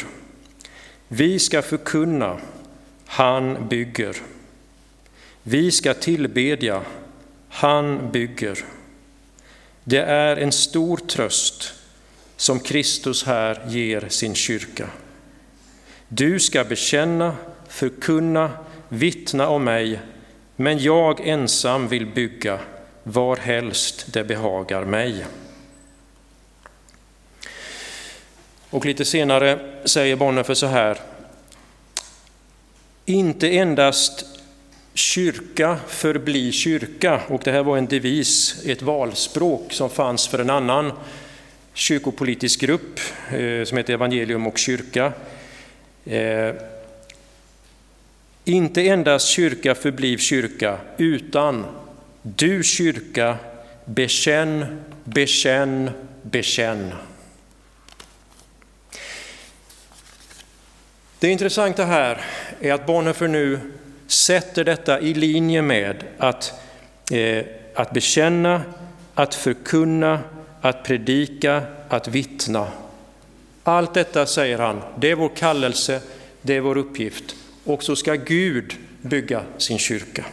Vi 1.08 1.40
ska 1.40 1.62
förkunna, 1.62 2.38
han 3.06 3.68
bygger. 3.70 4.16
Vi 5.44 5.72
ska 5.72 5.94
tillbedja, 5.94 6.82
han 7.50 8.12
bygger. 8.12 8.60
Det 9.84 10.02
är 10.02 10.38
en 10.38 10.52
stor 10.52 10.98
tröst 10.98 11.74
som 12.38 12.60
Kristus 12.60 13.24
här 13.24 13.62
ger 13.68 14.10
sin 14.10 14.36
kyrka. 14.36 14.90
Du 16.08 16.40
ska 16.40 16.64
bekänna, 16.64 17.36
förkunna, 17.68 18.52
vittna 18.90 19.48
om 19.48 19.64
mig, 19.64 20.00
men 20.56 20.80
jag 20.80 21.28
ensam 21.28 21.88
vill 21.88 22.06
bygga 22.06 22.60
var 23.04 23.38
helst 23.38 24.06
det 24.14 24.24
behagar 24.24 24.86
mig. 24.86 25.26
Och 28.70 28.86
lite 28.86 29.06
senare 29.06 29.60
säger 29.86 30.16
Bonhoeffer 30.16 30.54
så 30.54 30.66
här. 30.66 31.00
Inte 33.06 33.50
endast 33.50 34.26
kyrka 34.94 35.78
förbli 35.88 36.52
kyrka, 36.52 37.22
och 37.28 37.42
det 37.44 37.52
här 37.52 37.64
var 37.64 37.78
en 37.78 37.86
devis, 37.86 38.66
ett 38.66 38.82
valspråk 38.82 39.74
som 39.74 39.90
fanns 39.90 40.28
för 40.28 40.40
en 40.40 40.50
annan 40.50 40.92
kyrkopolitisk 41.76 42.60
grupp 42.60 43.00
eh, 43.32 43.64
som 43.66 43.78
heter 43.78 43.94
Evangelium 43.94 44.48
och 44.48 44.58
kyrka. 44.58 45.14
Eh, 46.06 46.54
inte 48.46 48.82
endast 48.82 49.28
kyrka 49.28 49.76
förbliv 49.76 50.18
kyrka, 50.18 50.78
utan 50.98 51.66
du 52.22 52.64
kyrka, 52.64 53.38
bekänn, 53.86 54.82
bekänn, 55.04 55.92
bekänn. 56.22 56.92
Det 61.20 61.30
intressanta 61.30 61.86
här 61.86 62.22
är 62.62 62.74
att 62.74 62.86
Bonhoeffer 62.86 63.28
nu 63.28 63.60
sätter 64.08 64.64
detta 64.64 65.00
i 65.00 65.14
linje 65.14 65.62
med 65.62 66.04
att, 66.18 66.54
eh, 67.12 67.46
att 67.76 67.94
bekänna, 67.94 68.62
att 69.16 69.36
förkunna, 69.36 70.20
att 70.66 70.84
predika, 70.84 71.64
att 71.90 72.08
vittna. 72.08 72.68
Allt 73.64 73.94
detta, 73.94 74.26
säger 74.26 74.60
han, 74.60 74.82
det 75.00 75.12
är 75.12 75.16
vår 75.16 75.32
kallelse, 75.36 76.02
det 76.42 76.56
är 76.56 76.62
vår 76.62 76.78
uppgift. 76.78 77.36
Och 77.64 77.84
så 77.84 77.96
ska 77.96 78.16
Gud 78.16 78.74
bygga 79.02 79.44
sin 79.58 79.78
kyrka. 79.80 80.26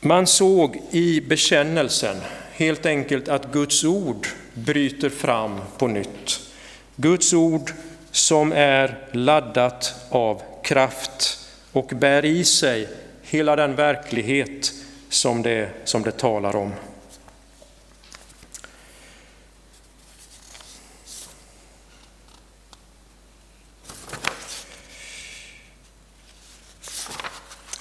Man 0.00 0.26
såg 0.26 0.82
i 0.90 1.20
bekännelsen 1.20 2.16
helt 2.52 2.86
enkelt 2.86 3.28
att 3.28 3.52
Guds 3.52 3.84
ord 3.84 4.26
bryter 4.54 5.10
fram 5.10 5.60
på 5.78 5.86
nytt. 5.86 6.40
Guds 6.96 7.32
ord 7.32 7.72
som 8.10 8.52
är 8.52 9.08
laddat 9.12 9.94
av 10.10 10.42
kraft 10.64 11.38
och 11.72 11.86
bär 11.86 12.24
i 12.24 12.44
sig 12.44 12.88
hela 13.22 13.56
den 13.56 13.74
verklighet 13.74 14.81
som 15.12 15.42
det, 15.42 15.70
som 15.84 16.02
det 16.02 16.12
talar 16.12 16.56
om. 16.56 16.72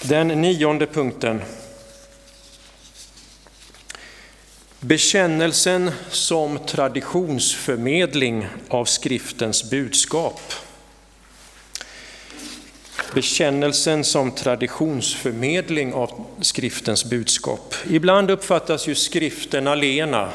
Den 0.02 0.28
nionde 0.28 0.86
punkten 0.86 1.42
Bekännelsen 4.80 5.92
som 6.10 6.60
traditionsförmedling 6.60 8.48
av 8.70 8.86
skriftens 8.86 9.70
budskap. 9.70 10.42
Bekännelsen 13.14 14.04
som 14.04 14.32
traditionsförmedling 14.32 15.94
av 15.94 16.26
skriftens 16.42 17.06
budskap. 17.06 17.76
Ibland 17.90 18.32
uppfattas 18.32 18.88
ju 18.88 18.96
skriften 18.96 19.68
alena 19.68 20.30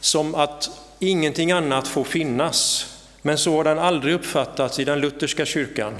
som 0.00 0.34
att 0.34 0.70
ingenting 0.98 1.52
annat 1.52 1.88
får 1.88 2.04
finnas. 2.04 2.86
Men 3.22 3.38
så 3.38 3.56
har 3.56 3.64
den 3.64 3.78
aldrig 3.78 4.14
uppfattats 4.14 4.78
i 4.78 4.84
den 4.84 5.00
lutherska 5.00 5.46
kyrkan. 5.46 5.94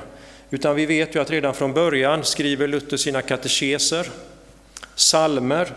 Utan 0.50 0.76
vi 0.76 0.86
vet 0.86 1.14
ju 1.14 1.20
att 1.20 1.30
redan 1.30 1.54
från 1.54 1.72
början 1.72 2.24
skriver 2.24 2.68
Luther 2.68 2.96
sina 2.96 3.22
katekeser, 3.22 4.10
salmer, 4.94 5.72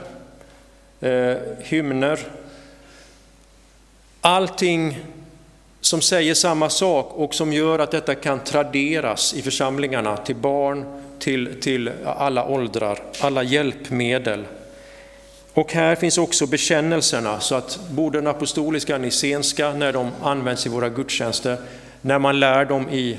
eh, 1.02 1.38
hymner. 1.60 2.20
Allting 4.22 5.00
som 5.88 6.02
säger 6.02 6.34
samma 6.34 6.70
sak 6.70 7.12
och 7.14 7.34
som 7.34 7.54
gör 7.54 7.80
att 7.80 7.92
detta 7.92 8.16
kan 8.16 8.40
traderas 8.40 9.34
i 9.34 9.42
församlingarna 9.42 10.18
till 10.18 10.36
barn, 10.36 10.86
till, 11.20 11.62
till 11.62 11.92
alla 12.06 12.46
åldrar, 12.46 13.00
alla 13.22 13.44
hjälpmedel. 13.44 14.46
Och 15.54 15.74
här 15.74 15.96
finns 15.96 16.18
också 16.18 16.48
bekännelserna, 16.48 17.40
så 17.40 17.56
att 17.56 17.80
både 17.90 18.18
den 18.18 18.28
apostoliska 18.28 18.98
nicenska, 18.98 19.74
när 19.74 19.94
de 19.94 20.12
används 20.22 20.66
i 20.66 20.70
våra 20.70 20.90
gudstjänster, 20.90 21.58
när 22.02 22.20
man 22.20 22.40
lär 22.40 22.66
dem 22.66 22.90
i 22.90 23.18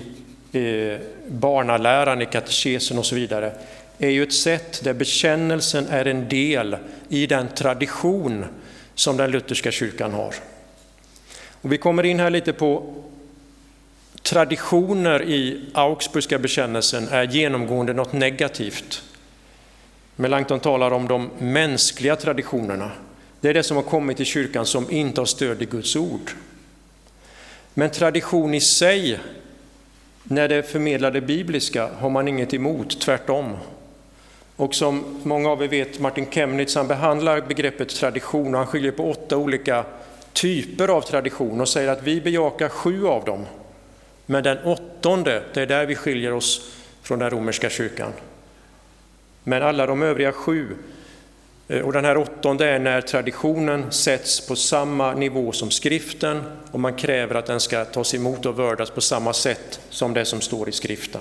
eh, 0.52 1.00
barnaläran, 1.28 2.22
i 2.22 2.26
katekesen 2.26 2.98
och 2.98 3.06
så 3.06 3.14
vidare, 3.14 3.52
är 3.98 4.10
ju 4.10 4.22
ett 4.22 4.32
sätt 4.32 4.80
där 4.84 4.94
bekännelsen 4.94 5.86
är 5.86 6.04
en 6.04 6.28
del 6.28 6.76
i 7.08 7.26
den 7.26 7.48
tradition 7.48 8.44
som 8.94 9.16
den 9.16 9.30
lutherska 9.30 9.70
kyrkan 9.70 10.12
har. 10.12 10.34
Och 11.60 11.72
vi 11.72 11.78
kommer 11.78 12.04
in 12.04 12.20
här 12.20 12.30
lite 12.30 12.52
på 12.52 12.94
traditioner 14.22 15.22
i 15.22 15.64
Augsburgska 15.74 16.38
bekännelsen 16.38 17.08
är 17.08 17.22
genomgående 17.22 17.92
något 17.92 18.12
negativt. 18.12 19.02
Melanchthon 20.16 20.60
talar 20.60 20.90
om 20.90 21.08
de 21.08 21.30
mänskliga 21.38 22.16
traditionerna. 22.16 22.90
Det 23.40 23.48
är 23.48 23.54
det 23.54 23.62
som 23.62 23.76
har 23.76 23.84
kommit 23.84 24.16
till 24.16 24.26
kyrkan 24.26 24.66
som 24.66 24.90
inte 24.90 25.20
har 25.20 25.26
stöd 25.26 25.62
i 25.62 25.64
Guds 25.64 25.96
ord. 25.96 26.30
Men 27.74 27.90
tradition 27.90 28.54
i 28.54 28.60
sig, 28.60 29.18
när 30.22 30.48
det 30.48 30.62
förmedlar 30.62 31.10
det 31.10 31.20
bibliska, 31.20 31.90
har 31.98 32.10
man 32.10 32.28
inget 32.28 32.54
emot, 32.54 33.00
tvärtom. 33.00 33.56
Och 34.56 34.74
som 34.74 35.20
många 35.22 35.50
av 35.50 35.62
er 35.62 35.68
vet, 35.68 36.00
Martin 36.00 36.26
Chemnitz, 36.30 36.74
han 36.74 36.88
behandlar 36.88 37.40
begreppet 37.40 37.88
tradition 37.88 38.54
och 38.54 38.60
han 38.60 38.66
skiljer 38.66 38.92
på 38.92 39.10
åtta 39.10 39.36
olika 39.36 39.84
typer 40.32 40.88
av 40.88 41.00
tradition 41.00 41.60
och 41.60 41.68
säger 41.68 41.88
att 41.88 42.02
vi 42.02 42.20
bejakar 42.20 42.68
sju 42.68 43.06
av 43.06 43.24
dem. 43.24 43.46
Men 44.26 44.42
den 44.42 44.58
åttonde, 44.58 45.42
det 45.54 45.60
är 45.60 45.66
där 45.66 45.86
vi 45.86 45.94
skiljer 45.94 46.32
oss 46.32 46.70
från 47.02 47.18
den 47.18 47.30
romerska 47.30 47.70
kyrkan. 47.70 48.12
Men 49.44 49.62
alla 49.62 49.86
de 49.86 50.02
övriga 50.02 50.32
sju, 50.32 50.76
eh, 51.68 51.80
och 51.80 51.92
den 51.92 52.04
här 52.04 52.16
åttonde 52.16 52.68
är 52.68 52.78
när 52.78 53.00
traditionen 53.00 53.92
sätts 53.92 54.46
på 54.48 54.56
samma 54.56 55.14
nivå 55.14 55.52
som 55.52 55.70
skriften 55.70 56.42
och 56.70 56.80
man 56.80 56.94
kräver 56.94 57.34
att 57.34 57.46
den 57.46 57.60
ska 57.60 57.84
tas 57.84 58.14
emot 58.14 58.46
och 58.46 58.58
vördas 58.58 58.90
på 58.90 59.00
samma 59.00 59.32
sätt 59.32 59.80
som 59.90 60.14
det 60.14 60.24
som 60.24 60.40
står 60.40 60.68
i 60.68 60.72
skriften. 60.72 61.20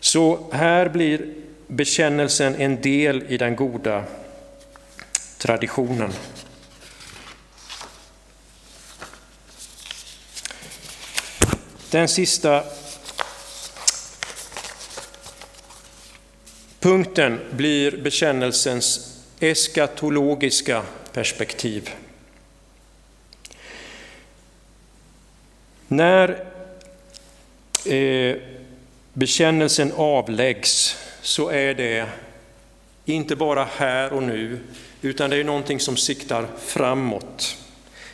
Så 0.00 0.38
här 0.52 0.88
blir 0.88 1.34
bekännelsen 1.66 2.54
en 2.54 2.80
del 2.80 3.24
i 3.28 3.38
den 3.38 3.56
goda 3.56 4.04
traditionen. 5.38 6.12
Den 11.90 12.08
sista 12.08 12.64
punkten 16.80 17.40
blir 17.50 17.96
bekännelsens 17.96 19.16
eskatologiska 19.40 20.82
perspektiv. 21.12 21.90
När 25.88 26.44
eh, 27.86 28.36
bekännelsen 29.12 29.92
avläggs 29.96 30.96
så 31.22 31.48
är 31.48 31.74
det 31.74 32.06
inte 33.04 33.36
bara 33.36 33.68
här 33.76 34.12
och 34.12 34.22
nu, 34.22 34.58
utan 35.02 35.30
det 35.30 35.36
är 35.36 35.44
någonting 35.44 35.80
som 35.80 35.96
siktar 35.96 36.46
framåt. 36.58 37.56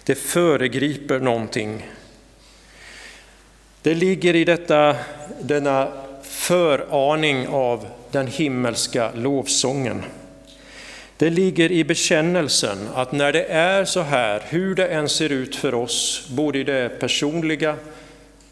Det 0.04 0.14
föregriper 0.14 1.20
någonting. 1.20 1.86
Det 3.82 3.94
ligger 3.94 4.36
i 4.36 4.44
detta, 4.44 4.96
denna 5.40 5.88
föraning 6.22 7.48
av 7.48 7.86
den 8.10 8.26
himmelska 8.26 9.10
lovsången. 9.14 10.02
Det 11.16 11.30
ligger 11.30 11.72
i 11.72 11.84
bekännelsen 11.84 12.78
att 12.94 13.12
när 13.12 13.32
det 13.32 13.44
är 13.44 13.84
så 13.84 14.00
här, 14.00 14.42
hur 14.48 14.74
det 14.74 14.86
än 14.86 15.08
ser 15.08 15.32
ut 15.32 15.56
för 15.56 15.74
oss, 15.74 16.26
både 16.30 16.58
i 16.58 16.64
det 16.64 17.00
personliga 17.00 17.76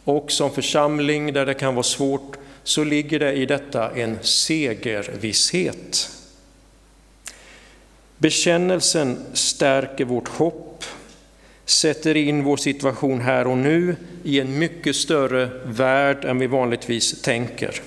och 0.04 0.32
som 0.32 0.50
församling 0.50 1.32
där 1.32 1.46
det 1.46 1.54
kan 1.54 1.74
vara 1.74 1.82
svårt, 1.82 2.36
så 2.62 2.84
ligger 2.84 3.18
det 3.18 3.32
i 3.32 3.46
detta 3.46 3.90
en 3.90 4.18
segervisshet. 4.22 6.10
Bekännelsen 8.18 9.18
stärker 9.32 10.04
vårt 10.04 10.28
hopp, 10.28 10.84
sätter 11.64 12.16
in 12.16 12.44
vår 12.44 12.56
situation 12.56 13.20
här 13.20 13.46
och 13.46 13.58
nu 13.58 13.96
i 14.22 14.40
en 14.40 14.58
mycket 14.58 14.96
större 14.96 15.50
värld 15.64 16.24
än 16.24 16.38
vi 16.38 16.46
vanligtvis 16.46 17.22
tänker. 17.22 17.80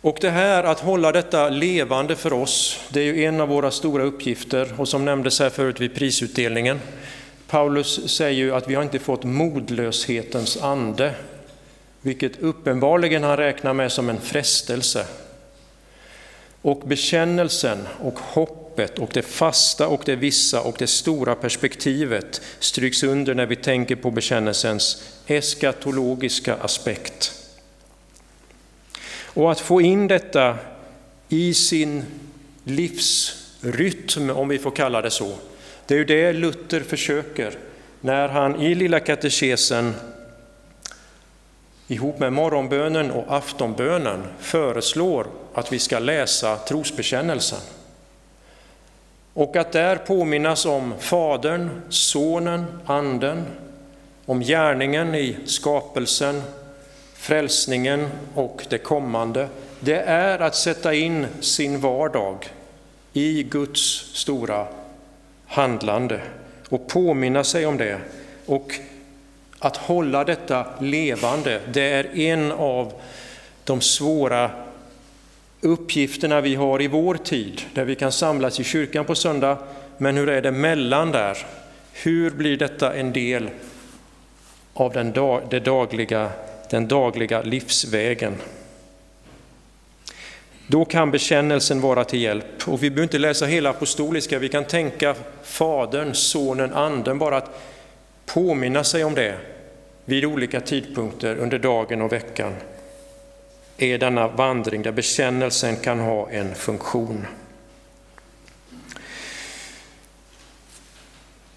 Och 0.00 0.18
det 0.20 0.30
här 0.30 0.64
att 0.64 0.80
hålla 0.80 1.12
detta 1.12 1.48
levande 1.48 2.16
för 2.16 2.32
oss, 2.32 2.80
det 2.88 3.00
är 3.00 3.04
ju 3.04 3.24
en 3.24 3.40
av 3.40 3.48
våra 3.48 3.70
stora 3.70 4.02
uppgifter 4.02 4.74
och 4.76 4.88
som 4.88 5.04
nämndes 5.04 5.40
här 5.40 5.50
förut 5.50 5.80
vid 5.80 5.94
prisutdelningen. 5.94 6.80
Paulus 7.48 8.16
säger 8.16 8.38
ju 8.38 8.54
att 8.54 8.68
vi 8.68 8.74
har 8.74 8.82
inte 8.82 8.98
fått 8.98 9.24
modlöshetens 9.24 10.62
ande, 10.62 11.14
vilket 12.00 12.40
uppenbarligen 12.40 13.22
han 13.22 13.36
räknar 13.36 13.72
med 13.72 13.92
som 13.92 14.08
en 14.08 14.20
frestelse. 14.20 15.06
Och 16.62 16.80
bekännelsen 16.80 17.78
och 18.00 18.18
hoppet 18.18 18.65
och 18.98 19.10
det 19.12 19.22
fasta 19.22 19.88
och 19.88 20.02
det 20.04 20.16
vissa 20.16 20.60
och 20.60 20.76
det 20.78 20.86
stora 20.86 21.34
perspektivet 21.34 22.40
stryks 22.58 23.02
under 23.02 23.34
när 23.34 23.46
vi 23.46 23.56
tänker 23.56 23.96
på 23.96 24.10
bekännelsens 24.10 25.02
eskatologiska 25.26 26.54
aspekt. 26.54 27.32
Och 29.24 29.52
att 29.52 29.60
få 29.60 29.80
in 29.80 30.08
detta 30.08 30.58
i 31.28 31.54
sin 31.54 32.04
livsrytm, 32.64 34.30
om 34.30 34.48
vi 34.48 34.58
får 34.58 34.70
kalla 34.70 35.02
det 35.02 35.10
så, 35.10 35.34
det 35.86 35.94
är 35.94 35.98
ju 35.98 36.04
det 36.04 36.32
Luther 36.32 36.80
försöker 36.80 37.58
när 38.00 38.28
han 38.28 38.60
i 38.60 38.74
Lilla 38.74 39.00
katekesen 39.00 39.94
ihop 41.88 42.18
med 42.18 42.32
morgonbönen 42.32 43.10
och 43.10 43.36
aftonbönen 43.36 44.24
föreslår 44.40 45.26
att 45.54 45.72
vi 45.72 45.78
ska 45.78 45.98
läsa 45.98 46.56
trosbekännelsen. 46.56 47.58
Och 49.36 49.56
att 49.56 49.72
där 49.72 49.96
påminnas 49.96 50.66
om 50.66 50.94
Fadern, 50.98 51.70
Sonen, 51.88 52.64
Anden, 52.86 53.46
om 54.26 54.40
gärningen 54.40 55.14
i 55.14 55.36
skapelsen, 55.44 56.42
frälsningen 57.14 58.08
och 58.34 58.66
det 58.68 58.78
kommande, 58.78 59.48
det 59.80 59.98
är 60.00 60.38
att 60.38 60.54
sätta 60.54 60.94
in 60.94 61.26
sin 61.40 61.80
vardag 61.80 62.48
i 63.12 63.42
Guds 63.42 63.80
stora 64.14 64.66
handlande 65.46 66.20
och 66.68 66.86
påminna 66.88 67.44
sig 67.44 67.66
om 67.66 67.76
det. 67.76 67.98
Och 68.46 68.74
att 69.58 69.76
hålla 69.76 70.24
detta 70.24 70.66
levande, 70.80 71.60
det 71.72 71.82
är 71.82 72.18
en 72.18 72.52
av 72.52 72.92
de 73.64 73.80
svåra 73.80 74.50
uppgifterna 75.66 76.40
vi 76.40 76.54
har 76.54 76.82
i 76.82 76.88
vår 76.88 77.14
tid, 77.14 77.62
där 77.74 77.84
vi 77.84 77.94
kan 77.94 78.12
samlas 78.12 78.60
i 78.60 78.64
kyrkan 78.64 79.04
på 79.04 79.14
söndag, 79.14 79.58
men 79.98 80.16
hur 80.16 80.28
är 80.28 80.42
det 80.42 80.52
mellan 80.52 81.12
där? 81.12 81.38
Hur 81.92 82.30
blir 82.30 82.56
detta 82.56 82.94
en 82.94 83.12
del 83.12 83.50
av 84.74 84.92
den, 84.92 85.12
dag, 85.12 85.42
det 85.50 85.60
dagliga, 85.60 86.30
den 86.70 86.88
dagliga 86.88 87.42
livsvägen? 87.42 88.34
Då 90.66 90.84
kan 90.84 91.10
bekännelsen 91.10 91.80
vara 91.80 92.04
till 92.04 92.22
hjälp. 92.22 92.68
Och 92.68 92.82
vi 92.82 92.90
behöver 92.90 93.02
inte 93.02 93.18
läsa 93.18 93.46
hela 93.46 93.70
apostoliska, 93.70 94.38
vi 94.38 94.48
kan 94.48 94.64
tänka 94.64 95.14
Fadern, 95.42 96.14
Sonen, 96.14 96.72
Anden, 96.72 97.18
bara 97.18 97.36
att 97.36 97.62
påminna 98.26 98.84
sig 98.84 99.04
om 99.04 99.14
det 99.14 99.34
vid 100.04 100.24
olika 100.24 100.60
tidpunkter 100.60 101.36
under 101.36 101.58
dagen 101.58 102.02
och 102.02 102.12
veckan 102.12 102.54
är 103.78 103.98
denna 103.98 104.28
vandring 104.28 104.82
där 104.82 104.92
bekännelsen 104.92 105.76
kan 105.76 106.00
ha 106.00 106.30
en 106.30 106.54
funktion. 106.54 107.26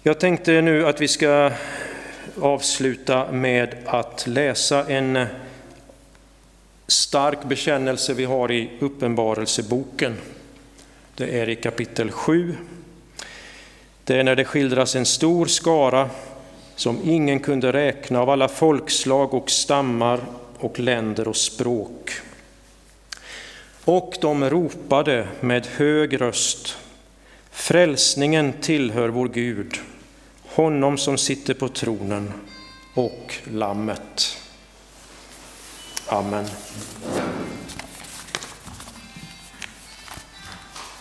Jag 0.02 0.20
tänkte 0.20 0.60
nu 0.60 0.86
att 0.86 1.00
vi 1.00 1.08
ska 1.08 1.50
avsluta 2.40 3.32
med 3.32 3.76
att 3.86 4.26
läsa 4.26 4.88
en 4.88 5.26
stark 6.86 7.44
bekännelse 7.44 8.14
vi 8.14 8.24
har 8.24 8.52
i 8.52 8.70
Uppenbarelseboken. 8.80 10.16
Det 11.14 11.40
är 11.40 11.48
i 11.48 11.56
kapitel 11.56 12.10
7. 12.10 12.56
Det 14.04 14.16
är 14.16 14.24
när 14.24 14.36
det 14.36 14.44
skildras 14.44 14.96
en 14.96 15.06
stor 15.06 15.46
skara 15.46 16.10
som 16.76 17.00
ingen 17.04 17.40
kunde 17.40 17.72
räkna 17.72 18.20
av 18.20 18.30
alla 18.30 18.48
folkslag 18.48 19.34
och 19.34 19.50
stammar 19.50 20.20
och 20.60 20.78
länder 20.78 21.28
och 21.28 21.36
språk. 21.36 22.10
Och 23.84 24.16
de 24.20 24.50
ropade 24.50 25.28
med 25.40 25.66
hög 25.66 26.20
röst, 26.20 26.76
frälsningen 27.50 28.52
tillhör 28.60 29.08
vår 29.08 29.28
Gud, 29.28 29.80
honom 30.42 30.98
som 30.98 31.18
sitter 31.18 31.54
på 31.54 31.68
tronen 31.68 32.32
och 32.94 33.34
Lammet. 33.44 34.36
Amen. 36.06 36.46